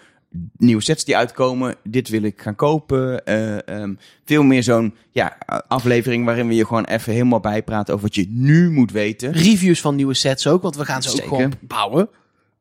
nieuwe 0.56 0.82
sets 0.82 1.04
die 1.04 1.16
uitkomen. 1.16 1.74
Dit 1.84 2.08
wil 2.08 2.22
ik 2.22 2.40
gaan 2.42 2.54
kopen. 2.56 3.24
Eh, 3.26 3.68
ehm, 3.68 3.94
veel 4.24 4.42
meer 4.42 4.62
zo'n 4.62 4.94
ja, 5.10 5.36
aflevering 5.68 6.24
waarin 6.24 6.48
we 6.48 6.54
je 6.54 6.66
gewoon 6.66 6.84
even 6.84 7.12
helemaal 7.12 7.40
bijpraten 7.40 7.94
over 7.94 8.06
wat 8.06 8.14
je 8.14 8.26
nu 8.28 8.70
moet 8.70 8.92
weten. 8.92 9.32
Reviews 9.32 9.80
van 9.80 9.94
nieuwe 9.96 10.14
sets 10.14 10.46
ook, 10.46 10.62
want 10.62 10.76
we 10.76 10.84
gaan 10.84 11.02
ze 11.02 11.08
ook 11.08 11.14
Zeker. 11.14 11.28
gewoon 11.36 11.52
bouwen. 11.60 12.08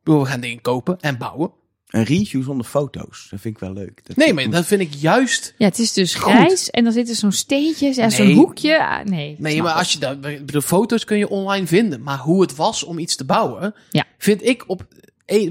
We 0.08 0.26
gaan 0.26 0.39
dingen 0.39 0.62
kopen 0.62 0.98
en 1.00 1.17
bouwen. 1.17 1.52
Een 1.88 2.04
review 2.04 2.43
zonder 2.43 2.65
foto's. 2.65 3.28
Dat 3.30 3.39
vind 3.39 3.54
ik 3.56 3.60
wel 3.60 3.74
leuk. 3.74 4.02
Dat 4.08 4.15
Nee, 4.15 4.34
maar 4.34 4.50
dat 4.50 4.65
vind 4.65 4.82
ik 4.82 4.93
juist... 4.93 5.54
Ja, 5.58 5.65
het 5.65 5.80
is 5.80 5.93
dus 5.93 6.15
Goed. 6.15 6.32
grijs 6.34 6.70
en 6.70 6.84
dan 6.84 6.93
zit 6.93 7.10
er 7.10 7.15
zo'n 7.15 7.32
steentje, 7.32 7.93
ja, 7.96 8.10
zo'n 8.10 8.32
hoekje. 8.32 8.86
Ah, 8.88 9.06
nee, 9.06 9.36
Nee, 9.39 9.62
maar 9.62 9.74
als 9.74 9.93
je 9.93 10.00
dat, 10.00 10.17
de 10.46 10.62
foto's 10.62 11.04
kun 11.06 11.17
je 11.17 11.30
online 11.30 11.67
vinden. 11.67 12.02
Maar 12.04 12.17
hoe 12.17 12.41
het 12.41 12.56
was 12.56 12.84
om 12.84 12.98
iets 13.00 13.15
te 13.15 13.26
bouwen, 13.26 13.74
Ja. 13.89 14.06
vind 14.17 14.43
ik 14.43 14.63
op, 14.67 14.86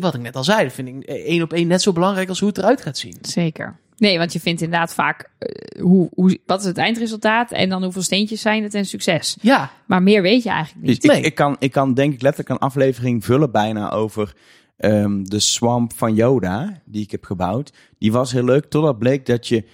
wat 0.01 0.14
ik 0.14 0.21
net 0.21 0.37
al 0.37 0.45
zei, 0.45 0.71
vind 0.71 0.88
ik 0.88 1.03
één 1.05 1.42
op 1.42 1.53
één 1.53 1.66
net 1.66 1.83
zo 1.83 1.92
belangrijk 1.92 2.29
als 2.29 2.38
hoe 2.40 2.49
het 2.49 2.59
eruit 2.59 2.83
gaat 2.83 2.99
zien. 2.99 3.16
Zeker. 3.21 3.79
Nee, 3.96 4.18
want 4.18 4.32
je 4.32 4.40
vindt 4.40 4.62
inderdaad 4.62 4.94
vaak 4.94 5.30
eh, 5.38 5.82
hoe, 5.82 6.09
hoe, 6.14 6.38
wat 6.46 6.61
is 6.61 6.66
het 6.66 6.78
eindresultaat 6.78 7.50
en 7.50 7.68
dan 7.68 7.82
hoeveel 7.82 8.02
steentjes 8.02 8.40
zijn 8.40 8.62
het 8.62 8.74
en 8.74 8.85
succes. 8.85 9.37
Ja, 9.40 9.70
Maar 9.87 10.02
meer 10.02 10.22
weet 10.22 10.42
je 10.42 10.50
eigenlijk 10.50 10.87
niet. 10.87 11.02
Nee. 11.02 11.20
ik, 11.20 11.35
kan, 11.35 11.56
ik 11.59 11.72
kan 11.72 11.94
denk 11.94 12.14
ik 12.14 12.22
letterlijk 12.22 12.50
een 12.50 12.66
aflevering 12.66 13.24
vullen 13.24 13.50
bijna 13.50 13.90
over 13.90 14.35
ehm, 14.76 15.24
de 15.24 15.40
swamp 15.40 15.92
van 15.92 16.14
Yoda, 16.14 16.80
die 16.85 17.02
ik 17.02 17.11
heb 17.11 17.24
gebouwd. 17.24 17.72
Die 17.98 18.12
was 18.12 18.32
heel 18.32 18.44
leuk, 18.44 18.64
totdat 18.64 18.98
bleek 18.98 19.26
dat 19.26 19.48
je 19.48 19.64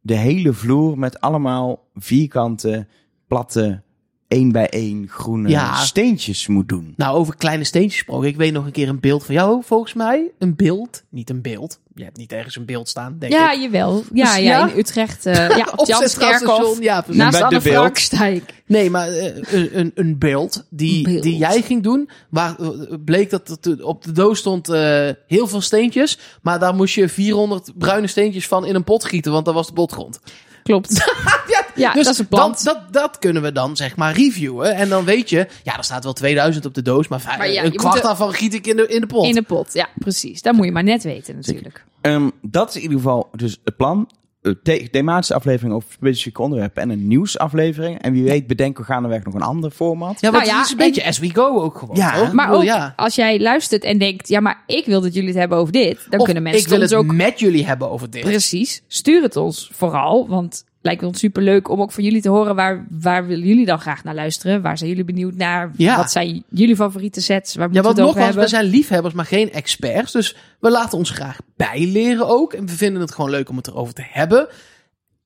de 0.00 0.16
hele 0.16 0.52
vloer 0.52 0.98
met 0.98 1.20
allemaal 1.20 1.88
vierkante, 1.94 2.86
platte, 3.26 3.82
één 4.28 4.52
bij 4.52 4.68
één 4.68 5.06
groene 5.10 5.48
Ja. 5.48 5.74
steentjes 5.74 6.46
moet 6.46 6.68
doen. 6.68 6.92
nou 6.96 7.16
over 7.16 7.36
kleine 7.36 7.64
steentjes 7.64 7.94
gesproken. 7.94 8.28
Ik 8.28 8.36
weet 8.36 8.52
nog 8.52 8.64
een 8.66 8.72
keer 8.72 8.88
een 8.88 9.00
beeld 9.00 9.24
van 9.24 9.34
jou, 9.34 9.62
volgens 9.64 9.94
mij. 9.94 10.30
Een 10.38 10.56
beeld, 10.56 11.02
niet 11.08 11.30
een 11.30 11.42
beeld. 11.42 11.78
Je 11.94 12.04
hebt 12.04 12.16
niet 12.16 12.32
ergens 12.32 12.56
een 12.56 12.64
beeld 12.64 12.88
staan, 12.88 13.16
denk 13.18 13.32
Ja, 13.32 13.52
ik. 13.52 13.60
jawel. 13.60 13.94
Ja, 14.12 14.24
Dus 14.24 14.34
ja, 14.34 14.36
ja? 14.36 14.68
in 14.70 14.78
Utrecht. 14.78 15.26
eh, 15.26 15.34
ja, 15.58 15.68
op, 15.72 15.78
Op 15.78 15.86
Jan 15.86 16.00
Centraal 16.08 16.30
Kerkhof. 16.30 16.56
Station, 16.56 16.82
ja, 16.82 17.00
precies. 17.00 17.22
Naast 17.22 17.42
Anne 17.42 17.60
de. 17.60 17.70
Frank 17.70 17.98
sta 17.98 18.26
ik. 18.26 18.62
Nee, 18.66 18.90
maar 18.90 19.08
eh, 19.08 19.72
een, 19.72 19.92
een, 19.94 20.18
beeld 20.18 20.66
die, 20.70 20.96
Een 21.06 21.12
beeld. 21.12 21.22
die 21.22 21.36
jij 21.36 21.62
ging 21.62 21.82
doen, 21.82 22.08
waar 22.30 22.56
eh, 22.60 22.68
bleek 23.04 23.30
dat 23.30 23.48
het 23.48 23.82
op 23.82 24.04
de 24.04 24.12
doos 24.12 24.38
stond 24.38 24.68
eh, 24.68 25.08
heel 25.26 25.46
veel 25.46 25.60
steentjes, 25.60 26.18
maar 26.42 26.58
daar 26.58 26.74
moest 26.74 26.94
je 26.94 27.08
400 27.08 27.72
bruine 27.78 28.06
steentjes 28.06 28.46
van 28.48 28.66
in 28.66 28.74
een 28.74 28.84
pot 28.84 29.04
gieten, 29.04 29.32
want 29.32 29.44
dat 29.44 29.54
was 29.54 29.66
de 29.66 29.72
botgrond. 29.72 30.20
Klopt. 30.68 30.90
Ja, 31.48 31.64
Ja, 31.74 31.92
dus 31.92 32.04
dat 32.04 32.12
is 32.12 32.18
een 32.18 32.26
plant. 32.28 32.64
Dat, 32.64 32.74
dat, 32.74 32.92
dat 32.92 33.18
kunnen 33.18 33.42
we 33.42 33.52
dan 33.52 33.76
zeg 33.76 33.96
maar 33.96 34.14
reviewen 34.14 34.74
en 34.74 34.88
dan 34.88 35.04
weet 35.04 35.30
je, 35.30 35.46
ja, 35.62 35.76
er 35.76 35.84
staat 35.84 36.04
wel 36.04 36.12
2000 36.12 36.66
op 36.66 36.74
de 36.74 36.82
doos, 36.82 37.08
maar, 37.08 37.20
vijf- 37.20 37.38
Maar 37.38 37.50
ja, 37.50 37.64
een 37.64 37.72
kwart 37.76 38.02
daarvan 38.02 38.32
giet 38.32 38.54
ik 38.54 38.66
in 38.66 38.76
de, 38.76 38.86
in 38.86 39.00
de 39.00 39.06
pot. 39.06 39.24
In 39.24 39.34
de 39.34 39.42
pot, 39.42 39.72
ja, 39.72 39.88
precies. 39.98 40.42
Dat 40.42 40.54
moet 40.54 40.64
je 40.64 40.72
maar 40.72 40.82
net 40.84 41.02
weten 41.02 41.34
natuurlijk. 41.36 41.84
Ehm, 42.00 42.28
dat 42.42 42.68
is 42.68 42.74
in 42.76 42.82
ieder 42.82 42.96
geval 42.96 43.28
dus 43.32 43.58
het 43.64 43.76
plan. 43.76 44.10
Een 44.42 44.58
the- 44.62 44.88
thematische 44.90 45.34
aflevering 45.34 45.74
over 45.74 45.92
specifieke 45.92 46.42
onderwerpen 46.42 46.82
en 46.82 46.90
een 46.90 47.06
nieuwsaflevering. 47.06 48.02
En 48.02 48.12
wie 48.12 48.22
weet 48.22 48.46
bedenken 48.46 48.84
we 48.84 48.92
gaandeweg 48.92 49.24
nog 49.24 49.34
een 49.34 49.42
ander 49.42 49.70
format. 49.70 50.20
Ja, 50.20 50.30
want 50.30 50.44
Nou 50.44 50.46
ja, 50.46 50.56
het 50.56 50.64
is 50.64 50.70
een 50.72 50.76
beetje 50.78 51.04
as 51.04 51.18
we 51.18 51.30
go 51.34 51.60
ook 51.60 51.78
gewoon. 51.78 51.96
Ja, 51.96 52.18
toch? 52.18 52.32
Maar 52.32 52.46
bedoel, 52.46 52.60
ook 52.60 52.66
ja. 52.66 52.92
als 52.96 53.14
jij 53.14 53.40
luistert 53.40 53.84
en 53.84 53.98
denkt, 53.98 54.28
ja, 54.28 54.40
maar 54.40 54.62
ik 54.66 54.86
wil 54.86 55.00
dat 55.00 55.14
jullie 55.14 55.28
het 55.28 55.38
hebben 55.38 55.58
over 55.58 55.72
dit. 55.72 56.06
Dan 56.10 56.18
Of 56.18 56.24
kunnen 56.24 56.42
mensen 56.42 56.62
ik 56.62 56.68
wil 56.68 56.80
ons 56.80 56.90
het 56.90 56.98
ook 57.00 57.12
met 57.12 57.38
jullie 57.38 57.66
hebben 57.66 57.90
over 57.90 58.10
dit. 58.10 58.22
Precies. 58.22 58.82
Stuur 58.86 59.22
het 59.22 59.36
ons 59.36 59.70
vooral, 59.72 60.28
want 60.28 60.64
lijkt 60.88 61.02
ons 61.02 61.18
super 61.18 61.42
leuk 61.42 61.68
om 61.68 61.80
ook 61.80 61.92
van 61.92 62.04
jullie 62.04 62.22
te 62.22 62.28
horen. 62.28 62.54
Waar, 62.54 62.86
waar 62.90 63.26
willen 63.26 63.46
jullie 63.46 63.66
dan 63.66 63.80
graag 63.80 64.04
naar 64.04 64.14
luisteren? 64.14 64.62
Waar 64.62 64.78
zijn 64.78 64.90
jullie 64.90 65.04
benieuwd 65.04 65.34
naar? 65.34 65.70
Ja. 65.76 65.96
Wat 65.96 66.10
zijn 66.10 66.44
jullie 66.48 66.76
favoriete 66.76 67.20
sets? 67.20 67.54
Waar 67.54 67.68
Ja, 67.68 67.72
moeten 67.72 67.82
want 68.04 68.14
we 68.14 68.20
het 68.20 68.28
nogmaals, 68.28 68.50
zijn 68.50 68.64
liefhebbers, 68.64 69.14
maar 69.14 69.24
geen 69.24 69.52
experts. 69.52 70.12
Dus 70.12 70.36
we 70.60 70.70
laten 70.70 70.98
ons 70.98 71.10
graag 71.10 71.38
bijleren 71.56 72.28
ook. 72.28 72.52
En 72.52 72.66
we 72.66 72.72
vinden 72.72 73.00
het 73.00 73.12
gewoon 73.12 73.30
leuk 73.30 73.48
om 73.48 73.56
het 73.56 73.66
erover 73.66 73.94
te 73.94 74.04
hebben. 74.10 74.48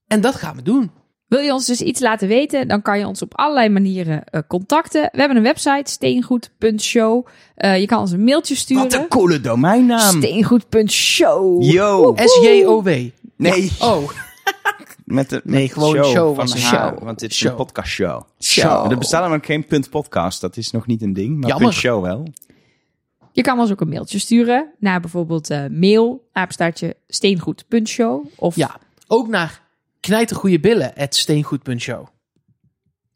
En 0.07 0.20
dat 0.20 0.35
gaan 0.35 0.57
we 0.57 0.62
doen. 0.62 0.90
Wil 1.27 1.40
je 1.40 1.53
ons 1.53 1.66
dus 1.66 1.81
iets 1.81 2.01
laten 2.01 2.29
weten, 2.29 2.68
dan 2.68 2.83
kan 2.83 2.98
je 2.98 3.07
ons 3.07 3.22
op 3.22 3.38
allerlei 3.38 3.68
manieren 3.68 4.25
eh, 4.25 4.40
contacten. 4.48 5.03
We 5.12 5.18
hebben 5.18 5.37
een 5.37 5.42
website, 5.42 5.90
steengoed.show. 5.90 7.27
Eh, 7.55 7.81
je 7.81 7.87
kan 7.87 8.01
ons 8.01 8.11
een 8.12 8.25
mailtje 8.25 8.55
sturen. 8.55 8.83
Wat 8.83 8.92
een 8.92 9.09
coole 9.09 9.40
domeinnaam. 9.40 10.22
Steengoed.show. 10.22 11.62
Yo. 11.62 12.14
S-J-O-W. 12.16 12.88
Nee, 13.37 13.72
Oh, 13.81 14.11
met 15.12 15.31
de 15.31 15.40
Nee, 15.44 15.61
met 15.61 15.68
de 15.75 15.81
gewoon 15.81 16.05
show 16.05 16.35
van 16.35 16.48
show. 16.48 17.03
Want 17.03 17.18
dit 17.18 17.31
is 17.31 17.37
Show. 17.37 17.51
een 17.51 17.57
podcast 17.57 17.88
show. 17.88 18.22
Show. 18.40 18.90
Er 18.90 18.98
bestaat 18.98 19.20
namelijk 19.20 19.46
geen 19.46 19.66
punt 19.66 19.90
podcast. 19.90 20.40
Dat 20.40 20.57
is 20.57 20.70
nog 20.70 20.87
niet 20.87 21.03
een 21.03 21.12
ding. 21.12 21.40
Maar 21.40 21.48
Jammer. 21.48 21.68
punt 21.68 21.81
show 21.81 22.03
wel. 22.03 22.27
Je 23.33 23.42
kan 23.42 23.59
ons 23.59 23.70
ook 23.70 23.81
een 23.81 23.88
mailtje 23.88 24.18
sturen 24.18 24.72
naar 24.79 25.01
bijvoorbeeld 25.01 25.51
eh 25.51 25.64
mail, 25.70 26.29
apenstaartje, 26.33 26.96
steengoed.show. 27.09 28.27
Of, 28.37 28.57
ja. 28.57 28.77
Ook 29.07 29.29
naar 29.29 29.62
knijtergoeie 30.01 30.61
billen 30.61 30.94
at 30.94 31.14
steengoed.show. 31.14 32.07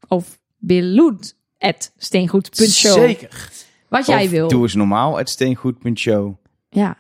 of 0.09 0.39
billoed.steengoed.show. 0.59 2.93
Zeker. 2.93 3.51
Wat 3.89 4.07
jij 4.07 4.25
Of 4.25 4.31
wil. 4.31 4.49
Doe 4.49 4.63
eens 4.63 4.75
normaal. 4.75 5.17
Het 5.17 5.31
steengoed.show. 5.31 6.35
Ja. 6.71 6.97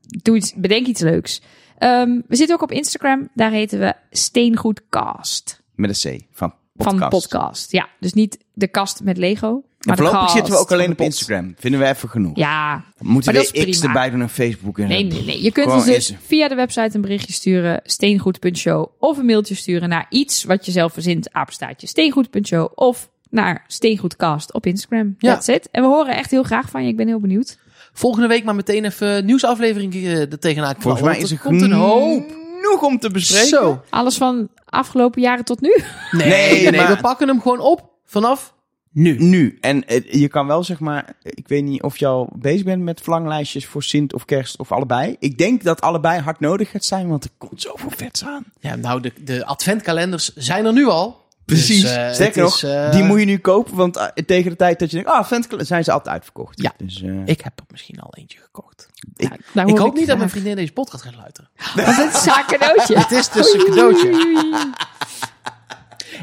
Doe 0.00 0.36
iets, 0.36 0.54
bedenk 0.54 0.86
iets 0.86 1.00
leuks. 1.00 1.40
Ehm, 1.78 2.20
we 2.26 2.36
zitten 2.36 2.56
ook 2.56 2.62
op 2.62 2.72
Instagram. 2.72 3.28
Daar 3.34 3.50
heten 3.50 3.78
we 3.78 3.94
Steengoedcast. 4.10 5.62
Met 5.74 6.04
een 6.04 6.18
C. 6.18 6.22
Van 6.32 6.54
podcast. 6.76 6.98
Van 6.98 7.08
podcast. 7.08 7.72
Ja, 7.72 7.88
dus 8.00 8.12
niet 8.12 8.38
de 8.52 8.68
kast 8.68 9.02
met 9.02 9.16
Lego. 9.16 9.62
Maar 9.86 9.96
voorlopig 9.96 10.30
zitten 10.30 10.52
we 10.52 10.58
ook 10.58 10.72
alleen 10.72 10.90
op. 10.90 11.00
Instagram. 11.00 11.54
Vinden 11.58 11.80
we 11.80 11.86
even 11.86 12.08
genoeg. 12.08 12.36
Ja, 12.36 12.84
Moeten 12.98 13.32
we 13.32 13.50
is 13.52 13.70
X 13.70 13.82
erbij 13.82 14.10
doen 14.10 14.20
en 14.20 14.28
Facebook 14.28 14.78
en 14.78 14.88
nee, 14.88 15.04
nee, 15.04 15.24
nee. 15.24 15.42
Je 15.42 15.52
kunt 15.52 15.72
ons 15.72 15.84
dus 15.84 16.14
via 16.20 16.48
de 16.48 16.54
website 16.54 16.90
een 16.92 17.00
berichtje 17.00 17.32
sturen. 17.32 17.80
Steengoed.show. 17.84 18.86
Of 18.98 19.18
een 19.18 19.26
mailtje 19.26 19.54
sturen 19.54 19.88
naar 19.88 20.06
iets 20.08 20.44
wat 20.44 20.66
je 20.66 20.72
zelf 20.72 20.92
verzint. 20.92 21.32
Apenstaartje 21.32 21.86
steengoed.show. 21.86 22.72
Of 22.74 23.10
naar 23.30 23.64
Steengoedcast 23.66 24.52
op 24.52 24.66
Instagram. 24.66 25.14
Ja. 25.18 25.34
That's 25.34 25.48
it. 25.48 25.68
En 25.70 25.82
we 25.82 25.88
horen 25.88 26.16
echt 26.16 26.30
heel 26.30 26.42
graag 26.42 26.70
van 26.70 26.82
je. 26.82 26.88
Ik 26.88 26.96
ben 26.96 27.06
heel 27.06 27.20
benieuwd. 27.20 27.58
Volgende 27.98 28.28
week 28.28 28.44
maar 28.44 28.54
meteen 28.54 28.84
even 28.84 29.24
nieuwsaflevering 29.24 29.94
eh, 29.94 30.20
er 30.20 30.38
tegenaan 30.38 30.74
knallen. 30.76 30.98
Volgens 30.98 31.02
mij 31.02 31.18
is 31.18 31.30
er 31.30 31.38
komt 31.38 31.62
een 31.62 31.72
hoop. 31.72 32.24
genoeg 32.28 32.82
om 32.82 32.98
te 32.98 33.10
bespreken. 33.10 33.48
Zo. 33.48 33.82
Alles 33.90 34.16
van 34.16 34.48
afgelopen 34.64 35.22
jaren 35.22 35.44
tot 35.44 35.60
nu. 35.60 35.76
Nee, 36.10 36.28
Nee, 36.28 36.70
nee, 36.70 36.80
maar- 36.80 36.94
we 36.94 37.00
pakken 37.00 37.28
hem 37.28 37.40
gewoon 37.40 37.60
op 37.60 37.90
vanaf 38.04 38.54
nu. 38.92 39.16
Nu. 39.18 39.58
En 39.60 39.86
eh, 39.86 40.12
je 40.12 40.28
kan 40.28 40.46
wel 40.46 40.64
zeg 40.64 40.80
maar, 40.80 41.12
ik 41.22 41.48
weet 41.48 41.64
niet 41.64 41.82
of 41.82 41.96
je 41.98 42.06
al 42.06 42.28
bezig 42.38 42.64
bent 42.64 42.82
met 42.82 43.00
verlanglijstjes 43.00 43.66
voor 43.66 43.82
Sint 43.82 44.14
of 44.14 44.24
Kerst 44.24 44.58
of 44.58 44.72
allebei. 44.72 45.16
Ik 45.18 45.38
denk 45.38 45.62
dat 45.62 45.80
allebei 45.80 46.20
hard 46.20 46.40
nodig 46.40 46.70
gaat 46.70 46.84
zijn, 46.84 47.08
want 47.08 47.24
er 47.24 47.30
komt 47.38 47.60
zoveel 47.62 47.90
vets 47.96 48.24
aan. 48.24 48.44
Ja, 48.60 48.74
nou, 48.76 49.00
de, 49.00 49.12
de 49.24 49.46
adventkalenders 49.46 50.34
zijn 50.34 50.64
er 50.64 50.72
nu 50.72 50.86
al. 50.86 51.24
Precies. 51.46 51.80
Dus, 51.82 51.90
eh, 51.96 52.12
Sterker 52.12 52.42
nog, 52.42 52.54
is, 52.54 52.62
eh, 52.62 52.90
die 52.92 53.02
moet 53.02 53.18
je 53.18 53.24
nu 53.24 53.38
kopen, 53.38 53.74
want 53.74 53.96
eh, 53.96 54.06
tegen 54.26 54.50
de 54.50 54.56
tijd 54.56 54.78
dat 54.78 54.90
je 54.90 54.96
denkt, 54.96 55.10
ah, 55.10 55.24
vent, 55.24 55.46
zijn 55.58 55.84
ze 55.84 55.92
altijd 55.92 56.14
uitverkocht. 56.14 56.62
Ja. 56.62 56.72
Dus, 56.76 57.02
Ik 57.24 57.40
heb 57.40 57.58
er 57.58 57.64
misschien 57.70 58.00
al 58.00 58.14
eentje 58.16 58.38
gekocht. 58.38 58.88
Ik- 59.16 59.30
Nou, 59.52 59.78
hoop 59.78 59.94
niet 59.94 60.06
dat 60.06 60.16
mijn 60.18 60.30
vriendin 60.30 60.56
deze 60.56 60.72
podcast 60.72 61.02
gaat 61.02 61.14
luisteren. 61.16 61.50
Want 61.74 61.96
het 61.96 62.14
is 62.14 62.26
een 62.26 62.44
cadeautje. 62.46 62.98
Het 62.98 63.10
is 63.10 63.28
dus 63.30 63.52
een 63.52 63.64
cadeautje. 63.64 64.74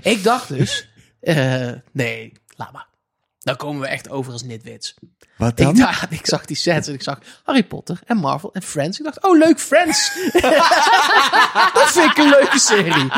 Ik 0.01 0.23
dacht 0.23 0.47
dus, 0.47 0.89
eh, 1.19 1.71
nee, 1.91 2.33
laat 2.55 2.71
maar. 2.71 2.88
Dan 3.43 3.56
komen 3.56 3.82
we 3.82 3.88
echt 3.88 4.10
over 4.10 4.32
als 4.32 4.43
nitwits. 4.43 4.93
Wat 5.38 5.58
dan? 5.58 5.69
Ik, 5.69 5.77
dacht, 5.77 6.12
ik 6.12 6.25
zag 6.25 6.45
die 6.45 6.56
sets 6.56 6.88
en 6.88 6.93
ik 6.93 7.01
zag 7.01 7.19
Harry 7.43 7.63
Potter 7.63 7.99
en 8.06 8.17
Marvel 8.17 8.53
en 8.53 8.62
Friends. 8.62 8.97
Ik 8.99 9.06
dacht, 9.06 9.23
oh 9.23 9.38
leuk, 9.38 9.60
Friends. 9.60 10.13
dat 11.73 11.91
vind 11.91 12.12
ik 12.12 12.17
een 12.17 12.29
leuke 12.29 12.60
serie. 12.60 13.12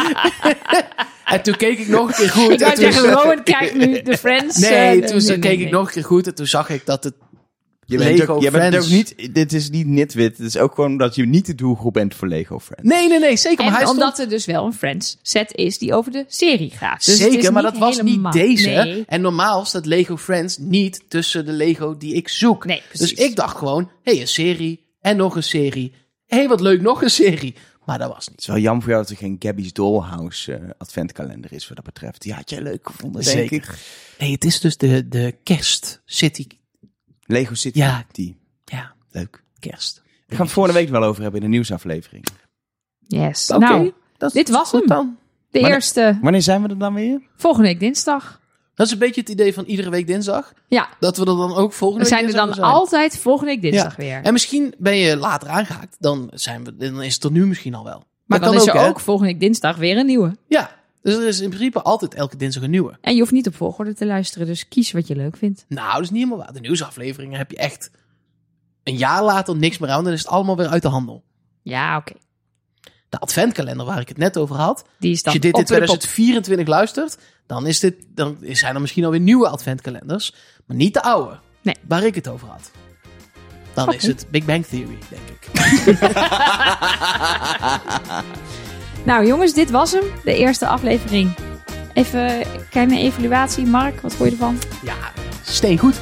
en 1.26 1.42
toen 1.42 1.56
keek 1.56 1.80
ik 1.80 1.88
nog 1.88 2.08
een 2.08 2.16
keer 2.16 2.30
goed. 2.30 2.52
Ik 2.52 2.60
en 2.60 2.66
wou 2.66 2.74
toen- 2.74 2.92
zeggen, 2.92 3.12
Rowan 3.12 3.44
krijgt 3.44 3.74
nu 3.74 4.02
de 4.02 4.18
Friends. 4.18 4.58
Nee, 4.58 5.02
eh, 5.02 5.08
toen 5.08 5.18
nee, 5.18 5.28
nee, 5.28 5.40
keek 5.40 5.58
nee. 5.58 5.66
ik 5.66 5.72
nog 5.72 5.88
een 5.88 5.94
keer 5.94 6.06
goed 6.06 6.28
en 6.28 6.36
toen 6.36 6.48
zag 6.48 6.70
ik 6.70 6.86
dat 6.86 7.04
het... 7.04 7.14
je 7.86 7.98
bent, 7.98 8.18
Lego 8.18 8.34
ook, 8.34 8.42
je 8.42 8.52
bent 8.52 8.76
ook 8.76 8.88
niet, 8.90 9.34
dit 9.34 9.54
is 9.54 9.70
niet 9.70 9.88
nitwit. 9.88 10.38
Het 10.38 10.48
is 10.48 10.58
ook 10.58 10.76
gewoon 10.76 10.98
dat 10.98 11.16
je 11.16 11.26
niet 11.26 11.46
de 11.46 11.56
doelgroep 11.56 11.94
bent 11.94 12.16
voor 12.16 12.28
Lego 12.28 12.60
Friends. 12.60 12.84
Nee, 12.84 13.08
nee, 13.08 13.20
nee, 13.20 13.38
zeker. 13.38 13.58
Maar 13.58 13.68
En 13.68 13.74
hij 13.74 13.82
stond... 13.82 13.98
omdat 14.00 14.20
er 14.20 14.30
dus 14.30 14.46
wel 14.46 14.66
een 14.66 14.74
Friends 14.74 15.18
set 15.22 15.56
is 15.56 15.78
die 15.78 15.94
over 15.94 16.12
de 16.12 16.26
serie 16.28 16.70
gaat. 16.72 17.06
Dus 17.06 17.18
Zeker, 17.18 17.54
maar 17.54 17.62
dat 17.64 17.78
was 17.78 17.98
helemaal- 17.98 18.34
niet 18.34 18.42
deze. 18.44 18.70
Nee, 18.70 19.04
En 19.08 19.22
normaal 19.22 19.66
staat 19.66 19.86
Lego 19.86 20.18
Friends 20.18 20.58
niet 20.58 21.04
tussen 21.08 21.46
de 21.46 21.52
Lego 21.52 21.98
die 21.98 22.14
ik 22.14 22.28
zoek. 22.30 22.66
nee 22.66 22.82
dus 22.94 23.14
ik 23.14 23.36
dacht 23.36 23.58
gewoon, 23.58 23.90
hé, 24.04 24.12
hey, 24.12 24.22
een 24.22 24.28
serie 24.28 24.86
en 25.02 25.18
nog 25.18 25.36
een 25.36 25.44
serie. 25.44 25.94
Hé, 26.26 26.38
hey, 26.38 26.48
wat 26.48 26.62
leuk, 26.62 26.82
nog 26.82 27.02
een 27.02 27.10
serie. 27.10 27.56
Maar 27.86 27.98
dat 27.98 28.08
was 28.14 28.20
niet. 28.28 28.30
Het 28.30 28.40
is 28.40 28.48
wel 28.48 28.58
jammer 28.58 28.82
voor 28.84 28.92
jou 28.92 29.04
dat 29.04 29.12
er 29.12 29.18
geen 29.18 29.36
Gabby's 29.40 29.74
Dollhouse 29.74 30.54
eh, 30.54 30.70
adventkalender 30.78 31.54
is 31.54 31.68
wat 31.68 31.76
dat 31.76 31.86
betreft. 31.86 32.22
Die 32.22 32.34
had 32.34 32.50
jij 32.50 32.62
leuk 32.62 32.88
gevonden, 32.88 33.24
denk 33.24 33.38
Zeker. 33.38 33.58
ik. 33.58 33.76
Nee, 34.20 34.32
het 34.32 34.44
is 34.46 34.60
dus 34.60 34.78
de, 34.78 35.08
de 35.08 35.36
kerst 35.44 36.02
city. 36.06 36.48
Lego 37.26 37.54
City. 37.54 37.78
Ja. 37.78 38.06
Die. 38.12 38.38
Ja, 38.66 38.94
Leuk. 39.12 39.44
kerst. 39.60 40.02
We 40.28 40.36
gaan 40.36 40.46
het 40.46 40.54
volgende 40.54 40.80
week 40.80 40.90
wel 40.90 41.04
over 41.04 41.22
hebben 41.22 41.42
in 41.42 41.46
de 41.46 41.52
nieuwsaflevering. 41.54 42.26
Yes. 43.08 43.52
Oké, 43.52 43.60
Nou, 43.60 43.92
dat 44.18 44.34
dit 44.34 44.50
was 44.50 44.72
hem. 44.72 44.88
dan. 44.88 45.18
de 45.52 45.60
eerste 45.60 46.18
Wanneer 46.22 46.42
zijn 46.42 46.62
we 46.62 46.68
er 46.70 46.78
dan 46.78 46.94
weer? 46.94 47.22
volgende 47.36 47.68
week 47.68 47.80
dinsdag. 47.80 48.40
Dat 48.76 48.86
is 48.86 48.92
een 48.94 49.00
beetje 49.00 49.22
het 49.22 49.30
idee 49.30 49.54
van 49.54 49.64
iedere 49.66 49.90
week 49.90 50.08
dinsdag. 50.08 50.54
Ja, 50.68 50.90
Dat 51.00 51.18
we 51.18 51.26
er 51.26 51.36
dan 51.38 51.54
ook 51.56 51.74
volgende 51.74 52.04
we 52.04 52.10
week 52.10 52.20
zijn 52.20 52.20
er 52.20 52.26
dinsdag 52.38 52.46
dan 52.46 52.56
zijn. 52.66 52.78
altijd 52.78 53.18
volgende 53.18 53.52
week 53.52 53.62
dinsdag 53.62 53.96
weer. 53.96 54.22
En 54.24 54.34
misschien 54.34 54.74
ben 54.78 54.96
je 54.96 55.18
later 55.18 55.48
aangehaakt. 55.50 55.96
Dan, 56.00 56.30
zijn 56.34 56.64
we, 56.64 56.76
dan 56.78 57.02
is 57.02 57.14
het 57.14 57.24
er 57.24 57.32
nu 57.32 57.46
misschien 57.48 57.76
al 57.76 57.84
wel. 57.84 58.04
maar 58.26 58.40
Dat 58.40 58.48
dan 58.50 58.58
kan 58.58 58.68
is 58.68 58.74
er 58.76 58.82
hè? 58.84 58.88
ook 58.88 59.00
volgende 59.00 59.32
week 59.32 59.40
dinsdag 59.42 59.78
weer 59.78 59.98
een 59.98 60.06
nieuwe. 60.06 60.38
Ja, 60.48 60.72
dus 61.06 61.16
er 61.16 61.28
is 61.28 61.40
in 61.40 61.50
principe 61.50 61.82
altijd 61.82 62.14
elke 62.14 62.38
dinsdag 62.38 62.64
een 62.64 62.70
nieuwe. 62.70 62.98
En 63.02 63.14
je 63.14 63.20
hoeft 63.20 63.32
niet 63.32 63.48
op 63.48 63.56
volgorde 63.56 63.94
te 63.94 64.06
luisteren, 64.06 64.48
dus 64.48 64.68
kies 64.68 64.92
wat 64.92 65.08
je 65.08 65.16
leuk 65.16 65.38
vindt. 65.38 65.66
Nou, 65.68 65.94
dat 65.94 66.02
is 66.02 66.10
niet 66.10 66.24
helemaal 66.24 66.44
waar. 66.46 66.54
De 66.54 66.60
nieuwsafleveringen 66.60 67.38
heb 67.38 67.52
je 67.52 67.58
echt 67.58 67.92
een 68.84 68.98
jaar 68.98 69.24
later 69.24 69.56
niks 69.56 69.78
meer 69.78 69.90
aan. 69.90 70.04
Dan 70.04 70.14
is 70.14 70.20
het 70.20 70.30
allemaal 70.30 70.58
weer 70.58 70.68
uit 70.68 70.82
de 70.82 70.88
handel. 70.88 71.24
Ja, 71.62 71.98
oké. 71.98 72.14
De 73.10 73.20
adventkalender 73.20 73.86
waar 73.86 74.00
ik 74.00 74.08
het 74.08 74.18
net 74.18 74.38
over 74.38 74.56
had. 74.56 74.86
Die 75.00 75.12
is 75.12 75.24
dan 75.24 75.34
Als 75.34 75.34
je 75.34 75.40
dit 75.40 75.52
in 75.58 75.60
de 75.60 75.66
pop. 75.66 75.78
2024 75.78 76.68
luistert, 76.68 77.18
dan, 77.46 77.68
is 77.68 77.80
dit, 77.80 77.96
dan 78.10 78.38
zijn 78.42 78.76
er 78.76 78.82
misschien 78.82 79.06
alweer 79.06 79.20
nieuwe 79.20 79.50
adventkalenders. 79.50 80.34
Maar 80.66 80.78
niet 80.78 80.94
de 80.94 81.02
oude, 81.02 81.40
Nee. 81.62 81.76
waar 81.88 82.04
ik 82.04 82.16
het 82.16 82.28
over 82.28 82.48
had. 82.48 82.72
Dan 83.74 83.94
is 83.94 84.04
het 84.04 84.26
Big 84.30 84.46
Bang 84.46 84.66
Theory, 84.66 84.98
denk 85.10 85.30
ik. 85.30 85.50
Nou 89.06 89.26
jongens, 89.26 89.54
dit 89.54 89.72
was 89.72 89.92
hem. 89.92 90.04
De 90.24 90.36
eerste 90.36 90.68
aflevering. 90.68 91.36
Even 91.94 92.40
een 92.40 92.46
kleine 92.70 93.00
evaluatie. 93.00 93.66
Mark, 93.66 94.02
wat 94.02 94.14
vond 94.14 94.30
je 94.30 94.36
ervan? 94.36 94.58
Ja, 94.84 94.96
steengoed. 95.44 96.02